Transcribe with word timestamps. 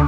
It's 0.00 0.06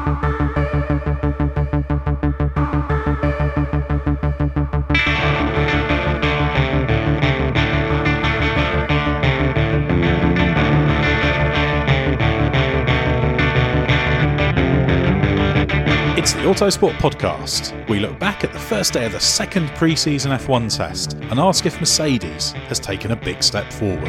the 16.33 16.45
Autosport 16.45 16.93
podcast. 16.93 17.87
We 17.91 17.99
look 17.99 18.19
back 18.19 18.45
at 18.45 18.55
the 18.55 18.59
first 18.59 18.95
day 18.95 19.05
of 19.05 19.13
the 19.13 19.21
second 19.21 19.69
pre 19.75 19.95
season 19.95 20.33
F1 20.33 20.75
test 20.75 21.13
and 21.15 21.39
ask 21.39 21.67
if 21.67 21.79
Mercedes 21.81 22.53
has 22.53 22.81
taken 22.81 23.11
a 23.11 23.17
big 23.17 23.43
step 23.43 23.71
forward. 23.71 24.09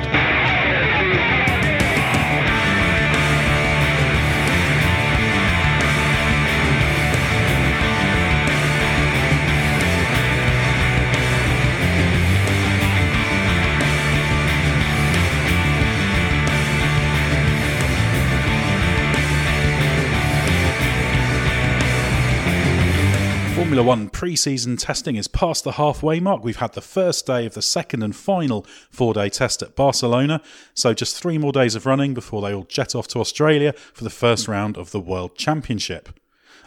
Formula 23.74 23.90
One 23.90 24.10
pre 24.10 24.36
season 24.36 24.78
testing 24.78 25.16
is 25.16 25.28
past 25.28 25.64
the 25.64 25.72
halfway 25.72 26.20
mark. 26.20 26.44
We've 26.44 26.58
had 26.58 26.74
the 26.74 26.80
first 26.80 27.26
day 27.26 27.48
of 27.48 27.56
the 27.56 27.62
second 27.64 28.04
and 28.04 28.16
final 28.16 28.68
four 28.92 29.16
day 29.16 29.30
test 29.30 29.64
at 29.64 29.76
Barcelona. 29.76 30.44
So 30.76 30.94
just 30.94 31.20
three 31.20 31.40
more 31.40 31.52
days 31.52 31.74
of 31.74 31.88
running 31.88 32.14
before 32.14 32.44
they 32.44 32.54
all 32.54 32.66
jet 32.66 32.94
off 32.94 33.08
to 33.08 33.20
Australia 33.20 33.74
for 33.74 34.04
the 34.04 34.12
first 34.12 34.48
round 34.48 34.78
of 34.78 34.92
the 34.92 35.00
World 35.00 35.36
Championship. 35.36 36.10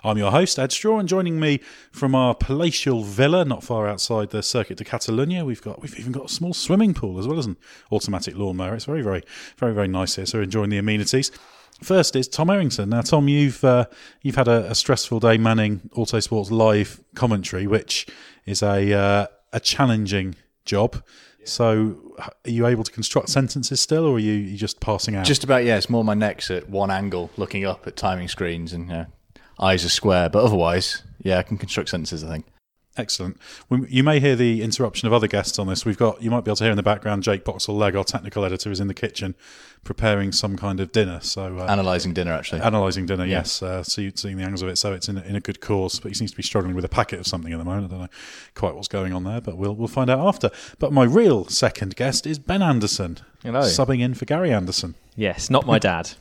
I'm 0.03 0.19
your 0.19 0.33
host, 0.33 0.59
Ed 0.59 0.73
Straw, 0.73 0.99
and 0.99 1.09
joining 1.09 1.39
me 1.39 1.61
from 1.93 2.17
our 2.17 2.35
palatial 2.35 3.05
villa 3.05 3.45
not 3.45 3.63
far 3.63 3.87
outside 3.87 4.31
the 4.31 4.43
Circuit 4.43 4.79
de 4.79 4.85
Catalunya, 4.85 5.47
we've 5.47 5.63
got 5.63 5.81
we've 5.81 5.97
even 6.01 6.11
got 6.11 6.25
a 6.25 6.35
small 6.35 6.55
swimming 6.55 6.93
pool 6.93 7.21
as 7.21 7.29
well 7.29 7.39
as 7.39 7.47
an 7.47 7.57
automatic 7.93 8.37
lawnmower. 8.37 8.75
It's 8.75 8.85
very, 8.87 9.03
very, 9.03 9.23
very, 9.59 9.75
very 9.75 9.87
nice 9.87 10.17
here. 10.17 10.27
So 10.27 10.41
enjoying 10.41 10.71
the 10.71 10.79
amenities. 10.79 11.31
First 11.83 12.17
is 12.17 12.27
Tom 12.27 12.49
Errington. 12.49 12.89
Now, 12.89 13.03
Tom, 13.03 13.29
you've 13.29 13.63
uh, 13.63 13.87
you've 14.23 14.37
had 14.37 14.49
a, 14.49 14.71
a, 14.71 14.75
stressful 14.75 15.21
day 15.21 15.37
manning 15.37 15.91
Autosports 15.95 16.51
live 16.51 17.03
commentary, 17.15 17.67
which 17.67 18.07
is 18.47 18.63
a 18.63 18.93
uh, 18.95 19.27
a 19.53 19.61
challenging 19.61 20.37
job. 20.65 21.03
So, 21.45 22.15
are 22.19 22.51
you 22.51 22.67
able 22.67 22.83
to 22.83 22.91
construct 22.91 23.29
sentences 23.29 23.81
still, 23.81 24.05
or 24.05 24.17
are 24.17 24.19
you, 24.19 24.33
you 24.33 24.57
just 24.57 24.81
passing 24.81 25.15
out? 25.15 25.27
Just 25.27 25.45
about, 25.45 25.65
yeah. 25.65 25.77
It's 25.77 25.89
more 25.89 26.03
my 26.03 26.15
neck's 26.15 26.51
at 26.51 26.69
one 26.69 26.91
angle, 26.91 27.31
looking 27.37 27.65
up 27.65 27.87
at 27.87 27.95
timing 27.95 28.29
screens, 28.29 28.73
and 28.73 28.91
uh, 28.91 29.05
eyes 29.61 29.85
are 29.85 29.91
square. 29.91 30.29
But 30.29 30.45
otherwise, 30.45 31.03
yeah, 31.23 31.39
I 31.39 31.43
can 31.43 31.57
construct 31.59 31.91
sentences. 31.91 32.25
I 32.25 32.29
think. 32.29 32.47
Excellent. 32.97 33.39
You 33.71 34.03
may 34.03 34.21
hear 34.21 34.37
the 34.37 34.63
interruption 34.63 35.07
of 35.07 35.13
other 35.13 35.27
guests 35.27 35.59
on 35.59 35.67
this. 35.67 35.85
We've 35.85 35.99
got, 35.99 36.23
you 36.23 36.31
might 36.31 36.45
be 36.45 36.51
able 36.51 36.57
to 36.57 36.65
hear 36.65 36.71
in 36.71 36.77
the 36.77 36.83
background, 36.83 37.23
Jake 37.23 37.45
Boxall 37.45 37.77
Legge, 37.77 37.95
our 37.95 38.05
technical 38.05 38.45
editor, 38.45 38.71
is 38.71 38.81
in 38.81 38.89
the 38.89 38.95
kitchen 38.95 39.35
preparing 39.85 40.33
some 40.33 40.57
kind 40.57 40.81
of 40.81 40.93
dinner. 40.93 41.21
So 41.21 41.59
uh, 41.59 41.67
analysing 41.69 42.15
dinner, 42.15 42.33
actually. 42.33 42.61
Analysing 42.61 43.07
dinner, 43.07 43.25
yeah. 43.25 43.39
yes. 43.39 43.63
Uh, 43.63 43.83
see, 43.83 44.11
seeing 44.15 44.37
the 44.37 44.43
angles 44.43 44.63
of 44.63 44.69
it. 44.69 44.77
So 44.77 44.93
it's 44.93 45.09
in 45.09 45.19
a, 45.19 45.23
in 45.23 45.37
a 45.37 45.41
good 45.41 45.61
course. 45.61 46.01
But 46.01 46.09
he 46.09 46.15
seems 46.15 46.31
to 46.31 46.37
be 46.37 46.43
struggling 46.43 46.75
with 46.75 46.85
a 46.85 46.89
packet 46.89 47.21
of 47.21 47.27
something 47.27 47.53
at 47.53 47.59
the 47.59 47.65
moment. 47.65 47.87
I 47.87 47.89
don't 47.91 48.01
know 48.05 48.09
quite 48.55 48.75
what's 48.75 48.89
going 48.89 49.13
on 49.13 49.25
there, 49.25 49.41
but 49.41 49.57
we'll 49.57 49.75
we'll 49.75 49.89
find 49.89 50.11
out 50.11 50.27
after. 50.27 50.51
But 50.79 50.93
my 50.93 51.05
real 51.05 51.47
second 51.47 51.97
guest 51.97 52.27
is 52.27 52.39
Ben 52.39 52.63
Anderson, 52.63 53.19
Hello. 53.43 53.61
subbing 53.61 54.01
in 54.01 54.15
for 54.15 54.25
Gary 54.25 54.53
Anderson. 54.53 54.95
Yes, 55.15 55.49
not 55.49 55.67
my 55.67 55.79
dad. 55.79 56.13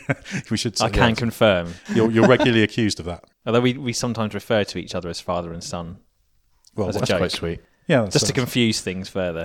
we 0.50 0.56
should. 0.56 0.80
I 0.80 0.88
can 0.88 1.14
confirm. 1.14 1.74
You're, 1.94 2.10
you're 2.10 2.28
regularly 2.28 2.62
accused 2.62 2.98
of 3.00 3.06
that. 3.06 3.24
Although 3.46 3.60
we, 3.60 3.74
we 3.74 3.92
sometimes 3.92 4.34
refer 4.34 4.64
to 4.64 4.78
each 4.78 4.94
other 4.94 5.08
as 5.08 5.20
father 5.20 5.52
and 5.52 5.62
son. 5.62 5.98
Well, 6.74 6.92
that's 6.92 7.10
quite 7.10 7.32
sweet. 7.32 7.60
Yeah, 7.88 8.06
just 8.06 8.26
to 8.26 8.32
confuse 8.32 8.80
things 8.80 9.08
further. 9.08 9.44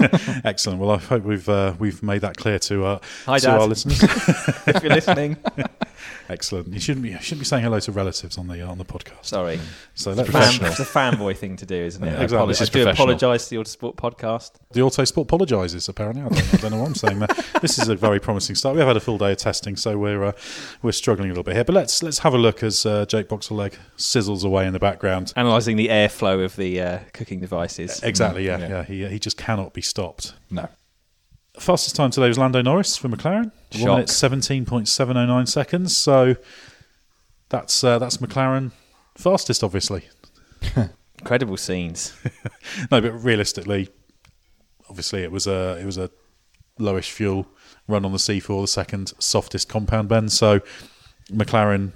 Excellent. 0.44 0.78
Well, 0.78 0.92
I 0.92 0.98
hope 0.98 1.24
we've 1.24 1.48
uh, 1.48 1.74
we've 1.78 2.02
made 2.02 2.20
that 2.20 2.36
clear 2.36 2.58
to 2.60 2.84
uh, 2.84 2.98
Hi, 3.26 3.38
to 3.38 3.46
Dad. 3.46 3.60
our 3.60 3.66
listeners. 3.66 4.02
if 4.66 4.82
you're 4.82 4.94
listening. 4.94 5.36
Excellent. 6.32 6.72
You 6.72 6.80
shouldn't 6.80 7.02
be 7.02 7.10
you 7.10 7.18
shouldn't 7.20 7.40
be 7.40 7.44
saying 7.44 7.62
hello 7.62 7.78
to 7.78 7.92
relatives 7.92 8.38
on 8.38 8.48
the 8.48 8.62
on 8.62 8.78
the 8.78 8.86
podcast. 8.86 9.26
Sorry. 9.26 9.60
So 9.92 10.12
it's, 10.12 10.16
that's 10.16 10.30
fan, 10.30 10.70
it's 10.70 10.80
a 10.80 10.84
fanboy 10.84 11.36
thing 11.36 11.56
to 11.56 11.66
do, 11.66 11.76
isn't 11.76 12.02
it? 12.02 12.10
Yeah, 12.10 12.22
exactly. 12.22 12.54
I 12.58 12.64
do 12.64 12.88
apologise 12.88 13.48
to 13.48 13.50
the 13.50 13.62
Autosport 13.62 13.96
podcast. 13.96 14.52
The 14.72 14.80
Autosport 14.80 15.24
apologises. 15.24 15.90
Apparently, 15.90 16.22
I 16.22 16.28
don't, 16.28 16.54
I 16.54 16.56
don't 16.56 16.70
know 16.70 16.78
what 16.78 16.86
I'm 16.86 16.94
saying 16.94 17.18
there. 17.18 17.28
this 17.60 17.78
is 17.78 17.88
a 17.88 17.96
very 17.96 18.18
promising 18.18 18.56
start. 18.56 18.76
We've 18.76 18.86
had 18.86 18.96
a 18.96 19.00
full 19.00 19.18
day 19.18 19.32
of 19.32 19.36
testing, 19.36 19.76
so 19.76 19.98
we're 19.98 20.24
uh, 20.24 20.32
we're 20.80 20.92
struggling 20.92 21.28
a 21.28 21.32
little 21.32 21.44
bit 21.44 21.54
here. 21.54 21.64
But 21.64 21.74
let's 21.74 22.02
let's 22.02 22.20
have 22.20 22.32
a 22.32 22.38
look 22.38 22.62
as 22.62 22.86
uh, 22.86 23.04
Jake 23.04 23.28
Boxall 23.28 23.58
Legge 23.58 23.78
sizzles 23.98 24.42
away 24.42 24.66
in 24.66 24.72
the 24.72 24.78
background, 24.78 25.34
analysing 25.36 25.76
the 25.76 25.88
airflow 25.88 26.42
of 26.42 26.56
the 26.56 26.80
uh, 26.80 26.98
cooking 27.12 27.40
devices. 27.40 28.02
Exactly. 28.02 28.46
Yeah. 28.46 28.58
Yeah. 28.58 28.68
yeah. 28.68 28.84
He 28.84 29.06
he 29.06 29.18
just 29.18 29.36
cannot 29.36 29.74
be 29.74 29.82
stopped. 29.82 30.32
No. 30.50 30.70
Fastest 31.58 31.94
time 31.96 32.10
today 32.10 32.28
was 32.28 32.38
Lando 32.38 32.62
Norris 32.62 32.96
for 32.96 33.08
McLaren. 33.08 33.52
Shock. 33.70 33.82
One 33.82 33.96
minute 33.96 34.08
seventeen 34.08 34.64
point 34.64 34.88
seven 34.88 35.16
oh 35.16 35.26
nine 35.26 35.46
seconds. 35.46 35.96
So 35.96 36.36
that's 37.50 37.84
uh, 37.84 37.98
that's 37.98 38.16
McLaren 38.18 38.72
fastest, 39.16 39.62
obviously. 39.62 40.08
Incredible 41.18 41.56
scenes. 41.56 42.14
no, 42.90 43.00
but 43.00 43.12
realistically, 43.12 43.90
obviously 44.88 45.22
it 45.22 45.30
was 45.30 45.46
a 45.46 45.78
it 45.80 45.84
was 45.84 45.98
a 45.98 46.10
lowish 46.80 47.10
fuel 47.10 47.46
run 47.86 48.04
on 48.04 48.12
the 48.12 48.18
C4, 48.18 48.62
the 48.62 48.66
second 48.66 49.12
softest 49.18 49.68
compound 49.68 50.08
bend. 50.08 50.32
So 50.32 50.60
McLaren 51.30 51.92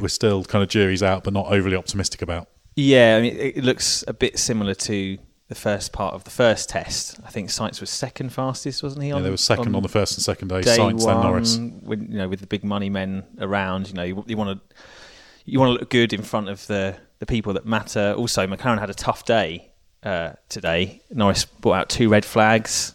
we're 0.00 0.08
still 0.08 0.44
kind 0.44 0.62
of 0.62 0.68
juries 0.68 1.02
out, 1.02 1.24
but 1.24 1.32
not 1.32 1.46
overly 1.46 1.76
optimistic 1.76 2.22
about. 2.22 2.48
Yeah, 2.76 3.16
I 3.16 3.20
mean, 3.22 3.36
it 3.36 3.56
it 3.56 3.64
looks 3.64 4.04
a 4.06 4.12
bit 4.12 4.38
similar 4.38 4.74
to 4.74 5.18
the 5.48 5.54
first 5.54 5.92
part 5.92 6.14
of 6.14 6.24
the 6.24 6.30
first 6.30 6.68
test. 6.68 7.18
I 7.24 7.30
think 7.30 7.48
Sainz 7.48 7.80
was 7.80 7.90
second 7.90 8.32
fastest, 8.32 8.82
wasn't 8.82 9.02
he? 9.02 9.08
Yeah, 9.08 9.16
on, 9.16 9.22
they 9.22 9.30
were 9.30 9.36
second 9.36 9.74
on 9.74 9.82
the 9.82 9.88
first 9.88 10.16
and 10.16 10.22
second 10.22 10.48
day. 10.48 10.60
day 10.60 10.76
Sainz, 10.76 11.04
then 11.04 11.16
one, 11.16 11.22
Norris. 11.22 11.58
With, 11.82 12.02
you 12.02 12.18
know, 12.18 12.28
with 12.28 12.40
the 12.40 12.46
big 12.46 12.64
money 12.64 12.90
men 12.90 13.24
around, 13.40 13.88
you 13.88 13.94
know, 13.94 14.02
you, 14.02 14.24
you 14.26 14.36
want 14.36 14.60
to 14.60 14.76
you 15.46 15.58
want 15.58 15.70
to 15.70 15.80
look 15.80 15.90
good 15.90 16.12
in 16.12 16.22
front 16.22 16.48
of 16.48 16.66
the 16.66 16.96
the 17.18 17.26
people 17.26 17.54
that 17.54 17.64
matter. 17.64 18.14
Also, 18.16 18.46
McLaren 18.46 18.78
had 18.78 18.90
a 18.90 18.94
tough 18.94 19.24
day 19.24 19.70
uh, 20.02 20.32
today. 20.48 21.00
Norris 21.10 21.46
brought 21.46 21.74
out 21.74 21.88
two 21.88 22.08
red 22.08 22.24
flags. 22.24 22.94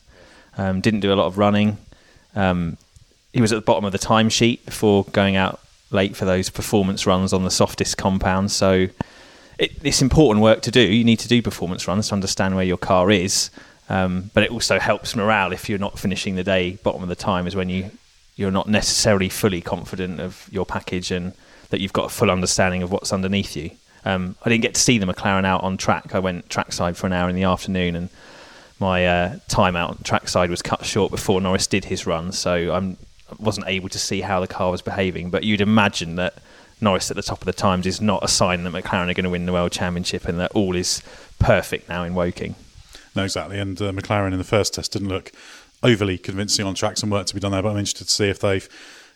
Um, 0.56 0.82
didn't 0.82 1.00
do 1.00 1.12
a 1.12 1.16
lot 1.16 1.26
of 1.26 1.40
running. 1.40 1.78
Um, 2.36 2.78
he 3.34 3.42
was 3.42 3.52
at 3.52 3.56
the 3.56 3.62
bottom 3.62 3.84
of 3.86 3.92
the 3.92 4.00
timesheet 4.00 4.64
before 4.66 5.06
going 5.06 5.36
out 5.36 5.60
late 5.90 6.16
for 6.16 6.26
those 6.26 6.50
performance 6.52 7.08
runs 7.08 7.34
on 7.34 7.44
the 7.44 7.52
softest 7.52 7.98
compound. 7.98 8.52
So 8.52 8.88
it, 9.58 9.72
it's 9.84 10.02
important 10.02 10.44
work 10.44 10.62
to 10.64 10.72
do. 10.72 10.82
You 10.82 11.04
need 11.04 11.20
to 11.20 11.28
do 11.28 11.42
performance 11.42 11.88
runs 11.88 12.08
to 12.10 12.14
understand 12.14 12.56
where 12.56 12.66
your 12.66 12.78
car 12.78 13.12
is. 13.12 13.50
Um, 13.90 14.32
but 14.34 14.44
it 14.44 14.52
also 14.52 14.80
helps 14.80 15.16
morale 15.16 15.52
if 15.52 15.70
you're 15.70 15.80
not 15.80 16.00
finishing 16.00 16.36
the 16.36 16.44
day 16.44 16.80
bottom 16.84 17.04
of 17.04 17.10
the 17.10 17.16
time 17.16 17.48
is 17.48 17.56
when 17.56 17.68
you 17.68 17.92
you're 18.36 18.50
not 18.50 18.68
necessarily 18.68 19.30
fully 19.30 19.62
confident 19.62 20.20
of 20.20 20.50
your 20.52 20.66
package 20.66 21.12
and 21.12 21.34
that 21.70 21.82
you've 21.82 21.94
got 21.94 22.06
a 22.06 22.10
full 22.10 22.32
understanding 22.32 22.82
of 22.82 22.92
what's 22.92 23.14
underneath 23.14 23.56
you. 23.56 23.72
Um, 24.06 24.36
I 24.44 24.50
didn't 24.50 24.64
get 24.64 24.74
to 24.76 24.82
see 24.82 24.98
the 24.98 25.06
McLaren 25.06 25.46
out 25.46 25.64
on 25.64 25.78
track. 25.78 26.16
I 26.16 26.20
went 26.20 26.50
trackside 26.50 26.98
for 26.98 27.08
an 27.08 27.14
hour 27.14 27.30
in 27.30 27.36
the 27.36 27.44
afternoon, 27.44 27.96
and 27.96 28.10
my 28.80 29.06
uh, 29.06 29.40
time 29.48 29.76
out 29.76 29.92
on 29.92 29.98
trackside 30.04 30.50
was 30.50 30.62
cut 30.62 30.86
short 30.86 31.12
before 31.12 31.40
Norris 31.42 31.68
did 31.68 31.86
his 31.86 32.06
run, 32.06 32.32
so 32.32 32.74
I'm, 32.74 32.98
I 33.32 33.36
wasn't 33.40 33.68
able 33.68 33.90
to 33.90 34.00
see 34.00 34.22
how 34.22 34.40
the 34.40 34.48
car 34.48 34.72
was 34.72 34.82
behaving. 34.82 35.30
But 35.30 35.44
you'd 35.44 35.62
imagine 35.62 36.16
that 36.16 36.36
Norris 36.81 37.10
at 37.10 37.16
the 37.16 37.24
top 37.24 37.42
of 37.42 37.46
the 37.46 37.54
times 37.54 37.86
is 37.86 38.02
not 38.02 38.24
a 38.24 38.28
sign 38.28 38.64
that 38.64 38.74
McLaren 38.74 39.10
are 39.10 39.14
going 39.14 39.24
to 39.24 39.30
win 39.30 39.46
the 39.46 39.54
World 39.54 39.72
Championship 39.72 40.25
and 40.25 40.40
that 40.40 40.52
all 40.52 40.75
is 40.75 41.02
perfect 41.40 41.90
now 41.90 42.04
in 42.04 42.14
Woking. 42.14 42.56
No, 43.16 43.24
exactly. 43.24 43.60
And 43.60 43.81
uh, 43.81 43.92
McLaren 43.92 44.31
in 44.31 44.38
the 44.38 44.44
first 44.44 44.74
test 44.74 44.94
didn't 44.94 45.10
look 45.10 45.31
overly 45.84 46.18
convincing 46.18 46.66
on 46.66 46.75
track. 46.75 46.98
Some 46.98 47.10
work 47.10 47.28
to 47.28 47.34
be 47.34 47.40
done 47.40 47.52
there, 47.52 47.62
but 47.62 47.70
I'm 47.70 47.78
interested 47.78 48.06
to 48.06 48.12
see 48.12 48.30
if 48.30 48.40
they've 48.40 48.68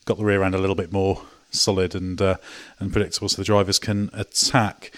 got 0.06 0.18
the 0.18 0.26
rear 0.26 0.44
end 0.44 0.56
a 0.56 0.60
little 0.60 0.76
bit 0.76 0.92
more 0.92 1.22
solid 1.52 1.96
and 1.96 2.22
uh, 2.22 2.36
and 2.80 2.92
predictable, 2.92 3.30
so 3.30 3.38
the 3.38 3.46
drivers 3.46 3.80
can 3.80 4.10
attack. 4.14 4.92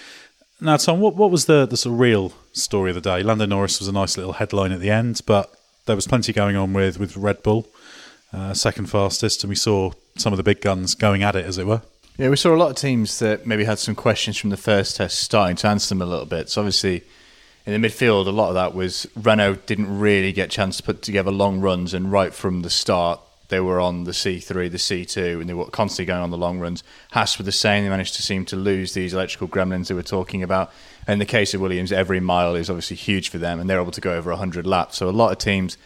Now, 0.59 0.77
Tom, 0.77 0.99
what 0.99 1.15
what 1.15 1.31
was 1.31 1.45
the 1.45 1.65
the 1.65 1.77
sort 1.77 1.93
of 1.93 1.99
real 1.99 2.33
story 2.53 2.91
of 2.91 2.95
the 2.95 3.01
day? 3.01 3.23
Lando 3.23 3.45
Norris 3.45 3.79
was 3.79 3.87
a 3.87 3.93
nice 3.93 4.17
little 4.17 4.33
headline 4.33 4.71
at 4.71 4.79
the 4.79 4.89
end, 4.89 5.21
but 5.25 5.53
there 5.85 5.95
was 5.95 6.07
plenty 6.07 6.33
going 6.33 6.55
on 6.55 6.73
with 6.73 6.99
with 6.99 7.15
Red 7.15 7.43
Bull, 7.43 7.67
uh, 8.33 8.53
second 8.53 8.87
fastest, 8.87 9.43
and 9.43 9.49
we 9.49 9.55
saw 9.55 9.91
some 10.17 10.33
of 10.33 10.37
the 10.37 10.43
big 10.43 10.61
guns 10.61 10.95
going 10.95 11.23
at 11.23 11.35
it, 11.35 11.45
as 11.45 11.57
it 11.57 11.65
were. 11.65 11.81
Yeah, 12.19 12.27
we 12.27 12.35
saw 12.35 12.53
a 12.53 12.57
lot 12.57 12.69
of 12.69 12.75
teams 12.75 13.19
that 13.19 13.47
maybe 13.47 13.63
had 13.63 13.79
some 13.79 13.95
questions 13.95 14.37
from 14.37 14.49
the 14.49 14.57
first 14.57 14.97
test 14.97 15.19
starting 15.19 15.55
to 15.55 15.67
answer 15.67 15.87
them 15.87 16.01
a 16.01 16.05
little 16.05 16.25
bit. 16.25 16.49
So 16.49 16.59
obviously, 16.59 17.01
in 17.65 17.81
the 17.81 17.87
midfield, 17.87 18.27
a 18.27 18.31
lot 18.31 18.49
of 18.49 18.55
that 18.55 18.75
was 18.75 19.07
Renault 19.15 19.59
didn't 19.67 19.99
really 19.99 20.33
get 20.33 20.47
a 20.47 20.49
chance 20.49 20.75
to 20.75 20.83
put 20.83 21.01
together 21.01 21.31
long 21.31 21.61
runs, 21.61 21.93
and 21.93 22.11
right 22.11 22.33
from 22.33 22.61
the 22.61 22.69
start, 22.69 23.21
they 23.47 23.61
were 23.61 23.79
on 23.79 24.03
the 24.03 24.11
C3, 24.11 24.69
the 24.69 24.77
C2, 24.77 25.39
and 25.39 25.49
they 25.49 25.53
were 25.53 25.67
constantly 25.67 26.07
going 26.07 26.21
on 26.21 26.29
the 26.29 26.37
long 26.37 26.59
runs. 26.59 26.83
Haas 27.11 27.37
were 27.37 27.45
the 27.45 27.53
same; 27.53 27.85
they 27.85 27.89
managed 27.89 28.15
to 28.15 28.21
seem 28.21 28.43
to 28.47 28.57
lose 28.57 28.93
these 28.93 29.13
electrical 29.13 29.47
gremlins 29.47 29.87
they 29.87 29.95
were 29.95 30.03
talking 30.03 30.43
about. 30.43 30.73
And 31.07 31.13
in 31.13 31.19
the 31.19 31.25
case 31.25 31.53
of 31.53 31.61
Williams, 31.61 31.93
every 31.93 32.19
mile 32.19 32.53
is 32.53 32.69
obviously 32.69 32.97
huge 32.97 33.29
for 33.29 33.37
them, 33.37 33.61
and 33.61 33.69
they're 33.69 33.79
able 33.79 33.93
to 33.93 34.01
go 34.01 34.13
over 34.13 34.29
100 34.31 34.67
laps. 34.67 34.97
So 34.97 35.07
a 35.07 35.11
lot 35.11 35.31
of 35.31 35.37
teams 35.37 35.77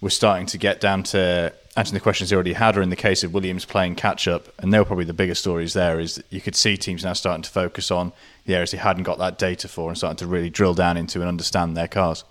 were 0.00 0.10
starting 0.10 0.46
to 0.46 0.56
get 0.56 0.80
down 0.80 1.02
to 1.02 1.52
answering 1.76 1.94
the 1.94 2.00
questions 2.00 2.30
they 2.30 2.34
already 2.36 2.52
had, 2.52 2.76
or 2.76 2.82
in 2.82 2.90
the 2.90 2.96
case 2.96 3.24
of 3.24 3.34
Williams 3.34 3.64
playing 3.64 3.96
catch 3.96 4.28
up, 4.28 4.48
and 4.58 4.72
they 4.72 4.78
were 4.78 4.84
probably 4.84 5.04
the 5.04 5.12
biggest 5.14 5.40
stories 5.40 5.72
there. 5.74 5.98
Is 5.98 6.16
that 6.16 6.26
you 6.30 6.40
could 6.40 6.54
see 6.54 6.76
teams 6.76 7.04
now 7.04 7.12
starting 7.14 7.42
to 7.42 7.50
focus 7.50 7.90
on 7.90 8.12
the 8.46 8.54
areas 8.54 8.70
they 8.70 8.78
hadn't 8.78 9.02
got 9.04 9.18
that 9.18 9.38
data 9.38 9.66
for, 9.68 9.88
and 9.88 9.96
starting 9.98 10.16
to 10.18 10.26
really 10.26 10.50
drill 10.50 10.74
down 10.74 10.96
into 10.96 11.20
and 11.20 11.28
understand 11.28 11.76
their 11.76 11.88
cars. 11.88 12.24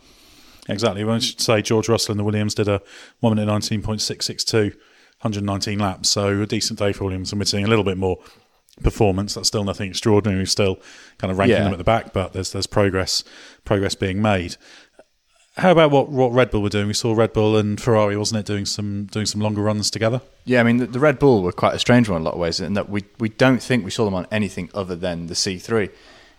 Exactly. 0.70 1.04
I 1.04 1.20
should 1.20 1.42
say 1.42 1.62
George 1.62 1.90
Russell 1.90 2.14
and 2.14 2.20
the 2.20 2.24
Williams 2.24 2.56
did 2.56 2.68
a 2.70 2.82
one 3.20 3.36
minute 3.36 3.48
nineteen 3.52 3.82
point 3.82 4.02
six 4.02 4.26
six 4.26 4.44
two, 4.46 4.72
119 5.22 5.78
laps. 5.80 6.10
So 6.10 6.42
a 6.42 6.46
decent 6.46 6.80
day 6.80 6.94
for 6.94 7.04
Williams, 7.04 7.32
and 7.34 7.40
we're 7.42 7.46
seeing 7.46 7.66
a 7.66 7.68
little 7.68 7.84
bit 7.84 7.98
more 7.98 8.20
performance. 8.82 9.34
That's 9.36 9.48
still 9.48 9.64
nothing 9.64 9.90
extraordinary. 9.90 10.42
We're 10.42 10.46
still 10.46 10.80
kind 11.18 11.32
of 11.32 11.38
ranking 11.38 11.58
Yeah. 11.58 11.64
them 11.66 11.74
at 11.74 11.78
the 11.78 11.84
back, 11.84 12.14
but 12.14 12.34
there's 12.34 12.54
there's 12.54 12.66
progress 12.68 13.24
progress 13.66 13.94
being 13.96 14.22
made. 14.22 14.56
How 15.56 15.72
about 15.72 15.92
what, 15.92 16.10
what 16.10 16.32
Red 16.32 16.50
Bull 16.50 16.64
were 16.64 16.70
doing? 16.70 16.88
We 16.88 16.94
saw 16.96 17.14
Red 17.14 17.32
Bull 17.32 17.58
and 17.58 17.80
Ferrari, 17.80 18.18
wasn't 18.18 18.40
it, 18.40 18.46
doing 18.48 18.66
some 18.66 19.06
doing 19.06 19.28
some 19.28 19.40
longer 19.40 19.62
runs 19.62 19.92
together? 19.92 20.20
Yeah, 20.46 20.60
I 20.62 20.64
mean 20.64 20.78
the, 20.78 20.88
the 20.88 21.00
Red 21.00 21.20
Bull 21.20 21.44
were 21.44 21.52
quite 21.52 21.76
a 21.76 21.80
strange 21.80 22.10
one 22.10 22.18
in 22.18 22.22
a 22.24 22.26
lot 22.26 22.34
of 22.34 22.40
ways, 22.40 22.60
in 22.60 22.74
that 22.74 22.90
we 22.90 23.04
we 23.20 23.30
don't 23.30 23.62
think 23.62 23.86
we 23.86 23.92
saw 23.92 24.04
them 24.06 24.16
on 24.16 24.26
anything 24.32 24.70
other 24.74 24.96
than 24.96 25.28
the 25.28 25.36
C3. 25.36 25.92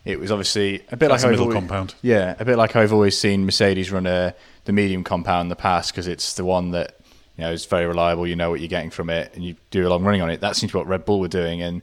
It 0.05 0.19
was 0.19 0.31
obviously 0.32 0.82
a 0.90 0.96
bit 0.96 1.08
That's 1.08 1.11
like 1.11 1.20
a 1.22 1.26
how 1.26 1.31
middle 1.31 1.44
always- 1.44 1.55
compound. 1.55 1.94
Yeah, 2.02 2.34
a 2.40 2.44
bit 2.44 2.58
like 2.58 2.75
I've 2.75 2.93
always 2.93 3.16
seen 3.16 3.44
Mercedes 3.46 3.93
run 3.93 4.06
a 4.06 4.34
the 4.64 4.72
medium 4.72 5.05
compound 5.05 5.43
in 5.46 5.49
the 5.49 5.56
past 5.56 5.93
because 5.93 6.08
it's 6.08 6.34
the 6.34 6.44
one 6.44 6.72
that 6.72 6.96
you 7.38 7.44
know 7.44 7.52
is 7.52 7.67
very 7.67 7.87
reliable. 7.87 8.26
You 8.26 8.34
know 8.34 8.50
what 8.50 8.58
you're 8.58 8.69
getting 8.69 8.90
from 8.90 9.10
it, 9.10 9.31
and 9.37 9.44
you 9.44 9.55
do 9.70 9.87
a 9.87 9.90
long 9.90 10.02
running 10.02 10.22
on 10.22 10.31
it. 10.31 10.40
That 10.40 10.56
seems 10.56 10.72
to 10.72 10.76
be 10.76 10.78
what 10.81 10.88
Red 10.88 11.05
Bull 11.05 11.20
were 11.20 11.28
doing. 11.28 11.62
And 11.62 11.82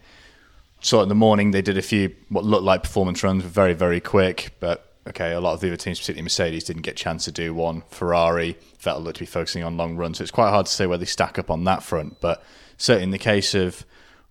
so 0.82 1.02
in 1.02 1.08
the 1.08 1.16
morning 1.16 1.52
they 1.52 1.62
did 1.62 1.78
a 1.78 1.82
few 1.82 2.14
what 2.28 2.44
looked 2.44 2.66
like 2.66 2.84
performance 2.84 3.24
runs, 3.24 3.42
very 3.46 3.74
very 3.74 4.02
quick, 4.02 4.52
but. 4.60 4.86
Okay, 5.08 5.32
a 5.32 5.40
lot 5.40 5.54
of 5.54 5.62
the 5.62 5.68
other 5.68 5.78
teams, 5.78 6.00
particularly 6.00 6.24
Mercedes, 6.24 6.64
didn't 6.64 6.84
get 6.84 6.92
a 6.92 7.04
chance 7.04 7.26
to 7.26 7.32
do 7.32 7.54
one. 7.54 7.82
Ferrari, 7.90 8.56
Vettel 8.80 9.04
looked 9.04 9.18
to 9.18 9.24
be 9.24 9.26
focusing 9.26 9.64
on 9.64 9.76
long 9.76 9.96
runs, 9.96 10.20
so 10.20 10.22
it's 10.22 10.32
quite 10.32 10.52
hard 10.52 10.68
to 10.68 10.72
say 10.72 10.86
where 10.86 10.98
they 10.98 11.06
stack 11.06 11.40
up 11.40 11.50
on 11.50 11.64
that 11.64 11.82
front. 11.82 12.22
But 12.22 12.44
certainly 12.78 13.06
in 13.06 13.12
the 13.12 13.18
case 13.18 13.56
of 13.56 13.84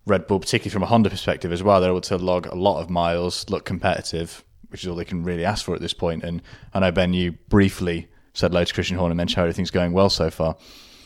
Red 0.05 0.27
Bull, 0.27 0.39
particularly 0.39 0.71
from 0.71 0.83
a 0.83 0.87
Honda 0.87 1.09
perspective 1.09 1.51
as 1.51 1.61
well, 1.61 1.81
they're 1.81 1.89
able 1.89 2.01
to 2.01 2.17
log 2.17 2.45
a 2.45 2.55
lot 2.55 2.81
of 2.81 2.89
miles, 2.89 3.49
look 3.49 3.65
competitive, 3.65 4.45
which 4.69 4.83
is 4.83 4.87
all 4.87 4.95
they 4.95 5.05
can 5.05 5.23
really 5.23 5.43
ask 5.43 5.65
for 5.65 5.75
at 5.75 5.81
this 5.81 5.93
point. 5.93 6.23
And 6.23 6.41
I 6.73 6.79
know 6.79 6.91
Ben, 6.91 7.13
you 7.13 7.33
briefly 7.49 8.07
said 8.33 8.51
hello 8.51 8.63
to 8.63 8.73
Christian 8.73 8.97
Horner 8.97 9.11
and 9.11 9.17
mentioned 9.17 9.37
how 9.37 9.43
everything's 9.43 9.71
going 9.71 9.91
well 9.91 10.09
so 10.09 10.29
far. 10.29 10.55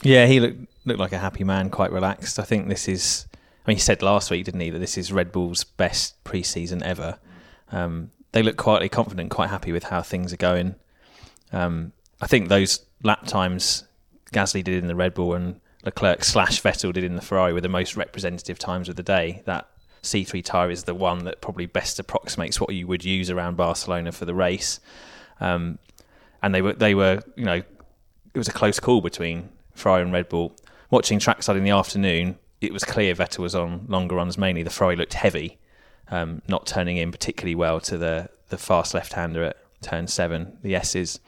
Yeah, 0.04 0.28
he 0.28 0.40
looked 0.40 0.68
looked 0.86 1.00
like 1.00 1.14
a 1.14 1.18
happy 1.18 1.44
man, 1.44 1.72
quite 1.72 1.92
relaxed. 1.92 2.40
I 2.40 2.44
think 2.44 2.68
this 2.68 2.88
is. 2.88 3.26
I 3.66 3.72
mean, 3.72 3.78
he 3.78 3.82
said 3.82 4.04
last 4.04 4.30
week, 4.30 4.46
didn't 4.46 4.62
he, 4.62 4.70
that 4.70 4.78
this 4.78 4.96
is 4.96 5.12
Red 5.12 5.32
Bull's 5.32 5.64
best 5.64 6.24
preseason 6.24 6.84
ever. 6.84 7.18
Um, 7.72 8.12
they 8.36 8.44
look 8.44 8.58
quietly 8.58 8.90
confident, 8.90 9.32
quite 9.32 9.50
happy 9.50 9.72
with 9.72 9.86
how 9.86 10.02
things 10.02 10.34
are 10.34 10.38
going. 10.38 10.76
Um, 11.54 11.94
I 12.20 12.28
think 12.28 12.50
those 12.50 12.86
lap 13.02 13.26
times 13.26 13.86
Gasly 14.34 14.62
did 14.62 14.74
in 14.74 14.88
the 14.88 14.96
Red 14.96 15.14
Bull 15.14 15.34
and 15.34 15.62
Leclerc 15.86 16.26
slash 16.26 16.62
Vettel 16.62 16.92
did 16.92 17.06
in 17.06 17.16
the 17.16 17.22
Ferrari 17.22 17.54
were 17.54 17.62
the 17.62 17.70
most 17.70 17.96
representative 17.96 18.60
times 18.60 18.90
of 18.90 18.98
the 18.98 19.04
day. 19.04 19.42
That 19.46 19.70
C3 20.04 20.44
tyre 20.44 20.70
is 20.70 20.84
the 20.84 20.94
one 20.94 21.24
that 21.24 21.40
probably 21.40 21.66
best 21.66 21.98
approximates 21.98 22.60
what 22.60 22.74
you 22.74 22.88
would 22.88 23.06
use 23.06 23.30
around 23.30 23.56
Barcelona 23.56 24.12
for 24.12 24.26
the 24.26 24.36
race. 24.36 24.82
Um, 25.40 25.80
and 26.44 26.54
they 26.54 26.62
were 26.62 26.74
they 26.74 26.94
were 26.94 27.22
you 27.38 27.46
know 27.46 27.62
it 28.34 28.38
was 28.38 28.50
a 28.50 28.54
close 28.54 28.82
call 28.82 29.00
between 29.00 29.48
Ferrari 29.76 30.02
and 30.02 30.12
Red 30.12 30.28
Bull. 30.28 30.58
Watching 30.92 31.20
trackside 31.20 31.56
in 31.56 31.64
the 31.64 31.70
afternoon, 31.70 32.38
it 32.60 32.74
was 32.74 32.84
clear 32.84 33.16
Vettel 33.16 33.40
was 33.40 33.56
on 33.56 33.86
longer 33.88 34.16
runs 34.16 34.38
mainly. 34.38 34.62
The 34.62 34.70
Ferrari 34.70 34.98
looked 34.98 35.14
heavy, 35.14 35.58
um, 36.10 36.42
not 36.48 36.66
turning 36.66 36.98
in 36.98 37.12
particularly 37.12 37.56
well 37.56 37.80
to 37.82 37.98
the 37.98 38.30
the 38.50 38.58
fast 38.58 38.94
left 38.94 39.14
hander 39.14 39.44
at 39.44 39.58
turn 39.82 40.08
seven, 40.08 40.58
the 40.62 40.76
S's. 40.76 41.20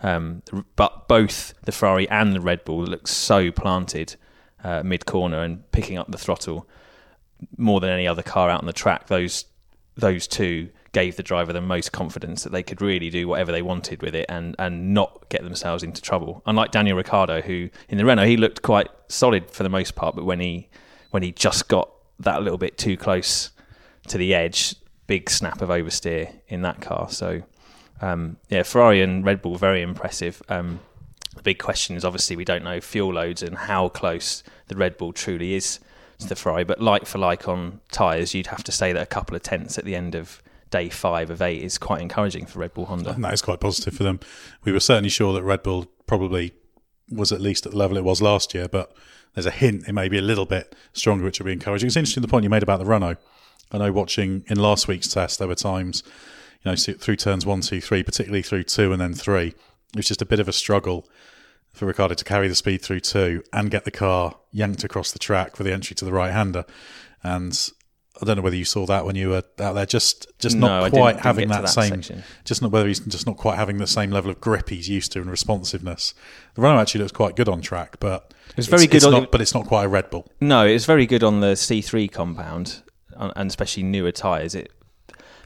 Um, 0.00 0.42
but 0.74 1.06
both 1.06 1.54
the 1.62 1.72
Ferrari 1.72 2.08
and 2.08 2.34
the 2.34 2.40
Red 2.40 2.64
Bull 2.64 2.84
looked 2.84 3.08
so 3.08 3.52
planted 3.52 4.16
uh, 4.64 4.82
mid 4.82 5.06
corner 5.06 5.42
and 5.42 5.70
picking 5.72 5.96
up 5.96 6.10
the 6.10 6.18
throttle 6.18 6.68
more 7.56 7.80
than 7.80 7.90
any 7.90 8.06
other 8.06 8.22
car 8.22 8.50
out 8.50 8.60
on 8.60 8.66
the 8.66 8.72
track. 8.72 9.06
Those 9.06 9.46
those 9.96 10.26
two 10.26 10.70
gave 10.92 11.16
the 11.16 11.22
driver 11.22 11.52
the 11.52 11.60
most 11.60 11.92
confidence 11.92 12.42
that 12.44 12.52
they 12.52 12.62
could 12.62 12.82
really 12.82 13.10
do 13.10 13.26
whatever 13.26 13.50
they 13.52 13.62
wanted 13.62 14.02
with 14.02 14.14
it 14.14 14.26
and 14.28 14.56
and 14.58 14.92
not 14.92 15.28
get 15.28 15.42
themselves 15.42 15.82
into 15.82 16.02
trouble. 16.02 16.42
Unlike 16.46 16.72
Daniel 16.72 16.96
Ricciardo, 16.96 17.40
who 17.40 17.70
in 17.88 17.98
the 17.98 18.04
Renault 18.04 18.26
he 18.26 18.36
looked 18.36 18.62
quite 18.62 18.88
solid 19.08 19.50
for 19.50 19.62
the 19.62 19.68
most 19.68 19.94
part, 19.94 20.16
but 20.16 20.24
when 20.24 20.40
he 20.40 20.68
when 21.10 21.22
he 21.22 21.32
just 21.32 21.68
got 21.68 21.90
that 22.18 22.42
little 22.42 22.58
bit 22.58 22.76
too 22.76 22.96
close 22.96 23.50
to 24.08 24.18
the 24.18 24.34
edge, 24.34 24.74
big 25.06 25.30
snap 25.30 25.62
of 25.62 25.68
oversteer 25.68 26.32
in 26.48 26.62
that 26.62 26.80
car. 26.80 27.08
So 27.10 27.42
um, 28.00 28.36
yeah, 28.48 28.64
Ferrari 28.64 29.00
and 29.00 29.24
Red 29.24 29.42
Bull 29.42 29.56
very 29.56 29.82
impressive. 29.82 30.42
Um, 30.48 30.80
the 31.36 31.42
big 31.42 31.58
question 31.58 31.96
is 31.96 32.04
obviously 32.04 32.36
we 32.36 32.44
don't 32.44 32.64
know 32.64 32.80
fuel 32.80 33.14
loads 33.14 33.42
and 33.42 33.56
how 33.56 33.88
close 33.88 34.42
the 34.68 34.76
Red 34.76 34.98
Bull 34.98 35.12
truly 35.12 35.54
is 35.54 35.78
to 36.18 36.28
the 36.28 36.36
Ferrari, 36.36 36.64
but 36.64 36.80
like 36.80 37.06
for 37.06 37.18
like 37.18 37.48
on 37.48 37.80
tyres, 37.90 38.34
you'd 38.34 38.48
have 38.48 38.64
to 38.64 38.72
say 38.72 38.92
that 38.92 39.02
a 39.02 39.06
couple 39.06 39.34
of 39.36 39.42
tenths 39.42 39.78
at 39.78 39.84
the 39.84 39.94
end 39.94 40.14
of 40.14 40.42
day 40.70 40.88
five 40.88 41.30
of 41.30 41.40
eight 41.40 41.62
is 41.62 41.78
quite 41.78 42.00
encouraging 42.00 42.46
for 42.46 42.58
Red 42.58 42.74
Bull 42.74 42.86
Honda. 42.86 43.14
That 43.18 43.34
is 43.34 43.42
quite 43.42 43.60
positive 43.60 43.94
for 43.94 44.02
them. 44.02 44.20
We 44.64 44.72
were 44.72 44.80
certainly 44.80 45.10
sure 45.10 45.32
that 45.34 45.42
Red 45.42 45.62
Bull 45.62 45.86
probably 46.06 46.52
was 47.10 47.30
at 47.30 47.40
least 47.40 47.66
at 47.66 47.72
the 47.72 47.78
level 47.78 47.96
it 47.96 48.04
was 48.04 48.20
last 48.20 48.54
year, 48.54 48.68
but 48.68 48.94
there's 49.34 49.46
a 49.46 49.50
hint 49.50 49.86
it 49.86 49.92
may 49.92 50.08
be 50.08 50.18
a 50.18 50.22
little 50.22 50.46
bit 50.46 50.74
stronger, 50.92 51.24
which 51.24 51.38
will 51.38 51.46
be 51.46 51.52
encouraging. 51.52 51.86
It's 51.86 51.96
interesting 51.96 52.22
the 52.22 52.28
point 52.28 52.44
you 52.44 52.50
made 52.50 52.62
about 52.62 52.78
the 52.78 52.86
Renault. 52.86 53.16
I 53.72 53.78
know 53.78 53.90
watching 53.92 54.44
in 54.48 54.58
last 54.58 54.86
week's 54.88 55.08
test, 55.08 55.38
there 55.38 55.48
were 55.48 55.54
times, 55.54 56.02
you 56.64 56.70
know, 56.70 56.76
through 56.76 57.16
turns 57.16 57.44
one, 57.46 57.60
two, 57.62 57.80
three, 57.80 58.02
particularly 58.02 58.42
through 58.42 58.64
two 58.64 58.92
and 58.92 59.00
then 59.00 59.14
three, 59.14 59.48
it 59.48 59.96
was 59.96 60.06
just 60.06 60.22
a 60.22 60.26
bit 60.26 60.40
of 60.40 60.48
a 60.48 60.52
struggle 60.52 61.08
for 61.72 61.86
Ricciardo 61.86 62.14
to 62.14 62.24
carry 62.24 62.48
the 62.48 62.54
speed 62.54 62.82
through 62.82 63.00
two 63.00 63.42
and 63.52 63.70
get 63.70 63.84
the 63.84 63.90
car 63.90 64.36
yanked 64.50 64.84
across 64.84 65.10
the 65.10 65.18
track 65.18 65.56
for 65.56 65.62
the 65.62 65.72
entry 65.72 65.94
to 65.96 66.04
the 66.04 66.12
right 66.12 66.30
hander. 66.32 66.64
And 67.22 67.58
I 68.20 68.26
don't 68.26 68.36
know 68.36 68.42
whether 68.42 68.56
you 68.56 68.66
saw 68.66 68.84
that 68.86 69.06
when 69.06 69.16
you 69.16 69.30
were 69.30 69.42
out 69.58 69.72
there. 69.74 69.86
Just 69.86 70.26
just 70.38 70.54
No, 70.54 70.66
not 70.66 70.84
didn't- 70.84 70.98
quite 71.00 71.12
didn't 71.12 71.24
having 71.24 71.48
to 71.48 71.54
that, 71.54 71.62
that 71.62 71.68
same. 71.68 71.88
section. 72.02 72.24
Just 72.44 72.60
not 72.60 72.70
whether 72.72 72.86
he's 72.86 73.00
just 73.00 73.26
not 73.26 73.38
quite 73.38 73.56
having 73.56 73.78
the 73.78 73.86
same 73.86 74.10
level 74.10 74.30
of 74.30 74.38
grip 74.40 74.68
he's 74.68 74.86
used 74.88 75.12
to 75.12 75.20
and 75.22 75.30
responsiveness. 75.30 76.12
The 76.54 76.60
Renault 76.60 76.80
actually 76.80 77.00
looks 77.00 77.12
quite 77.12 77.36
good 77.36 77.48
on 77.48 77.62
track, 77.62 77.96
but 78.00 78.34
it's 78.56 78.66
very 78.66 78.86
good 78.86 78.96
It's 78.96 79.06
on- 79.06 79.12
not, 79.12 79.32
but 79.32 79.40
it's 79.40 79.54
not 79.54 79.64
quite 79.66 79.84
a 79.84 79.88
Red 79.88 80.10
Bull. 80.10 80.30
No, 80.42 80.66
it's 80.66 80.84
very 80.84 81.06
good 81.06 81.24
on 81.24 81.40
the 81.40 81.56
C3 81.56 82.06
compound, 82.12 82.82
and 83.16 83.48
especially 83.48 83.82
newer 83.82 84.12
tyres. 84.12 84.54
It, 84.54 84.72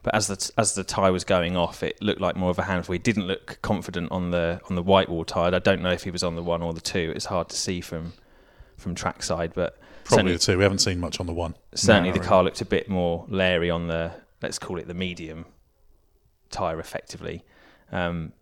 but 0.02 0.14
as 0.14 0.28
the 0.28 0.52
as 0.58 0.74
the 0.74 0.84
tyre 0.84 1.12
was 1.12 1.24
going 1.24 1.56
off, 1.56 1.82
it 1.82 2.00
looked 2.00 2.20
like 2.20 2.36
more 2.36 2.50
of 2.50 2.58
a 2.58 2.62
handful. 2.62 2.92
He 2.92 2.98
didn't 2.98 3.26
look 3.26 3.58
confident 3.62 4.12
on 4.12 4.30
the 4.30 4.60
on 4.68 4.76
the 4.76 4.82
Whitewall 4.82 5.24
tyre. 5.24 5.54
I 5.54 5.58
don't 5.58 5.82
know 5.82 5.92
if 5.92 6.04
he 6.04 6.10
was 6.10 6.22
on 6.22 6.36
the 6.36 6.42
one 6.42 6.62
or 6.62 6.72
the 6.72 6.80
two. 6.80 7.12
It's 7.14 7.26
hard 7.26 7.48
to 7.48 7.56
see 7.56 7.80
from 7.80 8.12
from 8.76 8.94
trackside, 8.94 9.54
but 9.54 9.78
Probably 10.04 10.32
the 10.32 10.38
two. 10.38 10.56
We 10.56 10.62
haven't 10.62 10.78
seen 10.78 11.00
much 11.00 11.18
on 11.18 11.26
the 11.26 11.32
one. 11.32 11.54
certainly 11.74 12.10
No, 12.10 12.14
the 12.14 12.20
really. 12.20 12.28
car 12.28 12.44
looked 12.44 12.60
a 12.60 12.64
bit 12.64 12.88
more 12.88 13.24
leery 13.28 13.70
on 13.70 13.88
the 13.88 14.12
let's 14.40 14.58
call 14.58 14.78
it 14.78 14.86
the 14.86 14.94
medium 14.94 15.46
tyre, 16.50 16.78
effectively. 16.78 17.44
Um, 17.90 18.32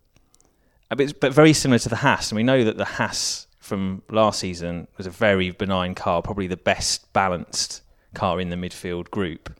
bit, 0.95 1.19
but 1.19 1.33
very 1.33 1.53
similar 1.53 1.79
to 1.79 1.89
the 1.89 1.97
Haas, 1.97 2.31
and 2.31 2.37
we 2.37 2.43
know 2.43 2.63
that 2.63 2.77
the 2.77 2.85
Haas 2.85 3.47
from 3.59 4.03
last 4.09 4.39
season 4.39 4.87
was 4.97 5.07
a 5.07 5.09
very 5.09 5.51
benign 5.51 5.95
car, 5.95 6.21
probably 6.21 6.47
the 6.47 6.57
best 6.57 7.11
balanced 7.13 7.81
car 8.15 8.41
in 8.41 8.49
the 8.49 8.55
midfield 8.55 9.11
group. 9.11 9.59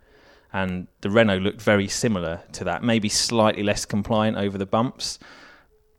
And 0.52 0.88
the 1.02 1.10
Renault 1.10 1.40
looked 1.40 1.62
very 1.62 1.88
similar 1.88 2.42
to 2.54 2.64
that, 2.64 2.82
maybe 2.82 3.10
slightly 3.10 3.62
less 3.62 3.86
compliant 3.86 4.38
over 4.38 4.58
the 4.58 4.66
bumps. 4.66 5.20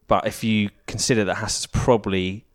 But 0.09 0.27
if 0.27 0.43
you 0.43 0.71
consider 0.87 1.25
that 1.25 1.37
Haas 1.37 1.59
has 1.59 1.67
probably 1.67 2.47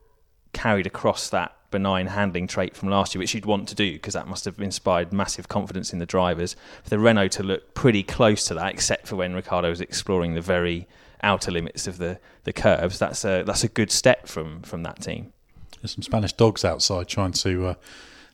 carried 0.54 0.88
across 0.88 1.30
that 1.30 1.56
benign 1.72 2.08
handling 2.08 2.48
trait 2.48 2.76
from 2.76 2.90
last 2.90 3.16
year, 3.16 3.20
which 3.20 3.34
you'd 3.34 3.46
want 3.46 3.68
to 3.70 3.76
do 3.76 3.94
because 3.94 4.14
that 4.14 4.28
must 4.28 4.46
have 4.46 4.60
inspired 4.60 5.12
massive 5.12 5.48
confidence 5.48 5.94
in 5.94 6.00
the 6.00 6.06
drivers. 6.06 6.56
For 6.84 6.90
the 6.90 7.00
Renault 7.00 7.30
to 7.30 7.44
look 7.44 7.74
pretty 7.74 8.04
close 8.04 8.46
to 8.46 8.54
that, 8.56 8.74
except 8.74 9.08
for 9.08 9.16
when 9.16 9.34
Ricciardo 9.34 9.70
was 9.70 9.82
exploring 9.82 10.36
the 10.36 10.42
very 10.42 10.88
outer 11.24 11.52
limits 11.52 11.88
of 11.88 11.98
the, 11.98 12.20
the 12.44 12.54
curves, 12.54 13.00
that's 13.00 13.24
a 13.26 13.44
that's 13.44 13.64
a 13.64 13.70
good 13.70 13.92
step 13.92 14.28
from 14.28 14.62
from 14.62 14.84
that 14.84 15.02
team. 15.02 15.34
There's 15.82 15.94
some 15.94 16.04
Spanish 16.04 16.34
dogs 16.34 16.64
outside 16.64 17.08
trying 17.08 17.32
to 17.34 17.68
uh, 17.68 17.74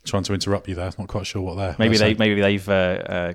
trying 0.08 0.24
to 0.24 0.34
interrupt 0.34 0.68
you 0.68 0.76
there. 0.76 0.88
I'm 0.88 0.94
not 0.98 1.08
quite 1.08 1.28
sure 1.28 1.42
what 1.42 1.56
they're. 1.56 1.76
Maybe 1.78 1.98
they're 1.98 2.08
they 2.10 2.16
saying. 2.16 2.18
maybe 2.20 2.42
they've 2.42 2.70
uh, 2.70 2.72
uh, 2.74 3.34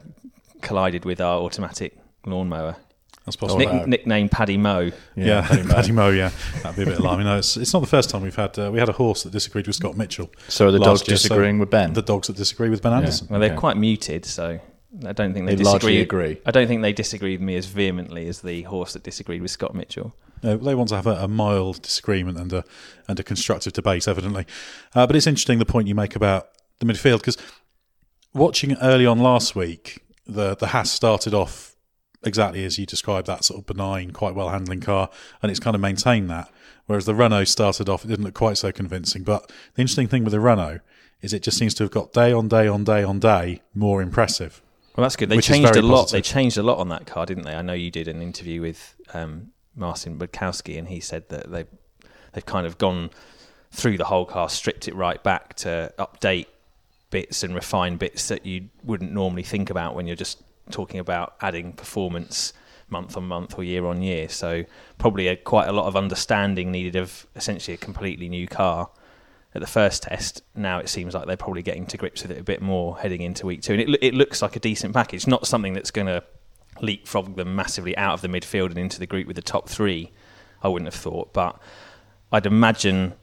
collided 0.60 1.04
with 1.04 1.20
our 1.20 1.40
automatic 1.40 1.96
lawnmower. 2.26 2.76
That's 3.24 3.36
possible. 3.36 3.58
Nick, 3.60 3.86
nicknamed 3.86 4.32
Paddy 4.32 4.56
Mo. 4.56 4.90
Yeah, 5.14 5.46
Paddy 5.46 5.62
Moe. 5.62 5.74
Paddy 5.74 5.92
Moe. 5.92 6.08
Yeah, 6.10 6.30
that'd 6.64 6.76
be 6.76 6.82
a 6.82 6.86
bit 6.86 6.98
alarming. 6.98 7.26
No, 7.26 7.38
it's, 7.38 7.56
it's 7.56 7.72
not 7.72 7.78
the 7.78 7.86
first 7.86 8.10
time 8.10 8.22
we've 8.22 8.34
had 8.34 8.58
uh, 8.58 8.70
we 8.72 8.80
had 8.80 8.88
a 8.88 8.92
horse 8.92 9.22
that 9.22 9.30
disagreed 9.30 9.68
with 9.68 9.76
Scott 9.76 9.96
Mitchell. 9.96 10.28
So 10.48 10.66
are 10.66 10.70
the 10.72 10.80
dogs 10.80 11.02
year, 11.06 11.16
so 11.16 11.28
disagreeing 11.28 11.60
with 11.60 11.70
Ben? 11.70 11.92
The 11.92 12.02
dogs 12.02 12.26
that 12.26 12.36
disagree 12.36 12.68
with 12.68 12.82
Ben 12.82 12.92
Anderson. 12.92 13.28
Well, 13.30 13.38
they're 13.38 13.50
Okay. 13.50 13.58
quite 13.58 13.76
muted, 13.76 14.24
so 14.24 14.58
I 15.06 15.12
don't 15.12 15.34
think 15.34 15.46
they, 15.46 15.54
They 15.54 15.62
largely 15.62 15.94
disagree. 15.98 16.30
agree. 16.32 16.42
I 16.44 16.50
don't 16.50 16.66
think 16.66 16.82
they 16.82 16.92
disagree 16.92 17.32
with 17.36 17.42
me 17.42 17.54
as 17.54 17.66
vehemently 17.66 18.26
as 18.26 18.40
the 18.40 18.62
horse 18.62 18.94
that 18.94 19.04
disagreed 19.04 19.40
with 19.40 19.52
Scott 19.52 19.72
Mitchell. 19.72 20.14
Uh, 20.42 20.56
they 20.56 20.74
want 20.74 20.88
to 20.88 20.96
have 20.96 21.06
a, 21.06 21.14
a 21.22 21.28
mild 21.28 21.80
disagreement 21.82 22.36
and 22.38 22.52
a 22.52 22.64
and 23.06 23.20
a 23.20 23.22
constructive 23.22 23.72
debate, 23.72 24.08
evidently. 24.08 24.46
Uh, 24.96 25.06
but 25.06 25.14
it's 25.14 25.28
interesting 25.28 25.60
the 25.60 25.64
point 25.64 25.86
you 25.86 25.94
make 25.94 26.16
about 26.16 26.48
the 26.82 26.92
midfield 26.92 27.18
because 27.18 27.36
watching 28.34 28.76
early 28.78 29.06
on 29.06 29.18
last 29.18 29.54
week, 29.54 30.02
the 30.26 30.56
the 30.56 30.68
Haas 30.68 30.90
started 30.90 31.34
off 31.34 31.76
exactly 32.24 32.64
as 32.64 32.78
you 32.78 32.86
described 32.86 33.26
that 33.26 33.44
sort 33.44 33.60
of 33.60 33.66
benign, 33.66 34.10
quite 34.10 34.34
well 34.34 34.50
handling 34.50 34.80
car, 34.80 35.10
and 35.42 35.50
it's 35.50 35.60
kind 35.60 35.74
of 35.74 35.80
maintained 35.80 36.30
that. 36.30 36.50
Whereas 36.86 37.06
the 37.06 37.14
Renault 37.14 37.44
started 37.44 37.88
off, 37.88 38.04
it 38.04 38.08
didn't 38.08 38.24
look 38.24 38.34
quite 38.34 38.58
so 38.58 38.72
convincing. 38.72 39.22
But 39.22 39.50
the 39.74 39.82
interesting 39.82 40.08
thing 40.08 40.24
with 40.24 40.32
the 40.32 40.40
Renault 40.40 40.80
is 41.20 41.32
it 41.32 41.42
just 41.42 41.56
seems 41.56 41.74
to 41.74 41.84
have 41.84 41.90
got 41.90 42.12
day 42.12 42.32
on 42.32 42.48
day 42.48 42.66
on 42.66 42.84
day 42.84 43.02
on 43.02 43.20
day 43.20 43.62
more 43.74 44.02
impressive. 44.02 44.60
Well, 44.96 45.02
that's 45.02 45.16
good. 45.16 45.30
They 45.30 45.40
changed 45.40 45.74
a 45.76 45.82
lot. 45.82 46.02
positive. 46.02 46.18
They 46.18 46.22
changed 46.22 46.58
a 46.58 46.62
lot 46.62 46.78
on 46.78 46.88
that 46.90 47.06
car, 47.06 47.24
didn't 47.24 47.44
they? 47.44 47.54
I 47.54 47.62
know 47.62 47.72
you 47.72 47.90
did 47.90 48.08
an 48.08 48.20
interview 48.20 48.60
with 48.60 48.94
um, 49.14 49.52
Marcin 49.74 50.18
Budkowski, 50.18 50.76
and 50.78 50.88
he 50.88 51.00
said 51.00 51.28
that 51.30 51.50
they 51.50 51.64
they've 52.32 52.44
kind 52.44 52.66
of 52.66 52.78
gone 52.78 53.10
through 53.70 53.96
the 53.96 54.04
whole 54.04 54.26
car, 54.26 54.50
stripped 54.50 54.86
it 54.86 54.94
right 54.94 55.22
back 55.22 55.54
to 55.54 55.92
update 55.98 56.46
bits 57.12 57.44
and 57.44 57.54
refine 57.54 57.96
bits 57.96 58.26
that 58.26 58.44
you 58.44 58.68
wouldn't 58.82 59.12
normally 59.12 59.44
think 59.44 59.70
about 59.70 59.94
when 59.94 60.08
you're 60.08 60.16
just 60.16 60.42
talking 60.70 60.98
about 60.98 61.36
adding 61.40 61.72
performance 61.72 62.52
month 62.88 63.16
on 63.16 63.24
month 63.24 63.56
or 63.56 63.62
year 63.62 63.86
on 63.86 64.02
year. 64.02 64.28
So 64.28 64.64
probably 64.98 65.28
a, 65.28 65.36
quite 65.36 65.68
a 65.68 65.72
lot 65.72 65.86
of 65.86 65.94
understanding 65.96 66.72
needed 66.72 66.96
of 66.96 67.26
essentially 67.36 67.74
a 67.74 67.78
completely 67.78 68.28
new 68.28 68.48
car 68.48 68.90
at 69.54 69.60
the 69.60 69.66
first 69.66 70.02
test. 70.02 70.42
Now 70.56 70.78
it 70.78 70.88
seems 70.88 71.14
like 71.14 71.26
they're 71.26 71.36
probably 71.36 71.62
getting 71.62 71.86
to 71.86 71.96
grips 71.96 72.22
with 72.22 72.32
it 72.32 72.38
a 72.38 72.42
bit 72.42 72.60
more 72.60 72.98
heading 72.98 73.20
into 73.20 73.46
week 73.46 73.62
two, 73.62 73.74
and 73.74 73.82
it, 73.82 73.98
it 74.02 74.14
looks 74.14 74.42
like 74.42 74.56
a 74.56 74.60
decent 74.60 74.94
package. 74.94 75.26
Not 75.26 75.46
something 75.46 75.74
that's 75.74 75.90
going 75.90 76.08
to 76.08 76.24
leapfrog 76.80 77.36
them 77.36 77.54
massively 77.54 77.96
out 77.96 78.14
of 78.14 78.20
the 78.22 78.28
midfield 78.28 78.70
and 78.70 78.78
into 78.78 78.98
the 78.98 79.06
group 79.06 79.26
with 79.26 79.36
the 79.36 79.42
top 79.42 79.68
three. 79.68 80.10
I 80.62 80.68
wouldn't 80.68 80.86
have 80.86 81.00
thought, 81.00 81.32
but 81.32 81.60
I'd 82.30 82.46
imagine 82.46 83.14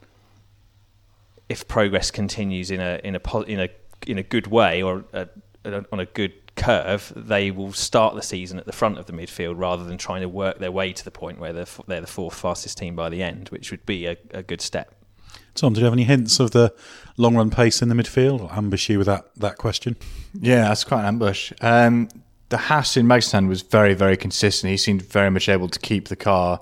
if 1.49 1.67
progress 1.67 2.11
continues 2.11 2.71
in 2.71 2.79
a 2.79 3.01
in 3.03 3.15
a 3.15 3.39
in 3.41 3.59
a 3.59 3.69
in 4.07 4.17
a 4.17 4.23
good 4.23 4.47
way 4.47 4.81
or 4.81 5.03
a, 5.11 5.27
a, 5.65 5.83
on 5.91 5.99
a 5.99 6.05
good 6.05 6.33
curve, 6.55 7.11
they 7.15 7.51
will 7.51 7.73
start 7.73 8.15
the 8.15 8.21
season 8.21 8.59
at 8.59 8.65
the 8.65 8.71
front 8.71 8.97
of 8.97 9.05
the 9.07 9.13
midfield 9.13 9.55
rather 9.57 9.83
than 9.83 9.97
trying 9.97 10.21
to 10.21 10.29
work 10.29 10.59
their 10.59 10.71
way 10.71 10.93
to 10.93 11.03
the 11.03 11.11
point 11.11 11.39
where 11.39 11.51
they're 11.51 11.63
f- 11.63 11.81
they're 11.87 12.01
the 12.01 12.07
fourth 12.07 12.35
fastest 12.35 12.77
team 12.77 12.95
by 12.95 13.09
the 13.09 13.23
end, 13.23 13.49
which 13.49 13.71
would 13.71 13.85
be 13.85 14.05
a, 14.05 14.17
a 14.31 14.43
good 14.43 14.61
step. 14.61 14.95
Tom, 15.55 15.73
do 15.73 15.79
you 15.79 15.85
have 15.85 15.93
any 15.93 16.03
hints 16.03 16.39
of 16.39 16.51
the 16.51 16.73
long 17.17 17.35
run 17.35 17.49
pace 17.49 17.81
in 17.81 17.89
the 17.89 17.95
midfield? 17.95 18.41
I'll 18.41 18.57
ambush 18.57 18.89
you 18.89 18.97
with 18.97 19.07
that, 19.07 19.29
that 19.35 19.57
question. 19.57 19.97
Yeah, 20.33 20.69
that's 20.69 20.83
quite 20.83 21.01
an 21.01 21.07
ambush. 21.07 21.51
Um, 21.59 22.07
the 22.49 22.57
Haas 22.57 22.95
in 22.97 23.05
Magnussen 23.05 23.47
was 23.47 23.61
very, 23.61 23.93
very 23.93 24.15
consistent. 24.15 24.71
He 24.71 24.77
seemed 24.77 25.01
very 25.01 25.29
much 25.29 25.49
able 25.49 25.67
to 25.67 25.79
keep 25.79 26.07
the 26.07 26.15
car 26.15 26.61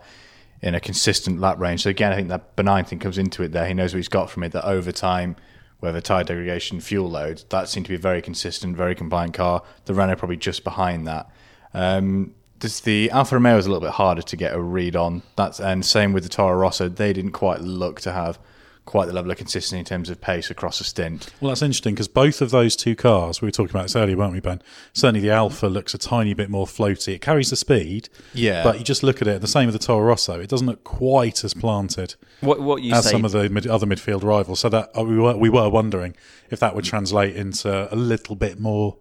in 0.62 0.76
a 0.76 0.80
consistent 0.80 1.40
lap 1.40 1.60
range. 1.60 1.84
So 1.84 1.90
again, 1.90 2.12
I 2.12 2.16
think 2.16 2.30
that 2.30 2.56
benign 2.56 2.86
thing 2.86 3.00
comes 3.00 3.18
into 3.18 3.44
it 3.44 3.52
there. 3.52 3.68
He 3.68 3.74
knows 3.74 3.94
what 3.94 3.98
he's 3.98 4.08
got 4.08 4.30
from 4.30 4.44
it. 4.44 4.52
That 4.54 4.66
over 4.66 4.92
time, 4.92 5.36
whether 5.80 6.02
tyre 6.02 6.24
degradation, 6.24 6.82
fuel 6.82 7.10
load, 7.10 7.44
that 7.50 7.70
seemed 7.70 7.86
to 7.86 7.92
be 7.92 7.96
a 7.96 8.00
very 8.00 8.22
consistent, 8.22 8.76
very 8.76 8.96
compliant 8.96 9.34
car. 9.34 9.62
The 9.86 9.94
Renault 9.94 10.16
probably 10.16 10.38
just 10.38 10.64
behind 10.64 11.06
that. 11.08 11.30
Um, 11.74 12.34
the 12.60 13.12
Alfa 13.12 13.36
Romeo 13.36 13.56
was 13.56 13.68
a 13.68 13.70
little 13.70 13.86
bit 13.86 13.94
harder 13.94 14.24
to 14.24 14.36
get 14.36 14.54
a 14.54 14.60
read 14.60 14.96
on. 14.96 15.22
That's 15.36 15.60
and 15.60 15.86
same 15.86 16.12
with 16.12 16.24
the 16.24 16.30
Toro 16.30 16.58
Rosso. 16.58 16.90
They 16.90 17.14
didn't 17.14 17.34
quite 17.34 17.62
look 17.62 18.02
to 18.02 18.12
have 18.12 18.40
quite 18.88 19.06
the 19.06 19.13
level 19.13 19.29
of 19.29 19.38
consistency 19.38 19.77
in 19.77 19.86
terms 19.86 20.10
of 20.10 20.20
pace 20.20 20.50
across 20.50 20.82
a 20.82 20.84
stint. 20.84 21.29
Well, 21.39 21.50
that's 21.50 21.62
interesting 21.62 21.94
because 21.94 22.08
both 22.08 22.41
of 22.41 22.50
those 22.50 22.75
two 22.75 22.96
cars, 22.96 23.39
we 23.41 23.48
were 23.48 23.51
talking 23.51 23.70
about 23.70 23.84
this 23.84 23.96
earlier, 23.96 24.17
weren't 24.17 24.34
we, 24.34 24.39
Ben? 24.39 24.62
Certainly 24.94 25.20
the 25.22 25.29
Alfa 25.29 25.67
looks 25.67 25.94
a 25.94 25.98
tiny 26.00 26.34
bit 26.34 26.50
more 26.50 26.65
floaty. 26.65 27.13
It 27.13 27.22
carries 27.22 27.51
the 27.51 27.56
speed, 27.56 28.10
Yeah. 28.34 28.63
but 28.63 28.79
you 28.79 28.84
just 28.84 29.03
look 29.03 29.22
at 29.22 29.27
it, 29.27 29.41
the 29.41 29.48
same 29.48 29.67
with 29.67 29.74
the 29.74 29.86
Toro 29.86 30.03
Rosso, 30.03 30.39
it 30.39 30.50
doesn't 30.50 30.65
look 30.67 30.84
quite 30.84 31.44
as 31.44 31.53
planted 31.53 32.15
What 32.41 32.62
what 32.62 32.82
you 32.82 32.94
as 32.94 33.03
say? 33.06 33.12
some 33.12 33.25
of 33.25 33.32
the 33.34 33.50
mid, 33.50 33.67
other 33.67 33.86
midfield 33.86 34.24
rivals. 34.24 34.62
So 34.62 34.70
that 34.70 34.89
uh, 34.98 35.03
we 35.03 35.20
were 35.20 35.38
we 35.38 35.50
were 35.50 35.70
wondering 35.70 36.15
if 36.50 36.60
that 36.62 36.74
would 36.74 36.86
translate 36.86 37.36
into 37.36 37.94
a 37.94 37.96
little 37.96 38.36
bit 38.36 38.60
more, 38.60 38.98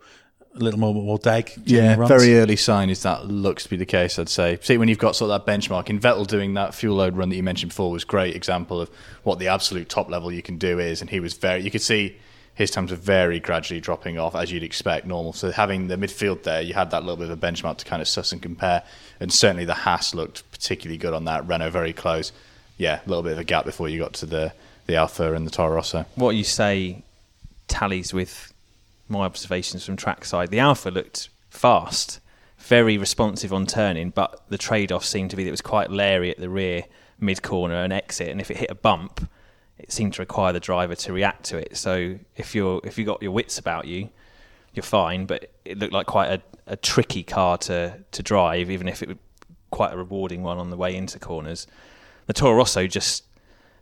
a 0.56 0.64
little 0.64 0.80
more 0.80 0.94
more 0.94 1.18
deg. 1.18 1.52
Yeah, 1.64 1.96
runs. 1.96 2.08
very 2.08 2.38
early 2.38 2.56
sign 2.56 2.90
is 2.90 3.02
that 3.02 3.26
looks 3.26 3.64
to 3.64 3.70
be 3.70 3.76
the 3.76 3.86
case. 3.86 4.18
I'd 4.18 4.28
say. 4.28 4.58
See, 4.62 4.78
when 4.78 4.88
you've 4.88 4.98
got 4.98 5.16
sort 5.16 5.30
of 5.30 5.44
that 5.44 5.50
benchmark 5.50 5.88
in 5.90 6.00
Vettel 6.00 6.26
doing 6.26 6.54
that 6.54 6.74
fuel 6.74 6.96
load 6.96 7.16
run 7.16 7.28
that 7.28 7.36
you 7.36 7.42
mentioned 7.42 7.70
before 7.70 7.90
was 7.90 8.04
great 8.04 8.34
example 8.34 8.80
of 8.80 8.90
what 9.22 9.38
the 9.38 9.48
absolute 9.48 9.88
top 9.88 10.08
level 10.10 10.32
you 10.32 10.42
can 10.42 10.58
do 10.58 10.78
is, 10.78 11.00
and 11.00 11.10
he 11.10 11.20
was 11.20 11.34
very. 11.34 11.62
You 11.62 11.70
could 11.70 11.82
see 11.82 12.16
his 12.54 12.70
times 12.70 12.90
were 12.90 12.96
very 12.96 13.38
gradually 13.38 13.80
dropping 13.80 14.18
off 14.18 14.34
as 14.34 14.50
you'd 14.50 14.62
expect 14.62 15.06
normal. 15.06 15.34
So 15.34 15.50
having 15.50 15.88
the 15.88 15.96
midfield 15.96 16.42
there, 16.42 16.62
you 16.62 16.72
had 16.72 16.90
that 16.90 17.02
little 17.02 17.16
bit 17.16 17.30
of 17.30 17.42
a 17.42 17.46
benchmark 17.46 17.76
to 17.78 17.84
kind 17.84 18.00
of 18.00 18.08
suss 18.08 18.32
and 18.32 18.40
compare, 18.40 18.82
and 19.20 19.32
certainly 19.32 19.66
the 19.66 19.74
Haas 19.74 20.14
looked 20.14 20.50
particularly 20.50 20.96
good 20.98 21.12
on 21.12 21.26
that. 21.26 21.46
Renault 21.46 21.70
very 21.70 21.92
close. 21.92 22.32
Yeah, 22.78 23.00
a 23.04 23.08
little 23.08 23.22
bit 23.22 23.32
of 23.32 23.38
a 23.38 23.44
gap 23.44 23.64
before 23.64 23.88
you 23.88 23.98
got 23.98 24.14
to 24.14 24.26
the 24.26 24.52
the 24.86 24.96
Alfa 24.96 25.34
and 25.34 25.46
the 25.46 25.50
Toro 25.50 25.74
Rosso. 25.74 26.06
what 26.14 26.36
you 26.36 26.44
say 26.44 27.02
tallies 27.68 28.14
with 28.14 28.52
my 29.08 29.24
observations 29.24 29.84
from 29.84 29.96
trackside. 29.96 30.50
The 30.50 30.58
Alfa 30.58 30.90
looked 30.90 31.28
fast, 31.48 32.20
very 32.58 32.98
responsive 32.98 33.52
on 33.52 33.66
turning, 33.66 34.10
but 34.10 34.42
the 34.48 34.58
trade-off 34.58 35.04
seemed 35.04 35.30
to 35.30 35.36
be 35.36 35.44
that 35.44 35.48
it 35.48 35.52
was 35.52 35.60
quite 35.60 35.90
leery 35.90 36.30
at 36.30 36.38
the 36.38 36.48
rear, 36.48 36.84
mid 37.20 37.42
corner 37.42 37.76
and 37.76 37.92
exit, 37.92 38.28
and 38.28 38.40
if 38.40 38.50
it 38.50 38.56
hit 38.56 38.70
a 38.70 38.74
bump, 38.74 39.28
it 39.78 39.92
seemed 39.92 40.14
to 40.14 40.22
require 40.22 40.52
the 40.52 40.60
driver 40.60 40.94
to 40.94 41.12
react 41.12 41.44
to 41.44 41.58
it. 41.58 41.76
So 41.76 42.18
if 42.36 42.54
you're 42.54 42.80
if 42.84 42.98
you 42.98 43.04
got 43.04 43.22
your 43.22 43.32
wits 43.32 43.58
about 43.58 43.86
you, 43.86 44.08
you're 44.74 44.82
fine. 44.82 45.26
But 45.26 45.50
it 45.64 45.78
looked 45.78 45.92
like 45.92 46.06
quite 46.06 46.28
a, 46.30 46.42
a 46.66 46.76
tricky 46.76 47.22
car 47.22 47.58
to 47.58 47.98
to 48.10 48.22
drive, 48.22 48.70
even 48.70 48.88
if 48.88 49.02
it 49.02 49.08
was 49.08 49.18
quite 49.70 49.92
a 49.92 49.96
rewarding 49.96 50.42
one 50.42 50.58
on 50.58 50.70
the 50.70 50.76
way 50.76 50.96
into 50.96 51.18
corners. 51.18 51.66
The 52.26 52.32
Toro 52.32 52.56
Rosso 52.56 52.86
just 52.86 53.24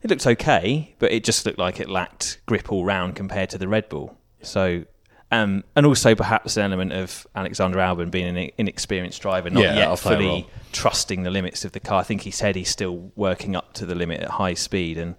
it 0.03 0.11
looked 0.11 0.27
okay, 0.27 0.95
but 0.99 1.13
it 1.13 1.25
just 1.25 1.47
looked 1.47 1.59
like 1.59 1.81
it 1.81 1.89
lacked 1.89 2.39
grip 2.45 2.71
all 2.71 2.85
round 2.85 3.17
compared 3.17 3.49
to 3.51 3.59
the 3.59 3.67
Red 3.67 3.89
Bull. 3.89 4.19
So, 4.43 4.85
um, 5.31 5.65
and 5.75 5.87
also 5.87 6.15
perhaps 6.15 6.57
an 6.57 6.65
element 6.65 6.93
of 6.93 7.27
Alexander 7.35 7.79
Albon 7.79 8.11
being 8.11 8.37
an 8.37 8.51
inexperienced 8.59 9.21
driver, 9.21 9.51
not 9.51 9.63
Yeah, 9.63 9.75
yet 9.75 9.99
fully 9.99 10.47
trusting 10.73 11.23
the 11.23 11.31
limits 11.31 11.65
of 11.65 11.73
the 11.73 11.81
car. 11.81 12.01
I 12.01 12.03
think 12.05 12.23
he 12.23 12.31
said 12.31 12.57
he's 12.57 12.69
still 12.69 13.11
working 13.17 13.57
up 13.57 13.73
to 13.75 13.87
the 13.87 13.95
limit 13.95 14.21
at 14.21 14.31
high 14.31 14.55
speed, 14.55 14.99
and 14.99 15.17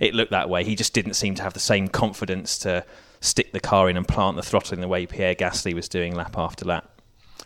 it 0.00 0.14
looked 0.14 0.30
that 0.30 0.48
way. 0.48 0.64
He 0.64 0.74
just 0.74 0.94
didn't 0.94 1.14
seem 1.14 1.34
to 1.34 1.42
have 1.42 1.54
the 1.54 1.60
same 1.60 1.88
confidence 1.88 2.58
to 2.60 2.84
stick 3.20 3.52
the 3.52 3.60
car 3.60 3.90
in 3.90 3.96
and 3.96 4.06
plant 4.06 4.36
the 4.36 4.42
throttle 4.42 4.74
in 4.74 4.80
the 4.80 4.88
way 4.88 5.04
Pierre 5.06 5.34
Gasly 5.34 5.74
was 5.74 5.88
doing 5.88 6.14
lap 6.14 6.38
after 6.38 6.64
lap. 6.64 6.88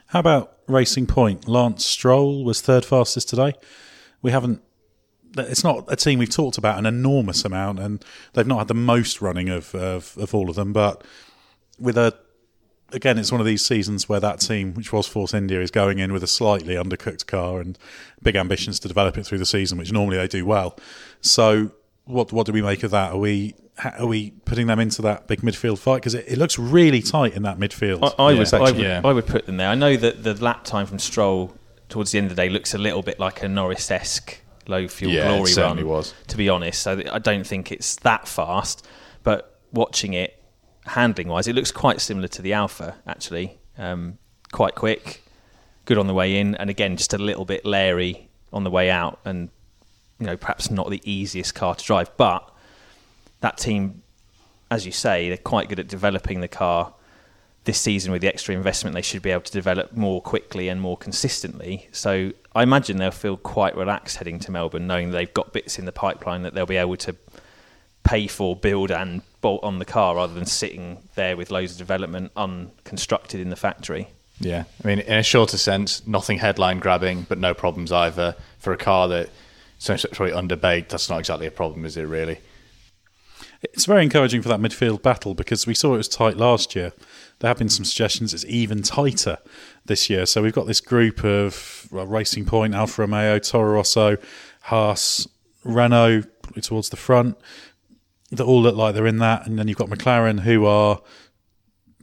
How 0.09 0.21
about 0.21 0.59
Racing 0.67 1.07
Point? 1.07 1.49
Lance 1.49 1.85
Stroll 1.85 2.45
was 2.45 2.61
third 2.61 2.85
fastest 2.85 3.29
today. 3.31 3.55
We 4.21 4.31
haven't. 4.31 4.61
It's 5.39 5.65
not 5.65 5.91
a 5.91 5.97
team 5.97 6.19
we've 6.19 6.29
talked 6.29 6.59
about 6.59 6.79
an 6.79 6.85
enormous 6.85 7.45
amount, 7.47 7.79
and 7.79 8.05
they've 8.35 8.47
not 8.47 8.59
had 8.59 8.69
the 8.69 8.75
most 8.75 9.23
running 9.23 9.49
of 9.49 9.75
of, 9.75 10.15
of 10.19 10.35
all 10.35 10.51
of 10.51 10.57
them. 10.57 10.75
But 10.75 11.03
with 11.79 11.97
a 11.97 12.17
again, 12.93 13.19
it's 13.19 13.33
one 13.33 13.41
of 13.41 13.47
these 13.47 13.65
seasons 13.65 14.09
where 14.09 14.21
that 14.21 14.41
team, 14.41 14.75
which 14.75 14.93
was 14.93 15.07
Force 15.07 15.35
India, 15.35 15.61
is 15.61 15.71
going 15.71 15.99
in 15.99 16.13
with 16.13 16.23
a 16.23 16.27
slightly 16.27 16.75
undercooked 16.75 17.27
car 17.27 17.61
and 17.61 17.79
big 18.23 18.37
ambitions 18.37 18.79
to 18.81 18.89
develop 18.89 19.17
it 19.17 19.25
through 19.25 19.39
the 19.39 19.47
season, 19.47 19.79
which 19.79 19.93
normally 19.93 20.17
they 20.17 20.29
do 20.29 20.45
well. 20.45 20.79
So, 21.21 21.71
what 22.05 22.33
what 22.33 22.47
do 22.47 22.53
we 22.53 22.63
make 22.63 22.83
of 22.83 22.91
that? 22.91 23.13
Are 23.13 23.19
we 23.19 23.55
are 23.99 24.07
we 24.07 24.33
putting 24.45 24.67
them 24.67 24.79
into 24.79 25.03
that 25.03 25.27
big 25.27 25.41
midfield 25.41 25.79
fight? 25.79 25.97
Because 25.97 26.15
it, 26.15 26.27
it, 26.29 26.39
looks 26.39 26.59
really 26.59 27.01
tight 27.01 27.35
in 27.35 27.43
that 27.43 27.59
midfield. 27.59 28.03
I, 28.19 28.25
I 28.25 28.35
would, 28.35 28.55
I, 28.55 28.61
would 28.61 28.77
yeah. 28.77 29.01
I 29.03 29.13
would 29.13 29.27
put 29.27 29.47
them 29.47 29.57
there. 29.57 29.69
I 29.69 29.75
know 29.75 29.97
that 29.97 30.23
the 30.23 30.35
lap 30.35 30.65
time 30.65 30.87
from 30.87 30.99
Stroll 30.99 31.57
towards 31.89 32.13
the 32.13 32.19
end 32.19 32.31
of 32.31 32.37
the 32.37 32.43
day 32.43 32.49
looks 32.49 32.75
a 32.75 32.79
little 32.79 33.03
bit 33.03 33.19
like 33.19 33.43
a 33.43 33.49
Norris 33.49 33.91
esque 33.91 34.41
low 34.69 34.87
fuel 34.89 35.13
yeah, 35.13 35.27
glory 35.27 35.51
it 35.51 35.57
run. 35.57 35.87
Was. 35.87 36.15
To 36.29 36.37
be 36.37 36.49
honest, 36.49 36.83
so 36.83 37.03
I 37.11 37.19
don't 37.19 37.47
think 37.47 37.73
it's 37.73 37.97
that 37.97 38.29
fast. 38.29 38.87
But 39.23 39.59
watching 39.73 40.13
it, 40.13 40.42
handling 40.87 41.29
wise, 41.29 41.49
it 41.49 41.55
looks 41.55 41.71
quite 41.71 42.01
similar 42.01 42.29
to 42.29 42.43
the 42.43 42.53
Alfa 42.53 42.97
actually. 43.07 43.59
Um, 43.79 44.19
quite 44.53 44.75
quick, 44.75 45.23
good 45.85 45.99
on 45.99 46.07
the 46.07 46.15
way 46.15 46.39
in, 46.39 46.55
and 46.57 46.71
again 46.71 46.97
just 46.97 47.15
a 47.15 47.19
little 47.19 47.45
bit 47.45 47.65
leery 47.65 48.29
on 48.53 48.65
the 48.65 48.71
way 48.71 48.91
out, 48.91 49.19
and 49.25 49.49
you 50.19 50.27
know 50.27 50.37
perhaps 50.37 50.71
not 50.71 50.91
the 50.91 51.01
easiest 51.05 51.55
car 51.55 51.75
to 51.75 51.85
drive, 51.85 52.15
but 52.17 52.49
that 53.41 53.59
team, 53.59 54.03
as 54.71 54.87
you 54.87 54.93
say, 54.93 55.29
they're 55.29 55.37
quite 55.37 55.69
good 55.69 55.81
at 55.81 55.89
developing 55.89 56.41
the 56.41 56.49
car. 56.49 56.95
This 57.65 57.81
season, 57.81 58.11
with 58.11 58.23
the 58.23 58.29
extra 58.29 58.57
investment, 58.57 58.95
they 58.95 59.03
should 59.03 59.23
be 59.23 59.31
able 59.31 59.43
to 59.43 59.53
develop 59.53 59.93
more 59.97 60.21
quickly 60.21 60.69
and 60.69 60.81
more 60.81 60.97
consistently. 60.97 61.89
So 61.93 62.33
I 62.57 62.65
imagine 62.65 62.97
they'll 62.97 63.13
feel 63.13 63.37
quite 63.37 63.77
relaxed 63.77 64.17
heading 64.17 64.41
to 64.41 64.51
Melbourne, 64.51 64.89
knowing 64.89 65.13
they've 65.13 65.33
got 65.33 65.53
bits 65.53 65.79
in 65.79 65.85
the 65.85 65.93
pipeline 65.93 66.43
that 66.43 66.55
they'll 66.55 66.67
be 66.67 66.77
able 66.77 66.97
to 66.97 67.15
pay 68.05 68.27
for, 68.27 68.57
build, 68.57 68.91
and 68.91 69.23
bolt 69.41 69.63
on 69.63 69.79
the 69.79 69.85
car 69.85 70.17
rather 70.17 70.35
than 70.35 70.47
sitting 70.47 70.99
there 71.15 71.37
with 71.37 71.51
loads 71.51 71.73
of 71.73 71.79
development 71.79 72.33
unconstructed 72.37 73.41
in 73.41 73.51
the 73.51 73.57
factory. 73.57 74.09
Yeah, 74.41 74.65
I 74.83 74.87
mean, 74.87 74.99
in 75.01 75.19
a 75.19 75.23
shorter 75.23 75.59
sense, 75.59 76.07
nothing 76.07 76.39
headline 76.39 76.81
grabbing, 76.81 77.27
but 77.29 77.39
no 77.39 77.55
problems 77.55 77.93
either. 77.93 78.35
For 78.59 78.73
a 78.73 78.77
car 78.77 79.09
that 79.09 79.31
so 79.79 79.97
probably 80.13 80.35
underbaked, 80.35 80.89
that's 80.89 81.11
not 81.11 81.19
exactly 81.19 81.47
a 81.47 81.51
problem, 81.51 81.85
is 81.85 81.97
it? 81.97 82.03
Really? 82.03 82.39
It's 83.63 83.85
very 83.85 84.03
encouraging 84.03 84.43
for 84.43 84.49
that 84.49 84.61
midfield 84.61 85.03
battle 85.03 85.35
because 85.35 85.67
we 85.67 85.75
saw 85.75 85.95
it 85.95 85.99
was 85.99 86.09
tight 86.09 86.37
last 86.37 86.75
year. 86.75 86.93
There 87.39 87.49
have 87.49 87.59
been 87.59 87.69
some 87.69 87.85
suggestions 87.85 88.35
it's 88.35 88.45
even 88.45 88.83
tighter 88.83 89.39
this 89.85 90.11
year. 90.11 90.27
So 90.27 90.43
we've 90.43 90.53
got 90.53 90.67
this 90.67 90.81
group 90.81 91.25
of 91.25 91.87
well, 91.93 92.07
Racing 92.07 92.45
Point, 92.45 92.75
Alfa 92.75 93.03
Romeo, 93.03 93.39
Toro 93.39 93.75
Rosso, 93.75 94.17
Haas, 94.63 95.29
Renault 95.65 96.25
towards 96.61 96.91
the 96.91 96.97
front 96.97 97.37
that 98.33 98.45
all 98.45 98.63
look 98.63 98.77
like 98.77 98.95
they're 98.95 99.07
in 99.07 99.19
that, 99.19 99.47
and 99.47 99.59
then 99.59 99.69
you've 99.69 99.79
got 99.79 99.89
McLaren 99.89 100.41
who 100.41 100.67
are 100.67 101.01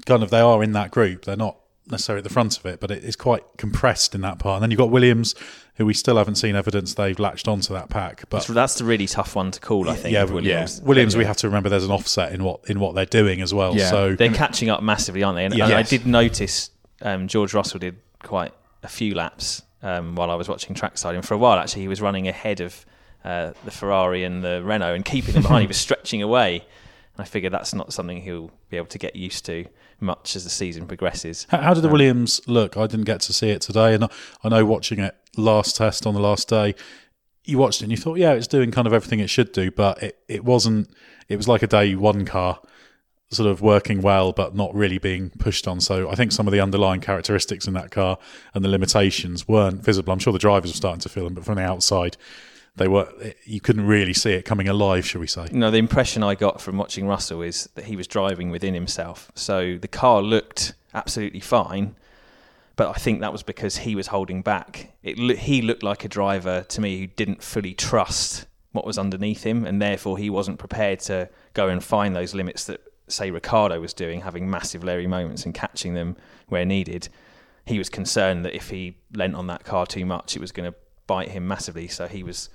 kind 0.06 0.24
of 0.24 0.30
they 0.30 0.40
are 0.40 0.64
in 0.64 0.72
that 0.74 0.92
group. 0.92 1.26
They're 1.26 1.36
not 1.36 1.58
necessarily 1.88 2.20
at 2.20 2.24
the 2.24 2.30
front 2.30 2.58
of 2.58 2.66
it, 2.66 2.80
but 2.80 2.92
it 2.92 3.04
is 3.04 3.16
quite 3.16 3.44
compressed 3.58 4.14
in 4.14 4.22
that 4.22 4.40
part. 4.40 4.58
And 4.58 4.64
then 4.64 4.72
you've 4.72 4.78
got 4.78 4.92
Williams, 4.92 5.34
who 5.76 5.86
we 5.86 5.94
still 5.94 6.18
haven't 6.18 6.36
seen 6.36 6.56
evidence 6.56 6.94
they've 6.94 7.18
latched 7.18 7.48
onto 7.48 7.74
that 7.74 7.90
pack. 7.90 8.22
But 8.30 8.38
that's, 8.38 8.48
that's 8.48 8.76
the 8.76 8.84
really 8.84 9.08
tough 9.08 9.36
one 9.36 9.52
to 9.52 9.60
call, 9.60 9.90
I 9.90 9.96
think. 9.96 10.14
Yeah, 10.14 10.26
Williams. 10.26 10.80
Yeah. 10.80 10.86
Williams, 10.86 11.18
we 11.18 11.26
have 11.26 11.38
to 11.38 11.48
remember 11.48 11.70
there's 11.70 11.86
an 11.86 11.92
offset 11.92 12.32
in 12.32 12.44
what 12.44 12.62
in 12.70 12.80
what 12.80 12.96
they're 12.96 13.06
doing 13.06 13.42
as 13.42 13.54
well. 13.54 13.76
Yeah. 13.76 13.90
So 13.90 14.16
they're 14.16 14.34
catching 14.34 14.70
up 14.70 14.84
massively, 14.84 15.24
aren't 15.24 15.38
they? 15.38 15.46
And, 15.46 15.56
yes. 15.56 15.70
and 15.70 15.78
I 15.78 15.84
did 15.84 16.06
notice 16.06 16.70
um, 17.02 17.28
George 17.28 17.54
Russell 17.54 17.80
did 17.80 17.98
quite 18.22 18.54
a 18.84 18.88
few 18.88 19.16
laps 19.16 19.64
um, 19.82 20.16
while 20.16 20.30
I 20.30 20.36
was 20.36 20.48
watching 20.48 20.76
trackside, 20.76 21.16
and 21.16 21.26
for 21.26 21.34
a 21.34 21.38
while 21.38 21.58
actually 21.58 21.82
he 21.82 21.88
was 21.88 22.02
running 22.02 22.28
ahead 22.28 22.62
of 22.62 22.86
uh, 23.24 23.54
the 23.66 23.72
Ferrari 23.72 24.24
and 24.24 24.44
the 24.44 24.62
Renault 24.64 24.94
and 24.94 25.06
keeping 25.06 25.34
them 25.34 25.44
behind. 25.44 25.62
he 25.62 25.68
was 25.68 25.78
stretching 25.88 26.22
away. 26.22 26.66
And 27.16 27.22
I 27.22 27.24
figure 27.26 27.50
that's 27.50 27.74
not 27.74 27.94
something 27.94 28.22
he'll 28.22 28.52
be 28.70 28.78
able 28.78 28.88
to 28.88 28.98
get 28.98 29.16
used 29.16 29.46
to 29.46 29.66
much 30.00 30.36
as 30.36 30.44
the 30.44 30.50
season 30.50 30.88
progresses. 30.88 31.46
How, 31.50 31.60
how 31.60 31.74
did 31.74 31.82
the 31.82 31.90
um, 31.90 31.94
Williams 31.94 32.42
look? 32.48 32.78
I 32.78 32.88
didn't 32.88 33.06
get 33.06 33.22
to 33.22 33.34
see 33.34 33.50
it 33.50 33.62
today, 33.62 33.94
and 33.94 34.06
I 34.44 34.50
know 34.50 34.66
watching 34.66 35.00
it 35.00 35.16
last 35.36 35.76
test 35.76 36.08
on 36.08 36.14
the 36.14 36.20
last 36.20 36.48
day, 36.48 36.76
you 37.44 37.58
watched 37.58 37.82
it 37.82 37.86
and 37.86 37.92
you 37.92 37.98
thought, 37.98 38.18
yeah, 38.18 38.34
it's 38.34 38.48
doing 38.48 38.72
kind 38.72 38.88
of 38.88 38.94
everything 38.94 39.20
it 39.20 39.30
should 39.30 39.52
do, 39.52 39.72
but 39.72 40.02
it, 40.02 40.20
it 40.28 40.46
wasn't. 40.46 40.90
It 41.28 41.38
was 41.38 41.48
like 41.48 41.62
a 41.62 41.68
day 41.68 41.96
one 41.96 42.26
car 42.26 42.60
sort 43.32 43.48
of 43.48 43.62
working 43.62 44.02
well 44.02 44.32
but 44.32 44.56
not 44.56 44.74
really 44.74 44.98
being 44.98 45.30
pushed 45.32 45.68
on. 45.68 45.80
So 45.80 46.10
I 46.10 46.16
think 46.16 46.32
some 46.32 46.48
of 46.48 46.52
the 46.52 46.60
underlying 46.60 47.00
characteristics 47.00 47.68
in 47.68 47.74
that 47.76 47.92
car 47.92 48.18
and 48.54 48.66
the 48.66 48.70
limitations 48.70 49.48
weren't 49.48 49.84
visible. 49.84 50.12
I'm 50.12 50.20
sure 50.20 50.34
the 50.34 50.40
drivers 50.40 50.72
were 50.72 50.76
starting 50.76 51.02
to 51.02 51.10
feel 51.10 51.26
them, 51.26 51.36
but 51.36 51.46
from 51.46 51.56
the 51.56 51.62
outside, 51.62 52.18
they 52.80 52.88
were 52.88 53.12
you 53.44 53.60
couldn't 53.60 53.86
really 53.86 54.14
see 54.14 54.32
it 54.32 54.46
coming 54.46 54.68
alive, 54.68 55.06
shall 55.06 55.22
we 55.22 55.28
say? 55.28 55.48
No, 55.52 55.70
the 55.70 55.78
impression 55.78 56.24
I 56.24 56.34
got 56.34 56.60
from 56.62 56.78
watching 56.78 57.08
Russell 57.08 57.42
is 57.42 57.70
that 57.76 57.86
he 57.86 57.96
was 57.96 58.08
driving 58.08 58.50
within 58.50 58.74
himself. 58.74 59.32
So 59.36 59.78
the 59.78 59.88
car 59.88 60.22
looked 60.22 60.74
absolutely 60.94 61.42
fine, 61.42 61.96
but 62.76 62.90
I 62.90 62.94
think 62.94 63.20
that 63.20 63.32
was 63.32 63.44
because 63.44 63.78
he 63.78 63.96
was 63.96 64.08
holding 64.08 64.42
back. 64.42 64.94
It 65.04 65.18
he 65.38 65.62
looked 65.62 65.84
like 65.84 66.04
a 66.06 66.08
driver 66.08 66.64
to 66.70 66.82
me 66.82 67.00
who 67.00 67.08
didn't 67.08 67.44
fully 67.44 67.74
trust 67.74 68.48
what 68.72 68.86
was 68.86 68.98
underneath 68.98 69.44
him, 69.44 69.66
and 69.66 69.82
therefore 69.82 70.18
he 70.18 70.30
wasn't 70.30 70.58
prepared 70.58 71.02
to 71.02 71.30
go 71.54 71.68
and 71.68 71.84
find 71.84 72.16
those 72.16 72.34
limits 72.34 72.64
that 72.66 72.82
say 73.08 73.30
Ricciardo 73.30 73.82
was 73.82 73.94
doing, 73.94 74.22
having 74.22 74.50
massive 74.50 74.84
Larry 74.84 75.08
moments 75.08 75.44
and 75.44 75.54
catching 75.54 75.96
them 75.96 76.16
where 76.48 76.66
needed. 76.66 77.10
He 77.66 77.78
was 77.78 77.90
concerned 77.90 78.46
that 78.46 78.56
if 78.56 78.70
he 78.70 78.96
lent 79.14 79.36
on 79.36 79.48
that 79.48 79.66
car 79.66 79.86
too 79.86 80.06
much, 80.06 80.36
it 80.36 80.40
was 80.40 80.52
going 80.52 80.72
to 80.72 80.78
bite 81.08 81.30
him 81.30 81.48
massively. 81.48 81.88
So 81.88 82.08
he 82.08 82.24
was 82.24 82.50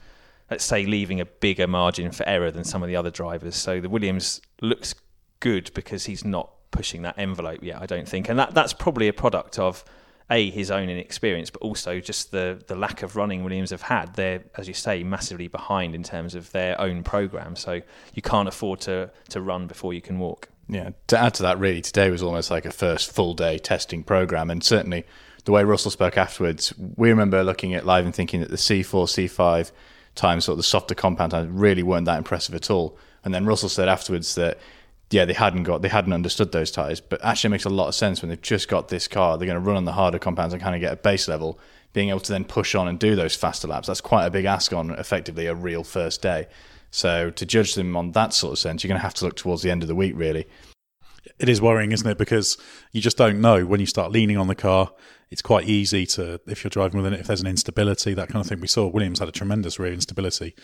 let's 0.51 0.65
say, 0.65 0.87
leaving 0.87 1.21
a 1.21 1.25
bigger 1.25 1.67
margin 1.67 2.13
for 2.13 2.29
error 2.29 2.51
than 2.51 2.65
some 2.65 2.83
of 2.83 2.89
the 2.89 2.97
other 2.97 3.11
drivers. 3.11 3.57
So 3.57 3.81
the 3.81 3.89
Williams 3.89 4.41
looks 4.61 4.95
good 5.41 5.71
because 5.75 6.05
he's 6.05 6.25
not 6.25 6.51
pushing 6.71 7.03
that 7.03 7.19
envelope 7.19 7.63
yet, 7.63 7.81
I 7.81 7.87
don't 7.87 8.09
think. 8.09 8.29
And 8.29 8.39
that, 8.39 8.55
that's 8.55 8.73
probably 8.73 9.09
a 9.09 9.13
product 9.13 9.59
of 9.59 9.85
a 10.31 10.51
his 10.51 10.71
own 10.71 10.89
inexperience, 10.89 11.51
but 11.51 11.61
also 11.61 12.01
just 12.01 12.31
the 12.31 12.63
the 12.67 12.75
lack 12.75 13.03
of 13.03 13.15
running 13.15 13.45
Williams 13.45 13.71
have 13.71 13.83
had. 13.83 14.15
They're, 14.15 14.43
as 14.57 14.67
you 14.67 14.75
say, 14.75 15.03
massively 15.03 15.49
behind 15.49 15.95
in 15.95 16.03
terms 16.03 16.35
of 16.35 16.51
their 16.53 16.81
own 16.81 17.03
program. 17.03 17.57
So 17.57 17.83
you 18.15 18.23
can't 18.23 18.49
afford 18.49 18.81
to 18.83 19.11
to 19.31 19.41
run 19.41 19.67
before 19.67 19.93
you 19.93 20.01
can 20.01 20.19
walk. 20.19 20.49
Yeah. 20.67 20.91
To 21.09 21.19
add 21.19 21.35
to 21.35 21.43
that, 21.43 21.59
really, 21.59 21.83
today 21.83 22.11
was 22.11 22.23
almost 22.23 22.51
like 22.51 22.65
a 22.65 22.71
first 22.71 23.13
full 23.13 23.35
day 23.35 23.59
testing 23.59 24.03
program, 24.03 24.51
and 24.51 24.65
certainly 24.65 25.05
the 25.45 25.53
way 25.53 25.63
Russell 25.63 25.91
spoke 25.91 26.17
afterwards, 26.17 26.73
we 26.97 27.11
remember 27.11 27.45
looking 27.45 27.75
at 27.75 27.85
live 27.85 28.07
and 28.07 28.15
thinking 28.15 28.41
that 28.41 28.51
the 28.51 28.57
C4, 28.57 29.05
C5 29.05 29.73
times, 30.15 30.45
sort 30.45 30.55
of 30.55 30.59
the 30.59 30.65
softer 30.65 30.95
compound 30.95 31.33
times, 31.33 31.51
really 31.51 31.83
weren't 31.83 32.07
that 32.07 32.19
impressive 32.19 32.55
at 32.55 32.71
all. 32.71 32.99
And 33.25 33.35
then 33.35 33.47
Russell 33.47 33.69
said 33.69 33.89
afterwards 33.89 34.35
that 34.35 34.59
yeah, 35.11 35.25
they 35.25 35.33
hadn't 35.33 35.63
got 35.63 35.83
they 35.83 35.89
hadn't 35.89 36.13
understood 36.13 36.53
those 36.53 36.71
tires, 36.71 37.01
but 37.01 37.25
actually 37.25 37.49
it 37.49 37.53
makes 37.53 37.65
a 37.65 37.71
lot 37.71 37.89
of 37.89 37.95
sense 37.95 38.21
when 38.21 38.31
they've 38.31 38.41
just 38.41 38.69
got 38.69 38.89
this 38.89 39.07
car. 39.07 39.39
They're 39.39 39.47
going 39.47 39.63
to 39.63 39.67
run 39.67 39.77
on 39.77 39.85
the 39.85 39.93
harder 39.93 40.19
compounds 40.19 40.53
and 40.53 40.63
kind 40.63 40.75
of 40.75 40.81
get 40.81 40.93
a 40.93 40.97
base 40.97 41.29
level, 41.29 41.59
being 41.93 42.09
able 42.09 42.21
to 42.21 42.33
then 42.33 42.45
push 42.45 42.75
on 42.75 42.89
and 42.89 42.99
do 42.99 43.15
those 43.15 43.37
faster 43.37 43.69
laps. 43.69 43.87
That's 43.87 44.01
quite 44.01 44.27
a 44.27 44.31
big 44.31 44.45
ask 44.45 44.73
on 44.73 44.91
effectively 44.91 45.47
a 45.47 45.55
real 45.55 45.85
first 45.85 46.21
day. 46.21 46.49
So 46.91 47.31
to 47.31 47.47
judge 47.47 47.75
them 47.75 47.97
on 47.97 48.13
that 48.13 48.33
sort 48.33 48.53
of 48.53 48.59
sense, 48.59 48.83
you're 48.83 48.89
going 48.89 48.99
to 48.99 49.05
have 49.05 49.15
to 49.15 49.25
look 49.25 49.37
towards 49.37 49.63
the 49.63 49.71
end 49.71 49.83
of 49.83 49.89
the 49.89 49.95
week, 49.95 50.15
really. 50.17 50.47
It 51.39 51.49
is 51.49 51.61
worrying, 51.61 51.93
isn't 51.93 52.09
it? 52.09 52.19
Because 52.19 52.59
you 52.93 53.01
just 53.01 53.17
don't 53.17 53.41
know 53.41 53.65
when 53.67 53.81
you 53.81 53.87
start 53.87 54.13
leaning 54.13 54.37
on 54.37 54.47
the 54.47 54.55
car 54.55 54.93
it's 55.31 55.43
quite 55.43 55.69
easy 55.69 56.07
to 56.07 56.41
if 56.47 56.65
you're 56.65 56.71
driving 56.71 56.99
within 56.99 57.15
it 57.15 57.21
if 57.21 57.27
there's 57.27 57.41
an 57.41 57.47
instability 57.47 58.15
that 58.15 58.29
kind 58.29 58.45
of 58.45 58.49
thing. 58.49 58.61
We 58.61 58.69
saw 58.69 58.87
Williams 58.87 59.19
had 59.19 59.29
a 59.29 59.33
tremendous 59.33 59.79
rear 59.79 59.93
instability 59.93 60.55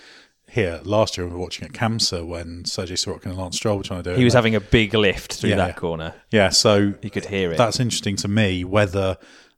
here 0.48 0.80
last 0.84 1.16
year. 1.16 1.26
When 1.26 1.34
we 1.34 1.38
were 1.38 1.44
watching 1.44 1.66
at 1.66 1.72
Campsa 1.72 2.26
when 2.26 2.64
Sergey 2.64 2.94
Sirotkin 2.94 3.26
and 3.26 3.38
Lance 3.38 3.56
Stroll 3.56 3.78
were 3.78 3.82
trying 3.82 4.02
to 4.02 4.10
do 4.10 4.14
it. 4.14 4.18
He 4.18 4.24
was 4.24 4.34
having 4.34 4.54
a 4.54 4.60
big 4.60 4.94
lift 4.94 5.34
through 5.34 5.50
yeah, 5.50 5.56
that 5.56 5.76
corner. 5.76 6.14
Yeah, 6.30 6.50
so 6.50 6.94
you 7.02 7.10
could 7.10 7.26
hear 7.26 7.52
it. 7.52 7.58
That's 7.58 7.80
interesting 7.80 8.16
to 8.16 8.28
me 8.28 8.64
whether 8.64 9.16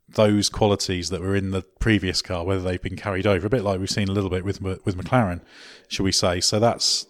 those 0.08 0.48
qualities 0.48 1.08
that 1.08 1.22
were 1.22 1.34
in 1.34 1.52
the 1.52 1.62
previous 1.78 2.20
car 2.20 2.44
whether 2.44 2.60
they've 2.60 2.82
been 2.82 2.96
carried 2.96 3.26
over 3.26 3.46
a 3.46 3.50
bit 3.50 3.62
like 3.62 3.80
we've 3.80 3.88
seen 3.88 4.08
a 4.08 4.12
little 4.12 4.30
bit 4.30 4.44
with 4.44 4.60
with 4.60 4.96
McLaren, 4.96 5.40
should 5.88 6.04
we 6.04 6.12
say? 6.12 6.40
So 6.40 6.58
that's 6.58 7.06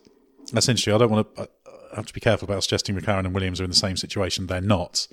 that's 0.52 0.68
interesting. 0.68 0.94
I 0.94 0.98
don't 0.98 1.10
want 1.10 1.34
to. 1.36 1.48
I 1.92 1.96
have 1.96 2.06
to 2.06 2.14
be 2.14 2.20
careful 2.20 2.46
about 2.46 2.62
suggesting 2.62 2.96
McLaren 2.96 3.20
and 3.20 3.34
Williams 3.34 3.60
are 3.60 3.64
in 3.64 3.70
the 3.70 3.76
same 3.76 3.96
situation. 3.96 4.46
They're 4.46 4.60
not 4.60 5.06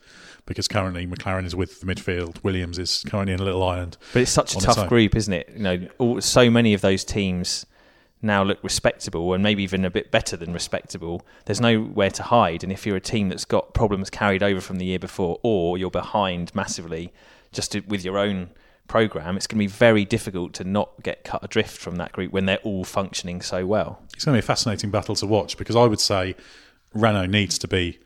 because 0.45 0.67
currently 0.67 1.05
McLaren 1.05 1.45
is 1.45 1.55
with 1.55 1.81
the 1.81 1.85
midfield. 1.85 2.43
Williams 2.43 2.79
is 2.79 3.03
currently 3.07 3.33
in 3.33 3.39
a 3.39 3.43
little 3.43 3.63
island. 3.63 3.97
But 4.13 4.23
it's 4.23 4.31
such 4.31 4.55
a 4.55 4.59
tough 4.59 4.87
group, 4.87 5.15
isn't 5.15 5.33
it? 5.33 5.49
You 5.53 5.59
know, 5.61 5.87
all, 5.97 6.21
so 6.21 6.49
many 6.49 6.73
of 6.73 6.81
those 6.81 7.03
teams 7.03 7.65
now 8.21 8.43
look 8.43 8.59
respectable 8.63 9.33
and 9.33 9.41
maybe 9.41 9.63
even 9.63 9.85
a 9.85 9.89
bit 9.89 10.11
better 10.11 10.35
than 10.35 10.53
respectable. 10.53 11.25
There's 11.45 11.61
nowhere 11.61 12.11
to 12.11 12.23
hide, 12.23 12.63
and 12.63 12.71
if 12.71 12.85
you're 12.85 12.97
a 12.97 13.01
team 13.01 13.29
that's 13.29 13.45
got 13.45 13.73
problems 13.73 14.09
carried 14.09 14.43
over 14.43 14.59
from 14.59 14.77
the 14.77 14.85
year 14.85 14.99
before, 14.99 15.39
or 15.43 15.77
you're 15.77 15.91
behind 15.91 16.53
massively 16.53 17.13
just 17.51 17.71
to, 17.73 17.81
with 17.81 18.03
your 18.03 18.17
own 18.17 18.49
program, 18.87 19.37
it's 19.37 19.47
going 19.47 19.57
to 19.57 19.63
be 19.63 19.67
very 19.67 20.03
difficult 20.03 20.53
to 20.53 20.63
not 20.63 20.91
get 21.03 21.23
cut 21.23 21.43
adrift 21.43 21.77
from 21.77 21.95
that 21.97 22.11
group 22.11 22.33
when 22.33 22.45
they're 22.45 22.57
all 22.57 22.83
functioning 22.83 23.41
so 23.41 23.65
well. 23.65 24.01
It's 24.13 24.25
going 24.25 24.35
to 24.35 24.41
be 24.41 24.43
a 24.43 24.47
fascinating 24.47 24.89
battle 24.89 25.15
to 25.15 25.27
watch 25.27 25.57
because 25.57 25.75
I 25.75 25.85
would 25.85 26.01
say 26.01 26.35
Renault 26.93 27.27
needs 27.27 27.57
to 27.59 27.67
be 27.67 27.99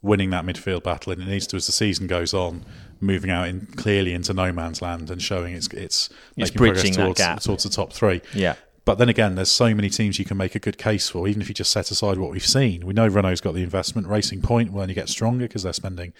winning 0.00 0.30
that 0.30 0.44
midfield 0.44 0.82
battle, 0.82 1.12
and 1.12 1.22
it 1.22 1.28
needs 1.28 1.46
to 1.48 1.56
as 1.56 1.66
the 1.66 1.72
season 1.72 2.06
goes 2.06 2.34
on, 2.34 2.64
moving 3.00 3.30
out 3.30 3.48
in 3.48 3.66
clearly 3.76 4.12
into 4.14 4.32
no 4.34 4.52
man's 4.52 4.82
land 4.82 5.10
and 5.10 5.20
showing 5.22 5.54
it's 5.54 5.68
it's, 5.68 6.08
making 6.36 6.56
bridging 6.56 6.92
that 6.94 7.04
towards, 7.04 7.18
gap. 7.18 7.40
towards 7.40 7.62
the 7.64 7.70
top 7.70 7.92
three. 7.92 8.20
Yeah. 8.34 8.54
But 8.84 8.98
then 8.98 9.08
again, 9.08 9.36
there's 9.36 9.50
so 9.50 9.72
many 9.76 9.88
teams 9.88 10.18
you 10.18 10.24
can 10.24 10.36
make 10.36 10.56
a 10.56 10.58
good 10.58 10.76
case 10.76 11.08
for, 11.08 11.28
even 11.28 11.40
if 11.40 11.48
you 11.48 11.54
just 11.54 11.70
set 11.70 11.92
aside 11.92 12.18
what 12.18 12.32
we've 12.32 12.44
seen. 12.44 12.84
We 12.84 12.92
know 12.92 13.06
Renault's 13.06 13.40
got 13.40 13.54
the 13.54 13.62
investment. 13.62 14.08
Racing 14.08 14.42
Point 14.42 14.72
will 14.72 14.80
only 14.82 14.94
get 14.94 15.08
stronger 15.08 15.44
because 15.46 15.62
they're 15.62 15.72
spending 15.72 16.12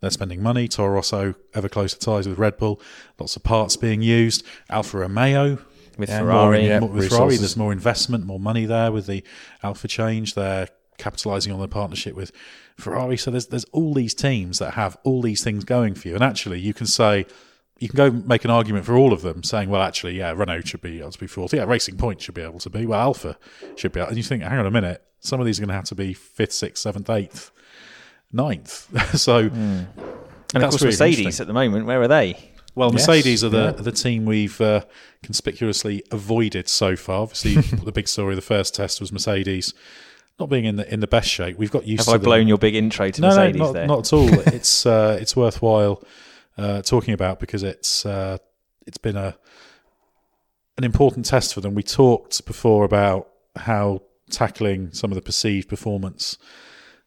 they're 0.00 0.10
spending 0.10 0.42
money. 0.42 0.66
Toro 0.66 0.94
Rosso 0.94 1.34
ever 1.54 1.68
closer 1.68 1.98
ties 1.98 2.26
with 2.26 2.38
Red 2.38 2.56
Bull. 2.56 2.80
Lots 3.18 3.36
of 3.36 3.42
parts 3.44 3.76
being 3.76 4.00
used. 4.02 4.44
Alfa 4.70 4.98
Romeo 4.98 5.58
With 5.98 6.08
more 6.08 6.18
Ferrari. 6.18 6.60
in- 6.62 6.66
Yeah, 6.66 6.80
more- 6.80 6.88
with 6.88 7.10
Ferrari, 7.10 7.36
there's 7.36 7.56
more 7.56 7.70
investment, 7.70 8.24
more 8.24 8.40
money 8.40 8.64
there 8.66 8.90
with 8.90 9.06
the 9.06 9.22
Alfa 9.62 9.86
change. 9.86 10.34
They're 10.34 10.68
capitalising 11.00 11.52
on 11.52 11.58
their 11.58 11.68
partnership 11.68 12.14
with 12.14 12.32
Ferrari. 12.76 13.16
So 13.16 13.30
there's 13.30 13.46
there's 13.46 13.64
all 13.72 13.94
these 13.94 14.14
teams 14.14 14.58
that 14.58 14.74
have 14.74 14.96
all 15.04 15.22
these 15.22 15.42
things 15.42 15.64
going 15.64 15.94
for 15.94 16.08
you. 16.08 16.14
And 16.14 16.24
actually, 16.24 16.60
you 16.60 16.74
can 16.74 16.86
say 16.86 17.26
you 17.78 17.88
can 17.88 17.96
go 17.96 18.10
make 18.10 18.44
an 18.44 18.50
argument 18.50 18.84
for 18.84 18.94
all 18.94 19.12
of 19.12 19.22
them, 19.22 19.42
saying, 19.42 19.70
well, 19.70 19.80
actually, 19.80 20.18
yeah, 20.18 20.32
Renault 20.32 20.62
should 20.62 20.82
be 20.82 21.00
able 21.00 21.12
to 21.12 21.18
be 21.18 21.26
fourth. 21.26 21.54
Yeah, 21.54 21.64
Racing 21.64 21.96
Point 21.96 22.20
should 22.20 22.34
be 22.34 22.42
able 22.42 22.58
to 22.60 22.70
be. 22.70 22.84
Well, 22.84 23.00
Alfa 23.00 23.38
should 23.76 23.92
be. 23.92 24.00
Able. 24.00 24.08
And 24.08 24.16
you 24.18 24.22
think, 24.22 24.42
hang 24.42 24.58
on 24.58 24.66
a 24.66 24.70
minute, 24.70 25.02
some 25.20 25.40
of 25.40 25.46
these 25.46 25.58
are 25.58 25.62
going 25.62 25.70
to 25.70 25.74
have 25.74 25.84
to 25.84 25.94
be 25.94 26.12
fifth, 26.12 26.52
sixth, 26.52 26.82
seventh, 26.82 27.08
eighth, 27.08 27.50
ninth. 28.32 28.86
so. 29.18 29.38
And 29.38 29.86
of 30.56 30.62
That's 30.62 30.74
course, 30.74 30.82
really 30.82 30.92
Mercedes 30.92 31.18
interesting. 31.18 31.44
at 31.44 31.46
the 31.46 31.54
moment, 31.54 31.86
where 31.86 32.02
are 32.02 32.08
they? 32.08 32.50
Well, 32.74 32.92
Yes, 32.92 33.06
Mercedes 33.06 33.44
are 33.44 33.48
the 33.48 33.74
yeah. 33.76 33.82
the 33.82 33.92
team 33.92 34.24
we've 34.24 34.60
uh, 34.60 34.84
conspicuously 35.22 36.02
avoided 36.10 36.68
so 36.68 36.96
far. 36.96 37.22
Obviously, 37.22 37.54
the 37.84 37.92
big 37.92 38.08
story 38.08 38.32
of 38.32 38.36
the 38.36 38.42
first 38.42 38.74
test 38.74 39.00
was 39.00 39.12
Mercedes 39.12 39.74
not 40.40 40.48
being 40.48 40.64
in 40.64 40.76
the 40.76 40.92
in 40.92 41.00
the 41.00 41.06
best 41.06 41.28
shape. 41.28 41.56
We've 41.58 41.70
got 41.70 41.86
used 41.86 42.00
Have 42.00 42.06
to 42.06 42.12
I 42.12 42.16
them- 42.16 42.24
blown 42.24 42.48
your 42.48 42.58
big 42.58 42.74
intro 42.74 43.10
to 43.10 43.20
no, 43.20 43.28
Mercedes 43.28 43.58
no, 43.58 43.64
not, 43.66 43.72
there? 43.72 43.86
not 43.86 43.98
at 44.00 44.12
all. 44.12 44.28
it's 44.48 44.86
uh, 44.86 45.18
it's 45.20 45.36
worthwhile 45.36 46.02
uh, 46.58 46.82
talking 46.82 47.14
about 47.14 47.38
because 47.38 47.62
it's 47.62 48.04
uh, 48.04 48.38
it's 48.86 48.98
been 48.98 49.16
a 49.16 49.36
an 50.78 50.84
important 50.84 51.26
test 51.26 51.54
for 51.54 51.60
them. 51.60 51.74
We 51.74 51.82
talked 51.82 52.44
before 52.46 52.84
about 52.84 53.28
how 53.54 54.02
tackling 54.30 54.92
some 54.92 55.10
of 55.10 55.16
the 55.16 55.22
perceived 55.22 55.68
performance 55.68 56.38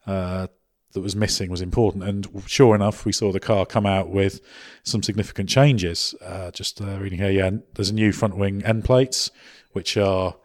uh, 0.06 0.48
that 0.92 1.02
was 1.02 1.16
missing 1.16 1.50
was 1.50 1.62
important, 1.62 2.04
and 2.04 2.28
sure 2.46 2.76
enough, 2.76 3.04
we 3.04 3.12
saw 3.12 3.32
the 3.32 3.40
car 3.40 3.66
come 3.66 3.86
out 3.86 4.10
with 4.10 4.42
some 4.84 5.02
significant 5.02 5.50
changes. 5.50 6.14
Uh, 6.22 6.52
just 6.52 6.82
uh, 6.82 7.00
reading 7.00 7.20
here, 7.20 7.32
yeah, 7.32 7.50
there's 7.74 7.90
a 7.90 7.94
new 7.94 8.12
front 8.12 8.38
wing 8.38 8.64
end 8.64 8.86
plates 8.86 9.32
which 9.72 9.98
are 9.98 10.36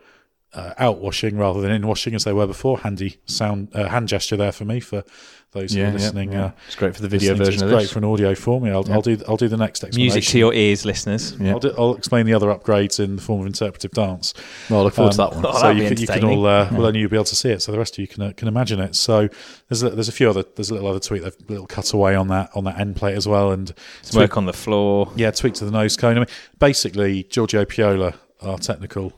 uh, 0.54 0.72
out 0.78 0.98
washing 0.98 1.36
rather 1.36 1.60
than 1.60 1.70
in 1.70 1.86
washing 1.86 2.14
as 2.14 2.24
they 2.24 2.32
were 2.32 2.46
before. 2.46 2.78
Handy 2.78 3.18
sound 3.26 3.68
uh, 3.74 3.88
hand 3.88 4.08
gesture 4.08 4.36
there 4.36 4.52
for 4.52 4.64
me 4.64 4.80
for 4.80 5.04
those 5.52 5.72
who 5.72 5.82
are 5.82 5.90
listening. 5.92 6.32
yeah. 6.32 6.44
Uh, 6.46 6.50
It's 6.66 6.76
great 6.76 6.94
for 6.94 7.00
the 7.00 7.08
video 7.08 7.34
version 7.34 7.54
It's 7.54 7.62
great 7.62 7.82
this. 7.82 7.92
for 7.92 7.98
an 8.00 8.04
audio 8.04 8.34
for 8.34 8.60
me. 8.60 8.70
I'll, 8.70 8.90
I'll 8.92 9.00
do 9.02 9.18
I'll 9.26 9.36
do 9.38 9.48
the 9.48 9.56
next 9.56 9.82
explanation. 9.84 10.14
Music 10.14 10.30
to 10.32 10.38
your 10.38 10.52
ears, 10.54 10.84
listeners. 10.84 11.36
Yeah. 11.40 11.52
I'll, 11.52 11.58
do, 11.58 11.74
I'll 11.78 11.94
explain 11.94 12.26
the 12.26 12.34
other 12.34 12.48
upgrades 12.48 12.98
in 13.02 13.16
the 13.16 13.22
form 13.22 13.40
of 13.42 13.46
interpretive 13.46 13.90
dance. 13.92 14.34
Well, 14.68 14.80
I 14.80 14.82
look 14.84 14.94
forward 14.94 15.12
to 15.14 15.22
Um, 15.22 15.30
that 15.30 15.36
one. 15.42 15.46
Oh, 15.54 15.58
so 15.60 15.70
you 15.70 15.88
can, 15.88 15.98
you 15.98 16.06
can 16.06 16.24
all 16.24 16.46
uh, 16.46 16.68
well 16.72 16.86
only 16.86 17.00
you'll 17.00 17.08
be 17.10 17.16
able 17.16 17.24
to 17.24 17.36
see 17.36 17.50
it. 17.50 17.62
So 17.62 17.72
the 17.72 17.78
rest 17.78 17.94
of 17.94 17.98
you 18.00 18.08
can 18.08 18.22
uh, 18.22 18.32
can 18.36 18.48
imagine 18.48 18.78
it. 18.80 18.94
So 18.94 19.28
there's 19.68 19.82
a, 19.82 19.90
there's 19.90 20.08
a 20.08 20.12
few 20.12 20.28
other 20.28 20.44
there's 20.56 20.70
a 20.70 20.74
little 20.74 20.88
other 20.88 21.00
tweet, 21.00 21.22
a 21.22 21.32
little 21.48 21.66
cutaway 21.66 22.14
on 22.14 22.28
that 22.28 22.50
on 22.54 22.64
that 22.64 22.78
end 22.78 22.96
plate 22.96 23.14
as 23.16 23.26
well, 23.28 23.50
and 23.52 23.72
Some 24.02 24.20
work 24.20 24.36
on 24.36 24.44
the 24.46 24.52
floor. 24.54 25.12
yeah, 25.16 25.30
tweak 25.30 25.54
to 25.54 25.64
the 25.66 25.70
nose 25.70 25.96
cone. 25.96 26.16
I 26.16 26.20
mean, 26.20 26.26
basically, 26.58 27.22
Giorgio 27.24 27.64
Piola, 27.64 28.14
our 28.42 28.58
technical 28.58 29.12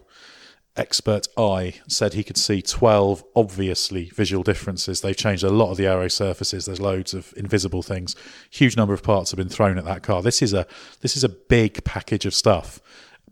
expert 0.76 1.26
eye, 1.36 1.74
said 1.88 2.14
he 2.14 2.24
could 2.24 2.36
see 2.36 2.62
12 2.62 3.24
obviously 3.34 4.10
visual 4.10 4.42
differences. 4.42 5.00
They've 5.00 5.16
changed 5.16 5.42
a 5.42 5.50
lot 5.50 5.70
of 5.70 5.76
the 5.76 5.86
aero 5.86 6.08
surfaces. 6.08 6.66
There's 6.66 6.80
loads 6.80 7.12
of 7.14 7.34
invisible 7.36 7.82
things. 7.82 8.14
Huge 8.50 8.76
number 8.76 8.94
of 8.94 9.02
parts 9.02 9.30
have 9.30 9.38
been 9.38 9.48
thrown 9.48 9.78
at 9.78 9.84
that 9.84 10.02
car. 10.02 10.22
This 10.22 10.42
is 10.42 10.52
a 10.52 10.66
this 11.00 11.16
is 11.16 11.24
a 11.24 11.28
big 11.28 11.84
package 11.84 12.26
of 12.26 12.34
stuff, 12.34 12.80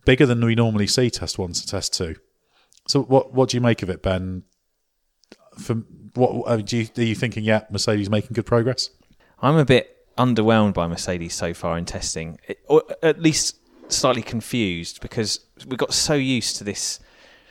bigger 0.05 0.27
than 0.27 0.45
we 0.45 0.55
normally 0.55 0.87
see 0.87 1.11
test 1.11 1.39
one 1.39 1.53
to 1.53 1.67
test 1.67 1.95
two. 1.95 2.17
So, 2.87 3.03
what 3.03 3.33
what 3.33 3.51
do 3.51 3.57
you 3.57 3.61
make 3.61 3.83
of 3.83 3.91
it, 3.91 4.03
Ben? 4.03 4.43
From 5.59 5.87
what 6.15 6.65
do 6.65 6.77
you, 6.77 6.89
are 6.97 7.03
you 7.03 7.15
thinking? 7.15 7.45
Yeah, 7.45 7.65
Mercedes 7.71 8.11
making 8.11 8.35
good 8.35 8.47
progress. 8.47 8.91
I'm 9.41 9.57
a 9.57 9.65
bit 9.65 9.97
underwhelmed 10.17 10.75
by 10.75 10.89
Mercedes 10.89 11.35
so 11.35 11.55
far 11.55 11.79
in 11.79 11.85
testing, 11.85 12.39
or 12.67 12.83
at 13.03 13.21
least 13.21 13.57
slightly 13.89 14.23
confused 14.23 15.01
because 15.01 15.41
we 15.67 15.77
got 15.77 15.95
so 15.95 16.15
used 16.15 16.57
to 16.57 16.65
this 16.65 17.01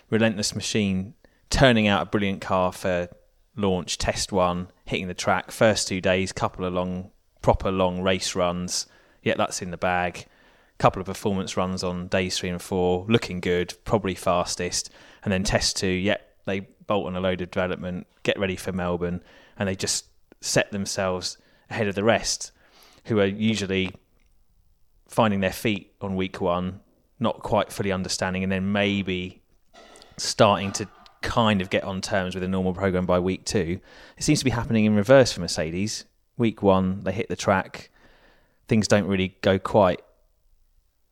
relentless 0.09 0.55
machine 0.55 1.13
turning 1.49 1.87
out 1.87 2.01
a 2.01 2.09
brilliant 2.09 2.41
car 2.41 2.71
for 2.71 3.07
launch, 3.55 3.97
test 3.97 4.31
one, 4.31 4.69
hitting 4.85 5.07
the 5.07 5.13
track, 5.13 5.51
first 5.51 5.87
two 5.87 6.01
days, 6.01 6.31
couple 6.31 6.65
of 6.65 6.73
long, 6.73 7.11
proper 7.41 7.71
long 7.71 8.01
race 8.01 8.35
runs. 8.35 8.85
Yeah, 9.23 9.35
that's 9.37 9.61
in 9.61 9.71
the 9.71 9.77
bag. 9.77 10.25
Couple 10.77 10.99
of 10.99 11.07
performance 11.07 11.57
runs 11.57 11.83
on 11.83 12.07
days 12.07 12.37
three 12.37 12.49
and 12.49 12.61
four, 12.61 13.05
looking 13.09 13.39
good, 13.39 13.73
probably 13.83 14.13
fastest. 14.13 14.91
And 15.23 15.31
then 15.31 15.43
test 15.43 15.77
two, 15.77 15.87
yeah, 15.87 16.17
they 16.45 16.61
bolt 16.85 17.07
on 17.07 17.15
a 17.15 17.19
load 17.19 17.41
of 17.41 17.51
development, 17.51 18.07
get 18.23 18.39
ready 18.39 18.55
for 18.55 18.71
Melbourne, 18.71 19.21
and 19.57 19.67
they 19.67 19.75
just 19.75 20.05
set 20.39 20.71
themselves 20.71 21.37
ahead 21.69 21.87
of 21.87 21.95
the 21.95 22.03
rest, 22.03 22.51
who 23.05 23.19
are 23.19 23.25
usually 23.25 23.91
finding 25.07 25.39
their 25.39 25.51
feet 25.51 25.93
on 26.01 26.15
week 26.15 26.39
one, 26.39 26.81
not 27.19 27.41
quite 27.41 27.71
fully 27.71 27.91
understanding, 27.91 28.43
and 28.43 28.51
then 28.51 28.71
maybe 28.71 29.41
starting 30.17 30.71
to 30.73 30.87
kind 31.21 31.61
of 31.61 31.69
get 31.69 31.83
on 31.83 32.01
terms 32.01 32.35
with 32.35 32.43
a 32.43 32.47
normal 32.47 32.73
program 32.73 33.05
by 33.05 33.19
week 33.19 33.45
two. 33.45 33.79
It 34.17 34.23
seems 34.23 34.39
to 34.39 34.45
be 34.45 34.51
happening 34.51 34.85
in 34.85 34.95
reverse 34.95 35.31
for 35.31 35.41
Mercedes. 35.41 36.05
Week 36.37 36.61
one, 36.61 37.03
they 37.03 37.11
hit 37.11 37.29
the 37.29 37.35
track, 37.35 37.89
things 38.67 38.87
don't 38.87 39.07
really 39.07 39.35
go 39.41 39.57
quite 39.57 40.01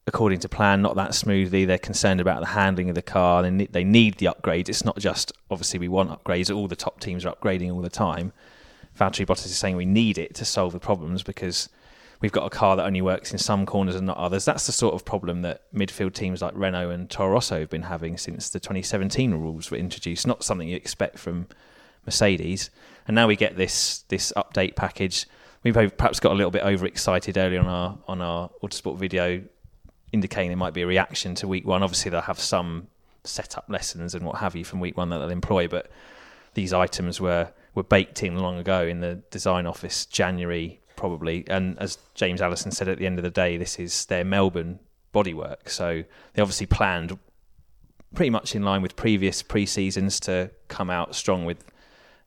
according 0.08 0.40
to 0.40 0.50
plan, 0.50 0.82
not 0.82 0.96
that 0.96 1.16
smoothly. 1.16 1.66
They're 1.66 1.78
concerned 1.80 2.22
about 2.22 2.40
the 2.40 2.48
handling 2.48 2.90
of 2.90 2.96
the 2.96 3.02
car. 3.02 3.42
They 3.42 3.50
need, 3.50 3.74
they 3.74 3.84
need 3.84 4.18
the 4.18 4.28
upgrades. 4.28 4.70
It's 4.70 4.86
not 4.86 4.98
just 5.00 5.32
obviously 5.50 5.80
we 5.80 5.88
want 5.88 6.12
upgrades. 6.12 6.56
All 6.56 6.68
the 6.68 6.76
top 6.76 7.00
teams 7.00 7.26
are 7.26 7.34
upgrading 7.36 7.74
all 7.74 7.82
the 7.82 7.90
time. 7.90 8.32
Valtteri 8.98 9.26
Bottas 9.26 9.48
is 9.48 9.58
saying 9.58 9.76
we 9.76 9.86
need 9.86 10.18
it 10.18 10.36
to 10.36 10.46
solve 10.46 10.74
the 10.74 10.80
problems 10.80 11.24
because 11.24 11.70
we've 12.26 12.32
got 12.32 12.48
a 12.48 12.50
car 12.50 12.76
that 12.76 12.88
only 12.88 13.04
works 13.04 13.32
in 13.32 13.38
some 13.38 13.68
corners 13.68 13.94
and 13.94 14.08
not 14.08 14.18
others. 14.18 14.46
That's 14.46 14.66
the 14.66 14.72
sort 14.72 14.96
of 14.96 15.06
problem 15.06 15.44
that 15.44 15.72
midfield 15.72 16.16
teams 16.16 16.42
like 16.42 16.54
Renault 16.56 16.90
and 16.90 17.08
Toro 17.08 17.34
Rosso 17.34 17.60
have 17.60 17.70
been 17.70 17.84
having 17.84 18.18
since 18.18 18.50
the 18.50 18.60
2017 18.60 19.36
rules 19.36 19.70
were 19.70 19.78
introduced. 19.78 20.26
Not 20.26 20.44
something 20.44 20.68
you 20.68 20.76
expect 20.76 21.20
from 21.20 21.46
Mercedes. 22.04 22.72
And 23.08 23.14
now 23.14 23.28
we 23.28 23.36
get 23.36 23.58
this 23.58 24.06
this 24.08 24.34
update 24.36 24.76
package. 24.76 25.28
We've 25.62 25.76
perhaps 25.76 26.20
got 26.20 26.32
a 26.32 26.34
little 26.34 26.50
bit 26.50 26.64
overexcited 26.64 27.38
early 27.38 27.60
on 27.60 27.68
our 27.68 28.00
on 28.08 28.24
our 28.24 28.50
Autosport 28.64 28.98
video, 28.98 29.44
indicating 30.12 30.50
there 30.50 30.58
might 30.58 30.74
be 30.74 30.82
a 30.82 30.88
reaction 30.88 31.36
to 31.36 31.48
week 31.48 31.68
one. 31.68 31.84
Obviously, 31.84 32.10
they'll 32.10 32.22
have 32.22 32.40
some 32.40 32.88
setup 33.24 33.66
lessons 33.70 34.16
and 34.16 34.26
what 34.26 34.38
have 34.38 34.56
you 34.56 34.66
from 34.66 34.80
week 34.80 34.98
one 34.98 35.10
that 35.10 35.20
they'll 35.20 35.30
employ, 35.30 35.68
but 35.68 35.92
these 36.56 36.74
items 36.74 37.22
were 37.22 37.52
were 37.76 37.84
baked 37.84 38.24
in 38.24 38.40
long 38.40 38.58
ago 38.58 38.82
in 38.82 39.02
the 39.02 39.22
design 39.30 39.68
office 39.68 40.08
January 40.08 40.80
probably. 41.06 41.44
And 41.48 41.78
as 41.78 42.00
James 42.16 42.42
Allison 42.42 42.72
said 42.72 42.88
at 42.88 42.98
the 42.98 43.06
end 43.06 43.20
of 43.20 43.24
the 43.24 43.30
day, 43.30 43.58
this 43.58 43.78
is 43.78 44.08
their 44.08 44.26
Melbourne 44.26 44.80
bodywork. 45.14 45.70
So 45.70 46.04
they 46.34 46.42
obviously 46.42 46.66
planned 46.66 47.20
pretty 48.16 48.32
much 48.32 48.56
in 48.56 48.64
line 48.64 48.82
with 48.82 48.96
previous 48.96 49.44
pre 49.44 49.68
seasons 49.68 50.20
to 50.22 50.50
come 50.68 50.90
out 50.90 51.14
strong 51.14 51.46
with 51.46 51.64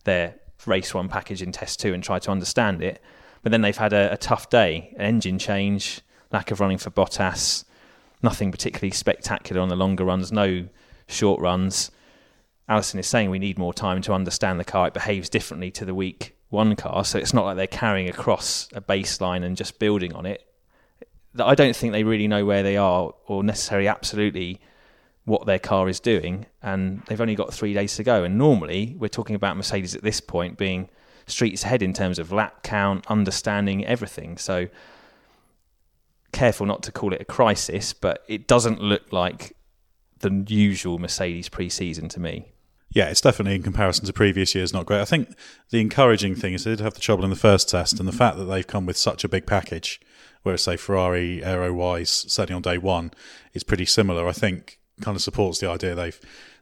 their 0.05 0.37
race 0.65 0.95
one 0.95 1.09
package 1.09 1.43
in 1.43 1.51
test 1.51 1.81
two 1.81 1.93
and 1.93 2.05
try 2.05 2.21
to 2.21 2.31
understand 2.31 2.81
it. 2.81 3.03
But 3.43 3.51
then 3.51 3.63
they've 3.63 3.77
had 3.77 3.93
a, 3.93 4.13
a 4.13 4.17
tough 4.17 4.49
day, 4.49 4.95
an 4.97 5.07
engine 5.07 5.41
change, 5.41 6.01
lack 6.31 6.53
of 6.53 6.61
running 6.61 6.79
for 6.79 6.91
Bottas, 6.91 7.65
nothing 8.23 8.53
particularly 8.53 8.93
spectacular 8.93 9.61
on 9.61 9.71
the 9.71 9.77
longer 9.77 10.05
runs, 10.05 10.31
no 10.31 10.69
short 11.09 11.41
runs. 11.41 11.91
Allison 12.69 13.01
is 13.01 13.09
saying 13.09 13.29
we 13.29 13.41
need 13.41 13.59
more 13.59 13.75
time 13.75 14.03
to 14.03 14.13
understand 14.13 14.61
the 14.61 14.65
car. 14.65 14.87
It 14.87 14.95
behaves 14.95 15.29
differently 15.29 15.73
to 15.73 15.85
the 15.85 15.97
week 15.97 16.38
one 16.51 16.77
car, 16.77 17.05
so 17.05 17.19
it's 17.19 17.35
not 17.35 17.45
like 17.45 17.57
they're 17.57 17.67
carrying 17.67 18.09
across 18.09 18.69
a 18.75 18.81
baseline 18.81 19.45
and 19.45 19.57
just 19.57 19.79
building 19.79 20.15
on 20.15 20.27
it. 20.27 20.45
I 21.39 21.55
don't 21.55 21.77
think 21.77 21.93
they 21.93 22.05
really 22.05 22.27
know 22.27 22.45
where 22.45 22.63
they 22.63 22.77
are 22.77 23.13
or 23.27 23.45
necessarily 23.45 23.87
absolutely 23.87 24.61
what 25.25 25.45
their 25.45 25.59
car 25.59 25.89
is 25.89 26.01
doing, 26.01 26.47
and 26.63 27.03
they've 27.07 27.21
only 27.21 27.35
got 27.35 27.53
three 27.53 27.75
days 27.75 27.97
to 27.97 28.03
go. 28.03 28.25
And 28.25 28.39
normally, 28.39 28.97
we're 28.99 29.09
talking 29.09 29.37
about 29.37 29.57
Mercedes 29.57 29.95
at 29.95 30.03
this 30.03 30.21
point 30.21 30.57
being 30.57 30.89
streets 31.27 31.65
ahead 31.65 31.83
in 31.83 31.93
terms 31.93 32.19
of 32.19 32.33
lap 32.33 32.63
count, 32.63 33.07
understanding 33.09 33.85
everything. 33.85 34.39
So, 34.39 34.69
careful 36.33 36.65
not 36.67 36.83
to 36.85 36.93
call 36.93 37.13
it 37.13 37.21
a 37.21 37.27
crisis, 37.27 37.93
but 37.93 38.25
it 38.27 38.49
doesn't 38.49 38.81
look 38.81 39.13
like 39.13 39.55
the 40.21 40.45
usual 40.49 40.99
Mercedes 40.99 41.49
pre-season 41.49 42.09
to 42.09 42.21
me. 42.21 42.53
Yeah, 42.91 43.11
it's 43.11 43.21
definitely 43.21 43.57
in 43.57 43.63
comparison 43.63 44.07
to 44.07 44.13
previous 44.13 44.55
years 44.55 44.73
not 44.73 44.87
great. 44.87 45.01
I 45.01 45.05
think 45.05 45.37
the 45.71 45.81
encouraging 45.81 46.35
thing 46.35 46.55
is 46.55 46.65
they 46.65 46.71
did 46.71 46.81
have 46.81 46.95
the 46.95 47.01
trouble 47.01 47.25
in 47.25 47.31
the 47.31 47.37
first 47.37 47.69
test, 47.69 47.99
and 47.99 48.09
the 48.09 48.13
fact 48.13 48.39
that 48.39 48.45
they've 48.45 48.67
come 48.67 48.87
with 48.87 48.97
such 48.97 49.25
a 49.25 49.29
big 49.29 49.47
package, 49.47 50.01
whereas 50.43 50.63
say 50.63 50.77
Ferrari 50.77 51.45
aero 51.45 51.73
wise, 51.73 52.11
certainly 52.11 52.57
on 52.57 52.63
day 52.63 52.79
one, 52.79 53.11
is 53.53 53.63
pretty 53.63 53.85
similar. 53.85 54.27
I 54.27 54.33
think 54.33 54.79
kind 55.01 55.17
of 55.17 55.23
supports 55.23 55.61
the 55.61 55.71
idea 55.71 55.95
they've 55.95 56.19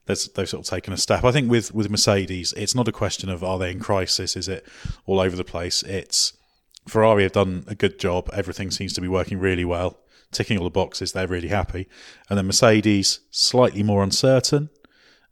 they've 0.07 0.49
sort 0.49 0.55
of 0.55 0.65
taken 0.65 0.93
a 0.93 0.97
step. 0.97 1.25
I 1.25 1.33
think 1.33 1.51
with 1.51 1.73
with 1.75 1.91
Mercedes, 1.91 2.53
it's 2.57 2.75
not 2.75 2.89
a 2.89 2.93
question 2.93 3.29
of 3.29 3.45
are 3.45 3.59
they 3.59 3.71
in 3.71 3.81
crisis? 3.81 4.37
Is 4.37 4.49
it 4.49 4.67
all 5.05 5.21
over 5.21 5.37
the 5.37 5.45
place? 5.45 5.83
It's 5.83 6.33
Ferrari 6.89 7.25
have 7.25 7.33
done 7.33 7.65
a 7.67 7.75
good 7.75 7.99
job. 7.99 8.31
Everything 8.33 8.71
seems 8.71 8.93
to 8.95 9.01
be 9.01 9.09
working 9.09 9.39
really 9.39 9.65
well, 9.65 9.99
ticking 10.31 10.59
all 10.59 10.65
the 10.65 10.71
boxes. 10.71 11.13
They're 11.13 11.27
really 11.27 11.49
happy, 11.49 11.89
and 12.29 12.39
then 12.39 12.47
Mercedes 12.47 13.21
slightly 13.31 13.83
more 13.83 14.03
uncertain. 14.03 14.71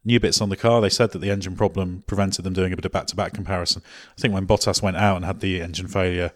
New 0.07 0.21
bits 0.21 0.41
on 0.41 0.51
the 0.51 0.57
car. 0.57 0.81
They 0.83 0.91
said 0.91 1.13
that 1.13 1.21
the 1.21 1.31
engine 1.31 1.57
problem 1.57 2.05
prevented 2.07 2.45
them 2.45 2.53
doing 2.53 2.73
a 2.73 2.77
bit 2.77 2.85
of 2.85 2.93
back 2.93 3.07
to 3.07 3.17
back 3.17 3.33
comparison. 3.33 3.83
I 4.17 4.21
think 4.21 4.35
when 4.35 4.47
Bottas 4.47 4.83
went 4.83 4.97
out 4.99 5.17
and 5.17 5.25
had 5.25 5.41
the 5.41 5.63
engine 5.63 5.89
failure, 5.89 6.33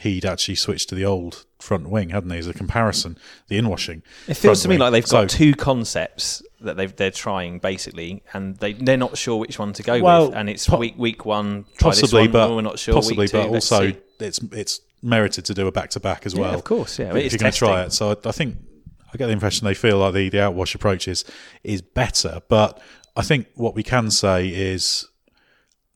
he'd 0.00 0.24
actually 0.24 0.56
switched 0.56 0.88
to 0.88 0.94
the 0.96 1.04
old 1.04 1.44
front 1.60 1.88
wing, 1.88 2.10
hadn't 2.10 2.30
he, 2.30 2.38
as 2.38 2.48
a 2.48 2.52
comparison, 2.52 3.16
the 3.46 3.58
inwashing. 3.58 4.02
It 4.26 4.34
feels 4.34 4.62
to 4.62 4.68
me 4.68 4.72
wing. 4.74 4.80
like 4.80 4.92
they've 4.92 5.08
got 5.08 5.30
So- 5.30 5.36
two 5.38 5.54
concepts 5.54 6.42
that 6.62 6.76
they've, 6.76 6.94
they're 6.96 7.10
trying 7.12 7.60
basically, 7.60 8.22
and 8.32 8.56
they 8.56 8.72
they're 8.72 8.96
not 8.96 9.16
sure 9.16 9.36
which 9.38 9.58
one 9.58 9.72
to 9.74 9.82
go 9.84 10.00
Well, 10.02 10.28
with. 10.30 10.36
And 10.36 10.50
it's 10.50 10.66
po- 10.66 10.78
week 10.78 10.94
week 10.98 11.24
one, 11.24 11.64
try 11.78 11.90
possibly, 11.90 12.26
this 12.26 12.32
one, 12.34 12.48
but 12.48 12.54
we're 12.56 12.62
not 12.62 12.78
sure. 12.80 12.94
possibly, 12.94 13.24
week 13.24 13.30
two, 13.30 13.38
but 13.38 13.48
also 13.50 13.90
see. 13.92 13.96
it's 14.18 14.40
it's 14.52 14.80
merited 15.00 15.44
to 15.44 15.54
do 15.54 15.68
a 15.68 15.72
back 15.72 15.90
to 15.90 16.00
back 16.00 16.26
as 16.26 16.34
Yeah, 16.34 16.40
well. 16.40 16.54
of 16.54 16.64
course, 16.64 16.98
yeah. 16.98 17.14
If 17.14 17.32
you're 17.32 17.38
going 17.38 17.52
to 17.52 17.58
try 17.58 17.82
it, 17.84 17.92
so 17.92 18.10
I, 18.10 18.28
I 18.28 18.32
think 18.32 18.56
I 19.12 19.16
get 19.16 19.26
the 19.26 19.32
impression 19.32 19.64
they 19.66 19.74
feel 19.74 19.98
like 19.98 20.14
the 20.14 20.28
the 20.28 20.38
outwash 20.38 20.74
approach 20.74 21.06
is 21.06 21.24
is 21.62 21.82
better, 21.82 22.40
but 22.48 22.80
I 23.16 23.22
think 23.22 23.46
what 23.54 23.74
we 23.74 23.82
can 23.82 24.10
say 24.10 24.48
is. 24.48 25.08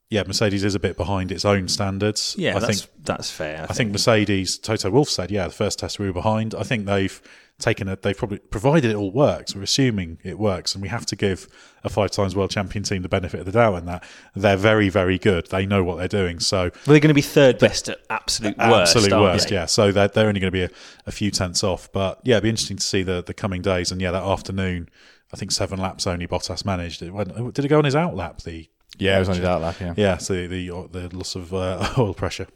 Yeah, 0.09 0.23
Mercedes 0.25 0.63
is 0.63 0.77
a 0.77 0.79
bit 0.79 0.97
behind 0.97 1.33
its 1.33 1.45
own 1.45 1.67
standards. 1.67 2.37
yeah, 2.39 2.55
I 2.55 2.61
that's 2.61 2.83
think 2.83 3.05
that's 3.05 3.29
fair. 3.29 3.67
I 3.69 3.73
think 3.73 3.91
Mercedes, 3.91 4.57
Toto 4.57 4.89
Wolff 4.89 5.11
said, 5.11 5.33
yeah, 5.33 5.49
the 5.49 5.53
first 5.53 5.81
test 5.81 5.99
we 5.99 6.07
were 6.07 6.13
behind. 6.13 6.55
I 6.55 6.63
think 6.63 6.87
they've 6.87 7.21
taken 7.59 7.89
it, 7.89 8.03
they've 8.03 8.17
probably 8.17 8.39
provided 8.39 8.93
it 8.93 8.95
all 8.95 9.11
works. 9.11 9.57
We're 9.57 9.63
assuming 9.65 10.19
it 10.23 10.39
works, 10.39 10.77
and 10.77 10.83
we 10.83 10.91
have 10.91 11.07
to 11.07 11.17
give 11.17 11.49
a 11.83 11.89
five 11.89 12.13
times 12.13 12.37
world 12.37 12.53
champion 12.53 12.85
team 12.85 13.03
the 13.03 13.09
benefit 13.09 13.41
of 13.41 13.47
the 13.47 13.53
doubt 13.53 13.79
in 13.79 13.87
that. 13.87 14.05
They're 14.37 14.57
very, 14.57 14.91
very 14.91 15.19
good. 15.19 15.49
They 15.49 15.67
know 15.67 15.83
what 15.83 15.97
they're 15.97 16.07
doing. 16.07 16.39
So, 16.39 16.59
Well, 16.61 16.71
they're 16.85 17.01
going 17.01 17.09
to 17.09 17.15
be 17.15 17.21
third 17.21 17.59
best 17.59 17.89
at 17.89 17.99
absolute 18.09 18.57
worst. 18.59 18.95
absolute 18.95 19.21
worst, 19.21 19.51
yeah. 19.51 19.67
So 19.67 19.91
they're, 19.91 20.07
they're 20.07 20.29
only 20.29 20.39
going 20.39 20.53
to 20.53 20.57
be 20.57 20.63
a, 20.63 20.71
a 21.07 21.11
few 21.11 21.33
tenths 21.33 21.65
off. 21.65 21.91
But 21.91 22.21
yeah, 22.23 22.35
it'd 22.37 22.45
be 22.45 22.51
interesting 22.51 22.77
to 22.77 22.87
see 22.87 23.03
the, 23.03 23.25
the 23.25 23.35
coming 23.35 23.61
days. 23.61 23.91
And 23.91 24.01
yeah, 24.01 24.13
that 24.13 24.23
afternoon, 24.23 24.89
I 25.33 25.37
think 25.37 25.51
seven 25.53 25.79
laps 25.81 26.07
only 26.07 26.27
Bottas 26.27 26.65
managed. 26.65 27.03
It 27.03 27.11
went, 27.13 27.35
did 27.55 27.65
it 27.65 27.69
go 27.69 27.79
on 27.79 27.85
his 27.85 27.97
out 27.97 28.15
lap? 28.15 28.43
The 28.43 28.69
Yeah, 28.99 29.17
it 29.17 29.21
was 29.21 29.29
only 29.29 29.41
that 29.43 29.61
lap. 29.61 29.77
Yeah. 29.81 29.95
yeah, 29.97 30.17
so 30.19 30.35
the 30.35 30.47
the, 30.91 31.09
the 31.09 31.17
loss 31.17 31.35
of 31.35 31.53
uh, 31.53 31.95
oil 31.99 32.15
pressure. 32.15 32.47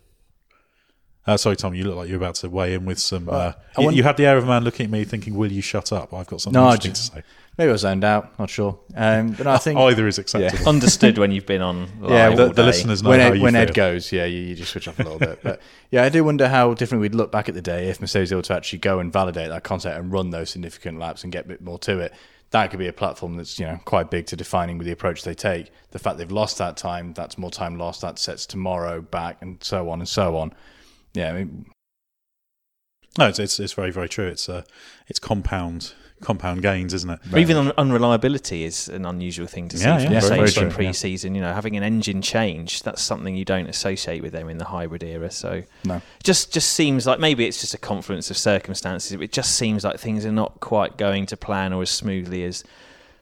Uh, 1.27 1.37
sorry, 1.37 1.55
Tom. 1.57 1.75
You 1.75 1.85
look 1.85 1.97
like 1.97 2.09
you're 2.09 2.17
about 2.17 2.37
to 2.37 2.49
weigh 2.49 2.75
in 2.75 2.87
with 2.87 2.99
some. 2.99 3.29
Uh, 3.29 3.53
you, 3.79 3.85
want- 3.85 3.97
you 3.97 4.03
had 4.03 4.17
the 4.17 4.25
air 4.27 4.39
of 4.39 4.45
a 4.45 4.47
man 4.47 4.65
looking 4.65 4.85
at 4.85 4.91
me, 4.91 5.05
thinking, 5.05 5.35
"Will 5.35 5.53
you 5.53 5.61
shut 5.61 5.93
up?" 5.93 6.15
I've 6.15 6.27
got 6.27 6.41
something 6.41 6.61
No, 6.61 6.67
interesting 6.69 6.93
just- 6.93 7.13
to 7.13 7.19
say. 7.19 7.25
Maybe 7.59 7.69
I 7.69 7.73
was 7.73 7.83
zoned 7.83 8.05
out. 8.05 8.39
Not 8.39 8.49
sure. 8.49 8.79
Um, 8.97 9.33
but 9.33 9.47
I 9.47 9.59
think 9.59 9.79
Either 9.79 10.07
is 10.09 10.17
acceptable. 10.19 10.67
Understood 10.69 11.19
when 11.19 11.31
you've 11.31 11.45
been 11.45 11.61
on. 11.61 11.89
Live 12.01 12.11
Yeah, 12.11 12.29
all 12.31 12.37
the, 12.37 12.49
the 12.55 12.63
listeners 12.63 13.03
know 13.03 13.11
when 13.11 13.21
how 13.21 13.27
Ed, 13.27 13.37
you 13.37 13.43
when 13.43 13.53
feel. 13.53 13.63
Ed 13.63 13.75
goes, 13.75 14.13
yeah, 14.13 14.25
you, 14.25 14.41
you 14.41 14.55
just 14.55 14.71
switch 14.71 14.89
off 14.89 14.99
a 14.99 15.03
little 15.03 15.19
bit. 15.19 15.41
But 15.43 15.61
yeah, 15.91 16.05
I 16.05 16.09
do 16.09 16.25
wonder 16.25 16.49
how 16.49 16.73
different 16.73 17.03
we'd 17.03 17.15
look 17.15 17.31
back 17.31 17.51
at 17.51 17.55
the 17.55 17.61
day 17.61 17.89
if 17.91 18.01
Mercedes 18.01 18.31
were 18.31 18.37
able 18.37 18.43
to 18.45 18.55
actually 18.55 18.79
go 18.79 18.99
and 18.99 19.13
validate 19.13 19.51
that 19.51 19.63
concept 19.63 19.99
and 19.99 20.11
run 20.11 20.31
those 20.31 20.49
significant 20.49 20.99
laps 20.99 21.23
and 21.23 21.31
get 21.33 21.45
a 21.45 21.49
bit 21.49 21.61
more 21.61 21.79
to 21.81 21.99
it. 21.99 22.15
That 22.51 22.71
could 22.71 22.79
be 22.81 22.89
a 22.89 22.93
platform 22.93 23.37
that's 23.37 23.59
you 23.59 23.67
know 23.67 23.79
quite 23.85 24.11
big 24.11 24.27
to 24.27 24.37
defining 24.37 24.77
with 24.77 24.87
the 24.87 24.93
approach 24.93 25.23
they 25.23 25.35
take. 25.35 25.71
The 25.93 25.99
fact 25.99 26.19
they've 26.19 26.31
lost 26.31 26.59
that 26.59 26.77
time, 26.77 27.13
that's 27.13 27.39
more 27.39 27.51
time 27.51 27.79
lost. 27.79 28.01
That 28.01 28.19
sets 28.19 28.47
tomorrow 28.47 29.01
back, 29.01 29.39
and 29.41 29.63
so 29.63 29.89
on 29.89 30.01
and 30.01 30.09
so 30.09 30.37
on. 30.37 30.53
Yeah, 31.15 31.31
I 31.31 31.33
mean, 31.33 31.67
no, 33.19 33.29
it's, 33.29 33.39
it's 33.39 33.61
it's 33.61 33.73
very 33.73 33.93
very 33.93 34.09
true. 34.09 34.27
It's 34.27 34.49
uh, 34.49 34.65
it's 35.07 35.19
compound 35.19 35.95
compound 36.21 36.63
gains, 36.63 36.93
isn't 36.95 37.11
it? 37.11 37.21
Or 37.33 37.39
even 37.39 37.57
un- 37.57 37.73
unreliability 37.79 38.65
is 38.65 38.89
an 38.89 39.07
unusual 39.07 39.47
thing 39.47 39.69
to 39.69 39.79
see 39.79 39.85
Yeah, 39.85 39.99
from 40.05 40.13
yeah, 40.13 40.21
very 40.21 40.41
Mercedes 40.41 40.55
true, 40.55 40.63
in 40.65 40.71
yeah. 40.71 40.77
pre-season. 40.77 41.35
You 41.35 41.41
know, 41.41 41.53
having 41.55 41.77
an 41.77 41.83
engine 41.83 42.21
change 42.23 42.83
that's 42.83 43.01
something 43.03 43.37
you 43.37 43.45
don't 43.45 43.69
associate 43.69 44.23
with 44.23 44.33
them 44.33 44.49
in 44.49 44.59
the 44.59 44.67
hybrid 44.67 45.03
era. 45.03 45.31
So 45.31 45.63
no. 45.85 46.03
just 46.23 46.53
just 46.53 46.73
seems 46.73 47.07
like 47.07 47.21
maybe 47.21 47.47
it's 47.47 47.61
just 47.61 47.75
a 47.75 47.79
confluence 47.79 48.31
of 48.31 48.37
circumstances. 48.37 49.13
It 49.13 49.33
just 49.33 49.57
seems 49.57 49.85
like 49.85 49.99
things 49.99 50.27
are 50.27 50.33
not 50.33 50.61
quite 50.61 50.97
going 50.97 51.27
to 51.27 51.37
plan 51.37 51.73
or 51.73 51.83
as 51.83 51.91
smoothly 51.91 52.45
as 52.45 52.65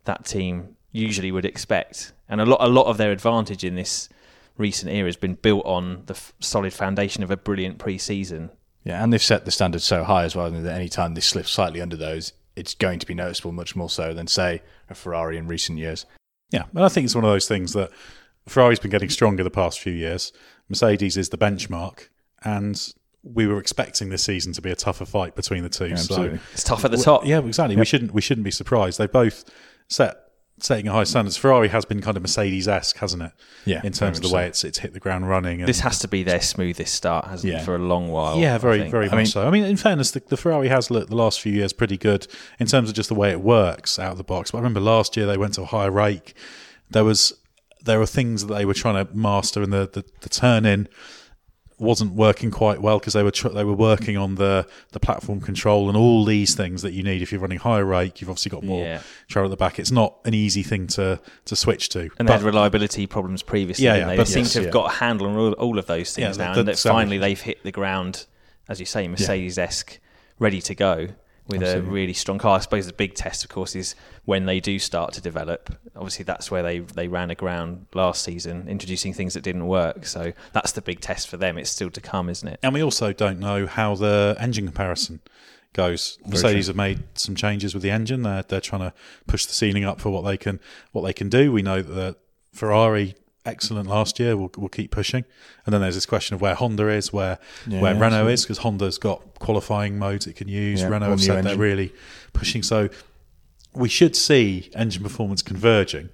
that 0.04 0.24
team 0.24 0.76
usually 0.92 1.30
would 1.30 1.44
expect. 1.44 2.12
And 2.28 2.40
a 2.40 2.46
lot 2.46 2.58
a 2.60 2.68
lot 2.68 2.86
of 2.86 2.96
their 2.96 3.12
advantage 3.12 3.64
in 3.64 3.74
this 3.74 4.08
recent 4.56 4.90
era 4.92 5.06
has 5.06 5.16
been 5.16 5.34
built 5.34 5.64
on 5.64 6.02
the 6.06 6.14
f- 6.14 6.32
solid 6.40 6.72
foundation 6.72 7.22
of 7.22 7.30
a 7.30 7.36
brilliant 7.36 7.78
pre-season. 7.78 8.50
Yeah, 8.84 9.02
and 9.04 9.12
they've 9.12 9.22
set 9.22 9.44
the 9.44 9.50
standards 9.50 9.84
so 9.84 10.02
high 10.02 10.24
as 10.24 10.34
well 10.34 10.50
that 10.50 10.72
any 10.74 10.88
time 10.88 11.14
they 11.14 11.20
slip 11.20 11.46
slightly 11.46 11.80
under 11.80 11.96
those, 11.96 12.32
it's 12.58 12.74
going 12.74 12.98
to 12.98 13.06
be 13.06 13.14
noticeable 13.14 13.52
much 13.52 13.76
more 13.76 13.88
so 13.88 14.12
than 14.12 14.26
say 14.26 14.62
a 14.90 14.94
Ferrari 14.94 15.36
in 15.36 15.46
recent 15.46 15.78
years. 15.78 16.04
Yeah, 16.50 16.64
and 16.74 16.84
I 16.84 16.88
think 16.88 17.04
it's 17.04 17.14
one 17.14 17.24
of 17.24 17.30
those 17.30 17.46
things 17.46 17.72
that 17.74 17.90
Ferrari's 18.48 18.78
been 18.78 18.90
getting 18.90 19.10
stronger 19.10 19.44
the 19.44 19.50
past 19.50 19.80
few 19.80 19.92
years. 19.92 20.32
Mercedes 20.68 21.16
is 21.16 21.28
the 21.28 21.38
benchmark, 21.38 22.08
and 22.44 22.92
we 23.22 23.46
were 23.46 23.58
expecting 23.58 24.08
this 24.08 24.24
season 24.24 24.52
to 24.54 24.62
be 24.62 24.70
a 24.70 24.76
tougher 24.76 25.04
fight 25.04 25.34
between 25.34 25.62
the 25.62 25.68
two. 25.68 25.96
so. 25.96 26.38
It's 26.52 26.64
tough 26.64 26.84
at 26.84 26.90
the 26.90 26.96
top. 26.96 27.26
Yeah, 27.26 27.40
exactly. 27.40 27.76
We 27.76 27.84
shouldn't 27.84 28.12
we 28.12 28.20
shouldn't 28.20 28.44
be 28.44 28.50
surprised. 28.50 28.98
They 28.98 29.06
both 29.06 29.44
set 29.88 30.16
setting 30.62 30.88
a 30.88 30.92
high 30.92 31.04
standards. 31.04 31.36
Ferrari 31.36 31.68
has 31.68 31.84
been 31.84 32.00
kind 32.00 32.16
of 32.16 32.22
Mercedes 32.22 32.68
esque, 32.68 32.96
hasn't 32.98 33.22
it? 33.22 33.32
Yeah, 33.64 33.80
in 33.84 33.92
terms 33.92 34.18
of 34.18 34.24
the 34.24 34.34
way 34.34 34.46
it's 34.46 34.64
it's 34.64 34.78
hit 34.78 34.92
the 34.92 35.00
ground 35.00 35.28
running. 35.28 35.60
And, 35.60 35.68
This 35.68 35.80
has 35.80 35.98
to 36.00 36.08
be 36.08 36.22
their 36.22 36.40
smoothest 36.40 36.94
start, 36.94 37.26
hasn't 37.26 37.52
Yeah. 37.52 37.60
it, 37.60 37.64
for 37.64 37.74
a 37.74 37.78
long 37.78 38.08
while? 38.08 38.38
yeah, 38.38 38.58
very 38.58 38.88
very 38.90 39.06
I 39.06 39.10
much 39.10 39.16
mean- 39.16 39.26
so. 39.26 39.46
I 39.46 39.50
mean, 39.50 39.64
in 39.64 39.76
fairness, 39.76 40.10
the, 40.12 40.22
the 40.26 40.36
Ferrari 40.36 40.68
has 40.68 40.90
looked 40.90 41.10
the 41.10 41.16
last 41.16 41.40
few 41.40 41.52
years 41.52 41.72
pretty 41.72 41.96
good 41.96 42.26
in 42.58 42.66
terms 42.66 42.88
of 42.88 42.94
just 42.94 43.08
the 43.08 43.14
way 43.14 43.30
it 43.30 43.40
works 43.40 43.98
out 43.98 44.12
of 44.12 44.18
the 44.18 44.24
box. 44.24 44.50
But 44.50 44.58
I 44.58 44.60
remember 44.60 44.80
last 44.80 45.16
year 45.16 45.26
they 45.26 45.36
went 45.38 45.54
to 45.54 45.62
a 45.62 45.66
higher 45.66 45.90
rake. 45.90 46.34
There 46.90 47.04
was 47.04 47.32
there 47.84 47.98
were 47.98 48.06
things 48.06 48.44
that 48.44 48.52
they 48.54 48.64
were 48.64 48.74
trying 48.74 49.06
to 49.06 49.14
master, 49.14 49.62
in 49.62 49.70
the 49.70 49.88
the, 49.92 50.04
the 50.20 50.28
turn 50.28 50.66
in 50.66 50.88
wasn't 51.80 52.12
working 52.12 52.50
quite 52.50 52.80
well 52.82 52.98
because 52.98 53.12
they 53.12 53.22
were 53.22 53.30
tr- 53.30 53.48
they 53.50 53.64
were 53.64 53.72
working 53.72 54.16
on 54.16 54.34
the 54.34 54.66
the 54.92 55.00
platform 55.00 55.40
control 55.40 55.88
and 55.88 55.96
all 55.96 56.24
these 56.24 56.54
things 56.54 56.82
that 56.82 56.92
you 56.92 57.02
need 57.02 57.22
if 57.22 57.30
you're 57.32 57.40
running 57.40 57.58
higher 57.58 57.84
rake. 57.84 58.20
You've 58.20 58.30
obviously 58.30 58.50
got 58.50 58.64
more 58.64 58.84
Yeah. 58.84 59.00
trail 59.28 59.44
at 59.44 59.50
the 59.50 59.56
back. 59.56 59.78
It's 59.78 59.90
not 59.92 60.16
an 60.24 60.34
easy 60.34 60.62
thing 60.62 60.86
to 60.88 61.20
to 61.46 61.56
switch 61.56 61.88
to. 61.90 62.00
And 62.00 62.26
they 62.28 62.32
But- 62.32 62.32
had 62.32 62.42
reliability 62.42 63.06
problems 63.06 63.42
previously. 63.42 63.84
Yeah, 63.84 63.96
yeah, 63.96 64.06
they? 64.08 64.16
but 64.16 64.26
they 64.26 64.32
seem 64.32 64.42
yes, 64.44 64.52
to 64.54 64.58
have 64.60 64.66
yeah. 64.66 64.72
got 64.72 64.92
a 64.92 64.94
handle 64.96 65.26
on 65.28 65.36
all, 65.36 65.52
all 65.52 65.78
of 65.78 65.86
those 65.86 66.12
things 66.12 66.36
now, 66.38 66.52
that- 66.54 66.58
and 66.60 66.68
that 66.68 66.78
finally 66.78 67.18
they've 67.18 67.40
hit 67.40 67.62
the 67.62 67.72
ground, 67.72 68.26
as 68.68 68.80
you 68.80 68.86
say, 68.86 69.06
Mercedes-esque, 69.08 69.98
ready 70.38 70.60
to 70.62 70.74
go 70.74 71.08
with 71.48 71.62
a 71.62 71.82
really 71.82 72.12
strong 72.12 72.38
car. 72.38 72.56
I 72.56 72.60
suppose 72.60 72.86
the 72.86 72.92
big 72.92 73.14
test, 73.14 73.42
of 73.42 73.50
course, 73.50 73.74
is 73.74 73.94
when 74.24 74.46
they 74.46 74.60
do 74.60 74.78
start 74.78 75.12
to 75.14 75.20
develop. 75.20 75.74
Obviously, 75.96 76.24
that's 76.24 76.50
where 76.50 76.62
they 76.62 76.80
they 76.80 77.08
ran 77.08 77.30
aground 77.30 77.86
last 77.94 78.22
season, 78.22 78.68
introducing 78.68 79.14
things 79.14 79.34
that 79.34 79.42
didn't 79.42 79.66
work. 79.66 80.06
So 80.06 80.32
that's 80.52 80.72
the 80.72 80.82
big 80.82 81.00
test 81.00 81.28
for 81.28 81.36
them. 81.36 81.58
It's 81.58 81.70
still 81.70 81.90
to 81.90 82.00
come, 82.00 82.28
isn't 82.28 82.46
it? 82.46 82.60
And 82.62 82.74
we 82.74 82.82
also 82.82 83.12
don't 83.12 83.38
know 83.38 83.66
how 83.66 83.94
the 83.94 84.36
engine 84.38 84.66
comparison 84.66 85.20
goes. 85.72 86.18
Mercedes 86.26 86.66
have 86.66 86.76
made 86.76 87.02
some 87.14 87.34
changes 87.34 87.74
with 87.74 87.82
the 87.82 87.90
engine. 87.90 88.22
They're 88.22 88.42
they're 88.42 88.60
trying 88.60 88.82
to 88.82 88.92
push 89.26 89.46
the 89.46 89.54
ceiling 89.54 89.84
up 89.84 90.00
for 90.00 90.10
what 90.10 90.22
they 90.22 90.36
can 90.36 90.60
what 90.92 91.02
they 91.02 91.12
can 91.12 91.28
do. 91.28 91.50
We 91.50 91.62
know 91.62 91.82
that 91.82 92.16
Ferrari 92.52 93.14
excellent 93.48 93.88
last 93.88 94.20
year 94.20 94.36
will 94.36 94.50
will 94.56 94.68
keep 94.68 94.90
pushing. 94.90 95.24
And 95.64 95.72
then 95.72 95.80
there's 95.80 95.94
this 95.94 96.06
question 96.06 96.34
of 96.34 96.40
where 96.40 96.54
Honda 96.54 96.88
is, 96.88 97.12
where 97.12 97.38
Yeah, 97.66 97.80
where 97.82 97.94
yeah, 97.94 98.00
Renault 98.00 98.06
absolutely. 98.28 98.32
is 98.34 98.42
because 98.44 98.58
Honda's 98.58 98.98
got 98.98 99.38
qualifying 99.38 99.98
modes 99.98 100.26
it 100.26 100.36
can 100.36 100.48
use. 100.48 100.80
Yeah, 100.80 100.88
Renault 100.88 101.10
have 101.10 101.18
new 101.18 101.24
said 101.24 101.44
they're 101.44 101.56
really 101.56 101.92
pushing. 102.32 102.62
So 102.62 102.88
we 103.74 103.88
should 103.88 104.14
see 104.16 104.70
engine 104.74 105.02
performance 105.02 105.42
converging. 105.42 106.10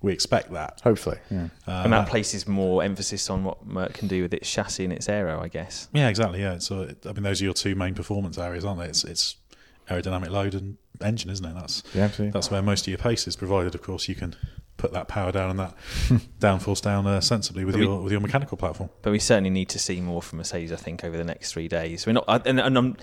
We 0.00 0.12
expect 0.12 0.52
that. 0.52 0.80
Hopefully, 0.84 1.18
yeah. 1.28 1.48
and 1.66 1.92
that 1.92 2.08
places 2.08 2.46
more 2.46 2.84
emphasis 2.84 3.28
on 3.30 3.42
what 3.42 3.66
Merc 3.66 3.94
can 3.94 4.06
do 4.06 4.22
with 4.22 4.32
its 4.32 4.48
chassis 4.48 4.84
and 4.84 4.92
its 4.92 5.08
aero, 5.08 5.42
I 5.42 5.48
guess. 5.48 5.88
Yeah, 5.92 6.08
exactly. 6.08 6.40
Yeah, 6.40 6.58
so 6.58 6.88
I 7.04 7.12
mean, 7.12 7.24
those 7.24 7.40
are 7.40 7.44
your 7.44 7.52
two 7.54 7.74
main 7.74 7.94
performance 7.94 8.38
areas, 8.38 8.64
aren't 8.64 8.78
they? 8.78 8.86
It's 8.86 9.02
it's 9.02 9.36
aerodynamic 9.90 10.30
load 10.30 10.54
and 10.54 10.76
engine, 11.02 11.30
isn't 11.30 11.44
it? 11.44 11.54
That's 11.54 11.82
Yeah, 11.94 12.04
absolutely. 12.04 12.32
that's 12.32 12.48
where 12.50 12.62
most 12.62 12.82
of 12.82 12.88
your 12.88 12.98
pace 12.98 13.26
is 13.26 13.34
provided. 13.34 13.74
Of 13.74 13.82
course, 13.82 14.08
you 14.08 14.14
can 14.14 14.36
put 14.78 14.92
that 14.92 15.08
power 15.08 15.30
down 15.30 15.50
and 15.50 15.58
that 15.58 15.74
downforce 16.40 16.80
down 16.80 17.06
uh, 17.06 17.20
sensibly 17.20 17.64
with 17.66 17.74
But 17.74 17.80
we- 17.80 17.84
your 17.86 18.02
with 18.02 18.12
your 18.12 18.20
mechanical 18.22 18.56
platform. 18.56 18.88
But 19.02 19.10
we 19.10 19.18
certainly 19.18 19.50
need 19.50 19.68
to 19.70 19.78
see 19.78 20.00
more 20.00 20.22
from 20.22 20.38
Mercedes, 20.38 20.72
I 20.72 20.76
think, 20.76 21.04
over 21.04 21.16
the 21.18 21.24
next 21.24 21.52
three 21.52 21.68
days. 21.68 22.06
We're 22.06 22.14
not, 22.14 22.24
I- 22.26 22.40
and, 22.46 22.58
and 22.58 22.78
I'm, 22.78 22.96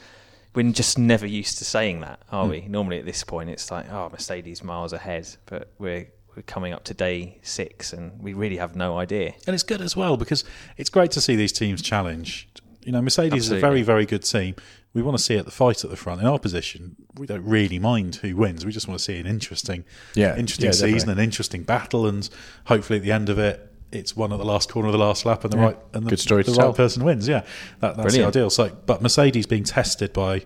we're 0.55 0.71
just 0.71 0.97
never 0.97 1.27
used 1.27 1.57
to 1.59 1.65
saying 1.65 1.99
that, 1.99 2.19
are 2.31 2.47
we? 2.47 2.61
Normally 2.61 2.97
at 2.97 3.05
this 3.05 3.23
point, 3.23 3.49
it's 3.49 3.69
like, 3.69 3.91
oh, 3.91 4.09
Mercedes 4.09 4.63
miles 4.63 4.93
ahead, 4.93 5.27
but 5.45 5.71
we're 5.77 6.07
we're 6.35 6.41
coming 6.43 6.73
up 6.73 6.83
to 6.85 6.93
day 6.93 7.39
six, 7.43 7.93
and 7.93 8.21
we 8.21 8.33
really 8.33 8.57
have 8.57 8.75
no 8.75 8.97
idea. 8.97 9.33
And 9.47 9.53
it's 9.53 9.63
good 9.63 9.81
as 9.81 9.95
well 9.95 10.17
because 10.17 10.43
it's 10.77 10.89
great 10.89 11.11
to 11.11 11.21
see 11.21 11.35
these 11.35 11.53
teams 11.53 11.81
challenged. 11.81 12.61
You 12.83 12.91
know, 12.91 13.01
Mercedes 13.01 13.45
is 13.45 13.51
a 13.51 13.59
very 13.59 13.81
very 13.83 14.05
good 14.05 14.23
team. 14.23 14.55
We 14.95 15.01
want 15.03 15.15
to 15.17 15.23
see 15.23 15.35
it 15.35 15.45
the 15.45 15.51
fight 15.51 15.83
at 15.83 15.89
the 15.91 15.95
front. 15.97 16.21
In 16.21 16.25
our 16.27 16.39
position, 16.39 16.95
we 17.15 17.27
don't 17.27 17.45
really 17.45 17.77
mind 17.77 18.15
who 18.15 18.35
wins. 18.35 18.65
We 18.65 18.71
just 18.71 18.87
want 18.87 18.97
to 18.97 19.03
see 19.03 19.19
an 19.19 19.27
interesting, 19.27 19.83
Yeah, 20.15 20.35
interesting 20.37 20.65
yeah, 20.67 20.71
season, 20.71 20.91
definitely. 20.93 21.11
an 21.13 21.19
interesting 21.19 21.63
battle, 21.63 22.07
and 22.07 22.27
hopefully 22.65 22.97
at 22.97 23.03
the 23.03 23.11
end 23.11 23.29
of 23.29 23.37
it, 23.37 23.71
it's 23.91 24.15
one 24.15 24.31
at 24.33 24.39
the 24.39 24.45
last 24.45 24.71
corner 24.71 24.87
of 24.87 24.93
the 24.93 24.97
last 24.97 25.25
lap, 25.25 25.43
and 25.43 25.53
the 25.53 25.57
Yeah. 25.57 25.63
right 25.63 25.77
and 25.93 26.07
the, 26.07 26.15
the 26.15 26.33
right 26.35 26.45
tell. 26.55 26.73
person 26.73 27.03
wins. 27.03 27.27
Yeah, 27.27 27.41
that, 27.81 27.97
that's 27.97 28.01
Brilliant. 28.13 28.33
the 28.33 28.39
ideal. 28.39 28.49
So, 28.49 28.71
but 28.85 29.01
Mercedes 29.01 29.45
being 29.45 29.63
tested 29.65 30.11
by 30.13 30.45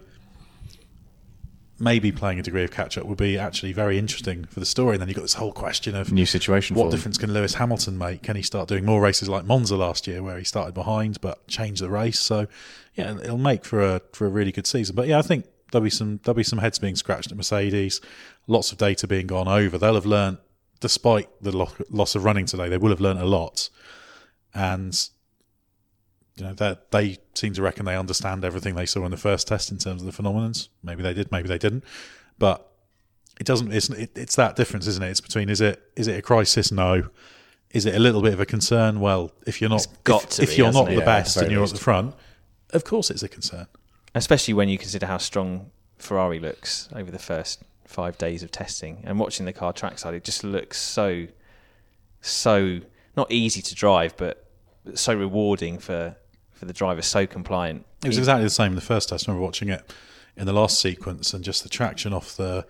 maybe 1.80 2.12
playing 2.12 2.40
a 2.40 2.44
degree 2.44 2.64
of 2.64 2.72
catch 2.72 2.98
up 2.98 3.06
would 3.06 3.18
be 3.18 3.38
actually 3.38 3.74
very 3.74 3.98
interesting 3.98 4.46
for 4.46 4.60
the 4.60 4.66
story. 4.66 4.96
And 4.96 5.02
then 5.02 5.08
you've 5.08 5.16
got 5.16 5.24
this 5.24 5.36
whole 5.36 5.52
question 5.52 5.96
of 5.96 6.12
New 6.12 6.26
situation 6.26 6.76
What 6.76 6.92
difference 6.92 7.18
can 7.18 7.34
Lewis 7.34 7.56
Hamilton 7.56 7.98
make? 7.98 8.24
Can 8.24 8.36
he 8.36 8.42
start 8.42 8.68
doing 8.68 8.86
more 8.86 9.02
races 9.02 9.30
like 9.30 9.46
Monza 9.46 9.76
last 9.76 10.08
year, 10.08 10.22
where 10.22 10.38
he 10.38 10.44
started 10.44 10.74
behind 10.74 11.22
but 11.22 11.48
changed 11.48 11.82
the 11.82 11.90
race? 11.90 12.20
So 12.20 12.48
yeah, 12.96 13.18
it'll 13.18 13.38
make 13.38 13.66
for 13.66 13.82
a 13.82 14.02
for 14.14 14.26
a 14.26 14.30
really 14.30 14.52
good 14.52 14.68
season. 14.68 14.96
But 14.96 15.08
yeah, 15.08 15.20
I 15.20 15.22
think 15.22 15.46
there'll 15.72 15.84
be 15.84 15.90
some 15.90 16.20
there'll 16.24 16.36
be 16.36 16.44
some 16.44 16.60
heads 16.60 16.80
being 16.80 16.96
scratched 16.96 17.32
at 17.32 17.38
Mercedes. 17.38 18.02
Lots 18.48 18.72
of 18.72 18.78
data 18.78 19.08
being 19.08 19.28
gone 19.28 19.48
over. 19.48 19.78
They'll 19.78 19.96
have 19.96 20.06
learned, 20.06 20.38
despite 20.80 21.30
the 21.42 21.56
lo- 21.56 21.72
loss 21.90 22.16
of 22.16 22.24
running 22.24 22.46
today, 22.46 22.70
they 22.70 22.78
will 22.78 22.90
have 22.90 23.02
learned 23.02 23.20
a 23.20 23.26
lot. 23.26 23.70
And 24.54 25.10
you 26.40 26.46
know 26.46 26.54
that 26.56 26.92
they 26.92 27.18
seem 27.36 27.54
to 27.54 27.62
reckon 27.62 27.86
they 27.86 27.96
understand 27.98 28.44
everything 28.46 28.76
they 28.76 28.86
saw 28.86 29.04
in 29.06 29.12
the 29.12 29.18
first 29.18 29.48
test 29.48 29.72
in 29.72 29.78
terms 29.78 30.02
of 30.04 30.12
the 30.16 30.24
phenomenons. 30.24 30.70
Maybe 30.84 31.04
they 31.04 31.14
did, 31.14 31.32
maybe 31.32 31.48
they 31.48 31.58
didn't, 31.58 31.84
but 32.38 32.66
it 33.40 33.46
doesn't. 33.46 33.72
It's 33.74 33.90
it, 33.90 34.12
it's 34.16 34.36
that 34.36 34.56
difference, 34.56 34.88
isn't 34.88 35.04
it? 35.04 35.10
It's 35.10 35.22
between 35.22 35.50
is 35.50 35.62
it 35.62 35.82
is 35.96 36.08
it 36.08 36.18
a 36.18 36.22
crisis? 36.22 36.72
No. 36.72 37.10
Is 37.72 37.86
it 37.86 37.94
a 37.94 38.00
little 38.00 38.22
bit 38.24 38.34
of 38.34 38.40
a 38.40 38.46
concern? 38.48 39.00
Well, 39.00 39.32
if 39.46 39.62
you're 39.62 39.70
not 39.70 39.86
got 40.04 40.40
if, 40.40 40.44
if 40.46 40.50
be, 40.50 40.56
you're 40.56 40.66
hasn't 40.68 40.90
it? 40.90 40.96
the 40.96 41.00
Yeah, 41.02 41.06
best 41.06 41.38
and 41.38 41.52
you're 41.52 41.62
least. 41.62 41.74
at 41.74 41.78
the 41.80 41.84
front, 41.84 42.16
of 42.72 42.84
course 42.84 43.12
it's 43.12 43.22
a 43.22 43.30
concern. 43.30 43.68
especially 44.16 44.56
when 44.56 44.70
you 44.70 44.78
consider 44.80 45.06
how 45.06 45.20
strong 45.20 45.70
Ferrari 46.00 46.40
looks 46.40 46.90
over 46.96 47.12
the 47.12 47.20
first 47.20 47.62
five 47.86 48.18
days 48.18 48.42
of 48.42 48.50
testing 48.52 49.04
and 49.06 49.20
watching 49.20 49.46
the 49.46 49.54
car 49.54 49.72
trackside. 49.72 50.14
It 50.16 50.24
just 50.24 50.44
looks 50.44 50.80
so, 50.80 51.28
so 52.22 52.80
not 53.16 53.32
easy 53.32 53.62
to 53.62 53.76
drive, 53.76 54.16
but 54.18 54.46
so 54.96 55.14
rewarding 55.14 55.78
for 55.78 56.16
for 56.60 56.66
the 56.66 56.74
driver. 56.74 57.02
So 57.02 57.26
compliant. 57.26 57.86
It 58.04 58.08
was 58.10 58.18
exactly 58.18 58.44
the 58.44 58.50
same 58.50 58.74
in 58.74 58.76
the 58.76 58.82
first 58.82 59.10
test. 59.10 59.28
I 59.28 59.32
remember 59.32 59.46
watching 59.46 59.70
it 59.70 59.94
in 60.36 60.46
the 60.46 60.54
last 60.54 60.80
sequence 60.80 61.34
and 61.34 61.44
just 61.44 61.64
the 61.64 61.70
traction 61.70 62.14
off 62.14 62.36
the 62.38 62.66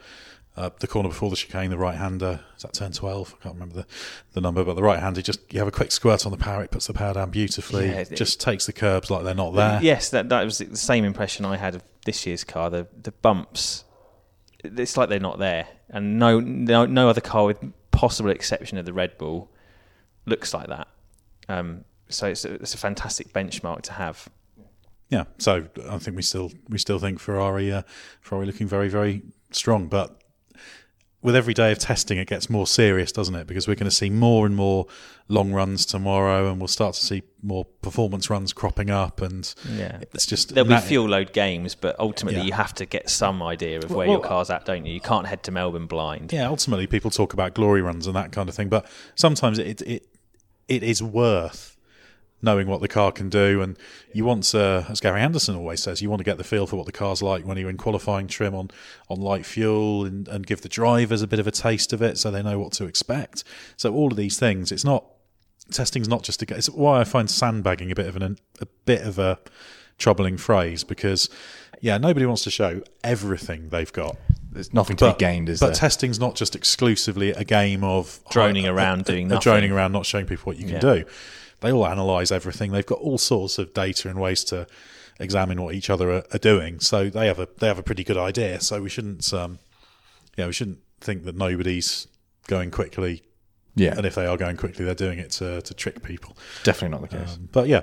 uh, 0.58 0.70
the 0.80 0.88
corner 0.88 1.08
before 1.08 1.30
the 1.30 1.36
chicane, 1.38 1.70
the 1.70 1.78
right 1.78 1.96
hander. 1.98 2.42
Is 2.58 2.64
that 2.64 2.74
turn 2.74 2.92
twelve? 2.92 3.34
I 3.40 3.44
can't 3.44 3.56
remember 3.56 3.76
the, 3.76 3.86
the 4.34 4.42
number, 4.42 4.64
but 4.66 4.76
the 4.76 4.84
right 4.84 5.00
hander 5.00 5.22
just 5.22 5.40
you 5.54 5.60
have 5.60 5.68
a 5.68 5.72
quick 5.72 5.92
squirt 5.92 6.26
on 6.26 6.32
the 6.32 6.38
power. 6.38 6.64
It 6.64 6.72
puts 6.72 6.88
the 6.88 6.94
power 6.94 7.14
down 7.14 7.30
beautifully. 7.30 7.88
Yeah, 7.88 8.00
it- 8.00 8.16
just 8.16 8.40
takes 8.42 8.66
the 8.66 8.74
curbs 8.74 9.10
like 9.10 9.24
they're 9.24 9.34
not 9.36 9.52
there. 9.56 9.80
Yes, 9.82 10.10
that 10.10 10.30
that 10.30 10.44
was 10.44 10.58
the 10.58 10.76
same 10.78 11.06
impression 11.06 11.46
I 11.46 11.58
had 11.58 11.76
of 11.76 11.84
this 12.06 12.26
year's 12.26 12.44
car. 12.44 12.70
The 12.70 12.88
the 13.02 13.12
bumps, 13.12 13.86
it's 14.64 14.98
like 14.98 15.08
they're 15.10 15.20
not 15.20 15.40
there, 15.40 15.68
and 15.90 16.20
no 16.20 16.40
no 16.40 16.86
no 16.86 17.08
other 17.10 17.22
car, 17.22 17.46
with 17.46 17.60
possible 17.92 18.30
exception 18.32 18.78
of 18.78 18.86
the 18.86 18.94
Red 18.94 19.18
Bull, 19.18 19.50
looks 20.26 20.54
like 20.54 20.68
that. 20.68 20.88
Um, 21.48 21.86
so 22.10 22.28
it's 22.28 22.46
a, 22.46 22.54
it's 22.56 22.74
a 22.74 22.78
fantastic 22.78 23.32
benchmark 23.34 23.82
to 23.84 23.94
have. 23.94 24.28
Yeah, 25.10 25.24
so 25.40 25.68
I 25.90 25.98
think 25.98 26.16
we 26.16 26.22
still 26.22 26.52
we 26.68 26.78
still 26.78 27.00
think 27.00 27.20
Ferrari 27.20 27.72
uh, 27.72 27.82
Ferrari 28.22 28.46
looking 28.46 28.68
very 28.68 28.90
very 28.90 29.24
strong, 29.52 29.88
but 29.88 30.16
with 31.22 31.36
every 31.36 31.54
day 31.54 31.72
of 31.74 31.80
testing, 31.80 32.18
it 32.18 32.30
gets 32.30 32.50
more 32.50 32.66
serious, 32.66 33.12
doesn't 33.12 33.36
it? 33.36 33.46
Because 33.46 33.68
we're 33.68 33.76
going 33.76 33.90
to 33.90 33.96
see 33.96 34.10
more 34.10 34.46
and 34.46 34.56
more 34.56 34.86
long 35.28 35.52
runs 35.52 35.86
tomorrow, 35.86 36.50
and 36.50 36.62
we'll 36.62 36.68
start 36.70 36.94
to 36.96 37.06
see 37.06 37.24
more 37.44 37.66
performance 37.82 38.30
runs 38.30 38.54
cropping 38.54 38.90
up, 38.90 39.20
and 39.22 39.54
Yeah. 39.70 40.00
it's 40.14 40.26
just 40.26 40.56
There'll 40.56 40.70
be 40.70 40.78
fuel 40.78 41.10
load 41.10 41.34
games, 41.34 41.76
but 41.76 42.00
ultimately 42.00 42.40
Yeah. 42.40 42.46
you 42.46 42.54
have 42.54 42.74
to 42.76 42.86
get 42.86 43.10
some 43.10 43.44
idea 43.44 43.80
of 43.80 43.90
where 43.90 44.08
Well, 44.08 44.20
your 44.20 44.22
car's 44.22 44.50
at, 44.50 44.64
don't 44.66 44.86
you? 44.86 44.94
You 44.94 45.02
can't 45.02 45.28
head 45.28 45.44
to 45.44 45.52
Melbourne 45.52 45.88
blind. 45.88 46.32
Yeah, 46.32 46.48
ultimately, 46.48 46.88
people 46.88 47.12
talk 47.12 47.34
about 47.34 47.54
glory 47.54 47.82
runs 47.82 48.08
and 48.08 48.16
that 48.16 48.32
kind 48.32 48.48
of 48.48 48.56
thing, 48.56 48.70
but 48.70 48.86
sometimes 49.16 49.60
it 49.60 49.82
it 49.82 50.08
it 50.70 50.84
is 50.84 51.04
worth 51.04 51.76
knowing 52.42 52.68
what 52.68 52.82
the 52.82 52.88
car 52.88 53.12
can 53.12 53.30
do. 53.30 53.62
And 53.62 53.78
you 54.14 54.26
want, 54.26 54.54
uh, 54.56 54.84
as 54.90 55.00
Gary 55.00 55.22
Anderson 55.22 55.56
always 55.56 55.84
says, 55.84 56.02
you 56.02 56.10
want 56.10 56.20
to 56.20 56.24
get 56.24 56.38
the 56.38 56.44
feel 56.44 56.66
for 56.68 56.76
what 56.78 56.86
the 56.86 56.92
car's 56.92 57.22
like 57.22 57.46
when 57.46 57.58
you're 57.58 57.70
in 57.70 57.78
qualifying 57.78 58.28
trim 58.28 58.56
on 58.56 58.70
on 59.10 59.20
light 59.20 59.46
fuel, 59.46 60.06
and, 60.06 60.28
and 60.28 60.46
give 60.48 60.62
the 60.62 60.70
drivers 60.70 61.22
a 61.22 61.28
bit 61.28 61.40
of 61.40 61.48
a 61.48 61.52
taste 61.52 61.94
of 61.94 62.02
it, 62.02 62.18
so 62.18 62.32
they 62.32 62.42
know 62.44 62.60
what 62.60 62.72
to 62.74 62.86
expect. 62.86 63.44
So 63.78 63.94
all 63.94 64.10
of 64.12 64.18
these 64.18 64.40
things, 64.40 64.72
it's 64.72 64.86
not 64.86 65.06
testing's 65.72 66.08
not 66.08 66.24
just 66.24 66.40
to 66.40 66.46
get. 66.46 66.58
It's 66.58 66.70
why 66.70 67.00
I 67.00 67.04
find 67.04 67.30
sandbagging 67.30 67.92
a 67.92 67.96
bit 67.96 68.08
of 68.08 68.16
an 68.16 68.38
a 68.62 68.66
bit 68.86 69.02
of 69.02 69.20
a 69.20 69.40
troubling 69.98 70.38
phrase 70.38 70.84
because. 70.84 71.30
Yeah, 71.82 71.98
nobody 71.98 72.26
wants 72.26 72.44
to 72.44 72.52
show 72.52 72.84
everything 73.06 73.70
they've 73.70 73.94
got. 73.94 74.18
There's 74.52 74.74
nothing 74.74 74.98
to 74.98 75.14
be 75.14 75.18
gained, 75.18 75.48
is 75.48 75.62
but 75.62 75.68
there? 75.68 75.76
testing's 75.76 76.20
not 76.20 76.36
just 76.36 76.54
exclusively 76.54 77.30
a 77.30 77.46
game 77.46 77.86
of 77.86 78.20
Droning 78.32 78.68
uh, 78.68 78.74
around 78.74 79.00
uh, 79.02 79.04
doing 79.14 79.28
uh, 79.28 79.36
nothing. 79.36 79.44
droning 79.50 79.72
around, 79.72 79.94
not 79.94 80.06
showing 80.06 80.26
people 80.26 80.44
what 80.52 80.58
you 80.58 80.66
can 80.66 80.74
Yeah. 80.74 80.80
do. 80.82 81.06
They 81.62 81.72
all 81.72 81.86
analyse 81.86 82.32
everything. 82.32 82.72
They've 82.72 82.86
got 82.86 83.00
all 83.00 83.18
sorts 83.18 83.58
of 83.58 83.74
data 83.74 84.10
and 84.10 84.20
ways 84.20 84.44
to 84.46 84.68
examine 85.20 85.62
what 85.62 85.76
each 85.76 85.90
other 85.90 86.10
are, 86.12 86.24
are 86.32 86.40
doing. 86.40 86.80
So 86.80 87.10
they 87.10 87.28
have 87.28 87.40
a 87.40 87.48
they 87.60 87.68
have 87.68 87.80
a 87.80 87.84
pretty 87.84 88.04
good 88.04 88.18
idea. 88.18 88.62
So 88.62 88.82
we 88.82 88.90
shouldn't, 88.90 89.32
um, 89.34 89.60
yeah, 90.38 90.48
we 90.48 90.54
shouldn't 90.54 90.80
think 91.02 91.24
that 91.26 91.36
nobody's 91.36 92.08
going 92.48 92.72
quickly. 92.72 93.24
Yeah. 93.76 93.96
and 93.96 94.06
if 94.06 94.16
they 94.16 94.26
are 94.26 94.36
going 94.36 94.58
quickly, 94.58 94.84
they're 94.84 94.96
doing 94.96 95.20
it 95.20 95.32
to 95.32 95.62
to 95.62 95.74
trick 95.74 96.04
people. 96.04 96.36
Definitely 96.64 96.98
not 97.00 97.10
the 97.10 97.18
case. 97.18 97.36
Um, 97.36 97.50
but 97.52 97.68
yeah, 97.68 97.82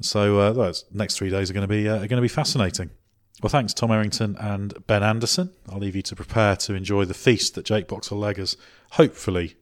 so 0.00 0.38
uh, 0.38 0.52
those 0.52 0.84
next 0.92 1.16
three 1.16 1.30
days 1.30 1.50
are 1.50 1.54
going 1.54 1.66
to 1.66 1.68
be 1.68 1.88
uh, 1.88 1.96
are 1.96 2.08
going 2.08 2.16
to 2.16 2.22
be 2.22 2.28
fascinating. 2.28 2.90
Well, 3.42 3.50
thanks, 3.50 3.72
Tom 3.72 3.92
Errington 3.92 4.36
and 4.40 4.74
Ben 4.88 5.04
Anderson. 5.04 5.52
I'll 5.68 5.78
leave 5.78 5.94
you 5.94 6.02
to 6.02 6.16
prepare 6.16 6.56
to 6.56 6.74
enjoy 6.74 7.04
the 7.04 7.14
feast 7.14 7.54
that 7.54 7.64
Jake 7.64 7.86
Boxall 7.86 8.18
Legge 8.18 8.38
has 8.38 8.56
hopefully 8.92 9.54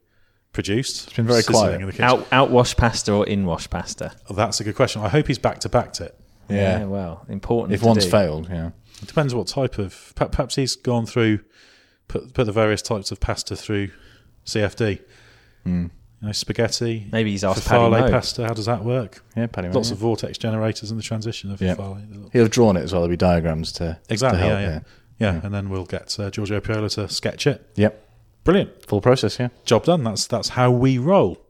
produced. 0.56 1.04
It's 1.08 1.12
been 1.16 1.26
very 1.26 1.42
quiet. 1.42 1.80
In 1.80 1.86
the 1.86 1.92
kitchen. 1.92 2.04
Out 2.06 2.28
outwash 2.30 2.76
pasta 2.76 3.12
or 3.12 3.26
inwash 3.26 3.68
pasta? 3.68 4.12
Oh, 4.30 4.34
that's 4.34 4.58
a 4.58 4.64
good 4.64 4.74
question. 4.74 5.02
I 5.02 5.08
hope 5.08 5.26
he's 5.28 5.38
back 5.38 5.60
to 5.60 5.68
backed 5.68 6.00
it. 6.00 6.18
yeah. 6.48 6.84
well, 6.84 7.24
important. 7.28 7.74
if 7.74 7.80
to 7.82 7.86
one's 7.86 8.04
do. 8.06 8.10
failed, 8.10 8.48
yeah. 8.48 8.70
It 9.02 9.06
depends 9.06 9.34
what 9.34 9.46
type 9.46 9.78
of. 9.78 10.14
Perhaps 10.16 10.54
he's 10.56 10.74
gone 10.74 11.04
through, 11.04 11.40
put 12.08 12.32
put 12.32 12.44
the 12.44 12.52
various 12.52 12.80
types 12.80 13.12
of 13.12 13.20
pasta 13.20 13.54
through 13.54 13.90
CFD. 14.46 15.00
Hmm. 15.64 15.86
You 16.22 16.28
know, 16.28 16.32
spaghetti. 16.32 17.06
Maybe 17.12 17.32
he's 17.32 17.44
asked 17.44 17.68
Paddy 17.68 17.82
farfalle 17.92 18.10
pasta. 18.10 18.46
How 18.46 18.54
does 18.54 18.64
that 18.64 18.82
work? 18.82 19.22
Yeah, 19.36 19.48
Paddy 19.48 19.68
Lowe, 19.68 19.74
Lots 19.74 19.90
yeah. 19.90 19.94
of 19.94 19.98
vortex 19.98 20.38
generators 20.38 20.90
in 20.90 20.96
the 20.96 21.02
transition 21.02 21.52
of 21.52 21.60
Yeah. 21.60 21.74
farfalle. 21.74 22.32
He'll 22.32 22.42
have 22.44 22.50
drawn 22.50 22.78
it 22.78 22.84
as 22.84 22.92
well. 22.94 23.02
There'll 23.02 23.12
be 23.12 23.18
diagrams 23.18 23.72
to 23.72 23.98
Exactly. 24.08 24.40
To 24.40 24.46
help, 24.46 24.60
yeah, 24.60 24.80
yeah, 25.18 25.32
yeah, 25.32 25.40
And 25.44 25.52
then 25.52 25.68
we'll 25.68 25.84
get 25.84 26.18
uh, 26.18 26.30
Giorgio 26.30 26.60
Piola 26.60 26.88
to 26.90 27.06
sketch 27.10 27.46
it. 27.46 27.70
Yep. 27.74 28.05
Brilliant. 28.46 28.86
Full 28.86 29.00
process. 29.00 29.40
Yeah. 29.40 29.48
Job 29.64 29.84
done. 29.84 30.04
That's 30.04 30.28
that's 30.28 30.50
how 30.50 30.70
we 30.70 30.98
roll. 30.98 31.42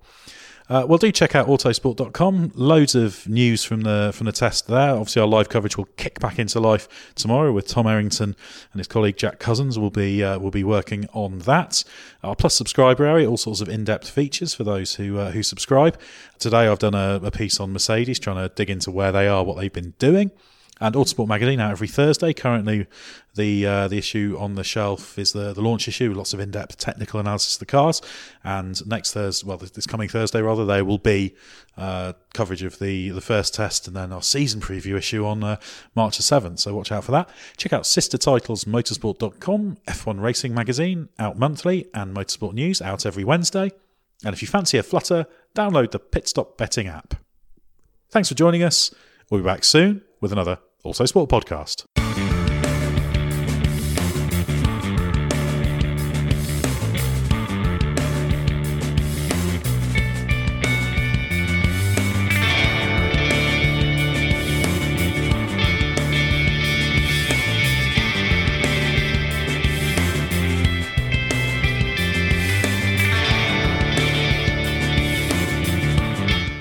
Uh, 0.71 0.87
well, 0.89 0.97
do 0.97 1.13
check 1.13 1.35
out 1.35 1.47
autosport.com. 1.47 2.53
Loads 2.55 2.95
of 2.95 3.29
news 3.29 3.65
from 3.65 3.83
the 3.83 4.13
from 4.15 4.25
the 4.25 4.33
test 4.33 4.67
there. 4.67 4.93
Obviously, 4.93 5.21
our 5.21 5.29
live 5.29 5.51
coverage 5.51 5.77
will 5.77 5.89
kick 5.99 6.19
back 6.21 6.39
into 6.39 6.59
life 6.59 7.13
tomorrow 7.15 7.53
with 7.53 7.69
Tom 7.69 7.87
Errington 7.87 8.35
and 8.73 8.81
his 8.81 8.89
colleague 8.89 9.19
Jack 9.19 9.39
Cousins. 9.39 9.79
will 9.79 9.91
be 9.91 10.25
uh, 10.25 10.39
will 10.39 10.51
be 10.51 10.65
working 10.65 11.07
on 11.13 11.41
that. 11.41 11.85
Our 12.25 12.35
plus 12.35 12.55
subscriber 12.55 13.05
area, 13.05 13.29
all 13.29 13.37
sorts 13.37 13.61
of 13.61 13.69
in 13.69 13.85
depth 13.85 14.09
features 14.09 14.55
for 14.55 14.65
those 14.65 14.95
who 14.95 15.19
uh, 15.19 15.33
who 15.33 15.43
subscribe. 15.43 16.01
Today, 16.39 16.67
I've 16.67 16.79
done 16.79 16.95
a, 16.95 17.21
a 17.23 17.31
piece 17.31 17.61
on 17.61 17.75
Mercedes, 17.75 18.19
trying 18.19 18.37
to 18.37 18.53
dig 18.55 18.71
into 18.71 18.91
where 18.91 19.13
they 19.13 19.29
are, 19.29 19.45
what 19.45 19.59
they've 19.59 19.71
been 19.71 19.93
doing. 19.99 20.31
And 20.79 20.95
Autosport 20.95 21.27
magazine 21.27 21.59
out 21.59 21.71
every 21.71 21.89
Thursday. 21.89 22.35
Currently, 22.35 22.87
the 23.35 23.67
uh, 23.67 23.89
the 23.89 23.97
issue 23.97 24.37
on 24.39 24.57
the 24.57 24.65
shelf 24.65 25.19
is 25.19 25.33
the 25.33 25.55
the 25.55 25.63
launch 25.63 25.89
issue, 25.89 26.13
lots 26.13 26.35
of 26.35 26.41
in 26.41 26.51
depth 26.51 26.77
technical 26.77 27.19
analysis 27.19 27.55
of 27.55 27.61
the 27.61 27.67
cars. 27.67 28.03
And 28.45 28.87
next 28.87 29.15
Thursday, 29.15 29.49
well, 29.49 29.57
this 29.57 29.87
coming 29.87 30.11
Thursday 30.11 30.43
rather, 30.43 30.67
there 30.67 30.85
will 30.85 30.99
be 30.99 31.35
uh, 31.79 32.13
coverage 32.35 32.63
of 32.63 32.79
the 32.79 33.09
the 33.09 33.23
first 33.23 33.55
test, 33.55 33.87
and 33.89 33.97
then 33.97 34.13
our 34.13 34.23
season 34.23 34.61
preview 34.61 34.99
issue 34.99 35.25
on 35.25 35.43
uh, 35.43 35.57
March 35.95 36.19
the 36.19 36.23
seventh. 36.23 36.59
So 36.59 36.75
watch 36.75 36.93
out 36.93 37.05
for 37.05 37.13
that. 37.13 37.31
Check 37.57 37.73
out 37.73 37.87
sister 37.87 38.19
titles 38.19 38.65
motorsport.com, 38.65 39.79
F1 39.89 40.21
Racing 40.21 40.53
magazine 40.53 41.09
out 41.19 41.39
monthly, 41.39 41.87
and 41.95 42.15
Motorsport 42.15 42.53
News 42.53 42.83
out 42.83 43.07
every 43.07 43.25
Wednesday. 43.25 43.73
And 44.25 44.35
if 44.35 44.43
you 44.43 44.49
fancy 44.49 44.77
a 44.77 44.83
flutter, 44.83 45.27
download 45.55 45.93
the 45.93 45.99
Pit 45.99 46.29
Stop 46.29 46.59
Betting 46.59 46.87
app. 46.87 47.15
Thanks 48.11 48.29
for 48.29 48.35
joining 48.35 48.63
us. 48.63 48.95
We'll 49.31 49.41
be 49.41 49.47
back 49.47 49.65
soon 49.65 50.03
with 50.27 50.33
another 50.33 50.59
Autosport 50.85 51.29
podcast. 51.29 52.06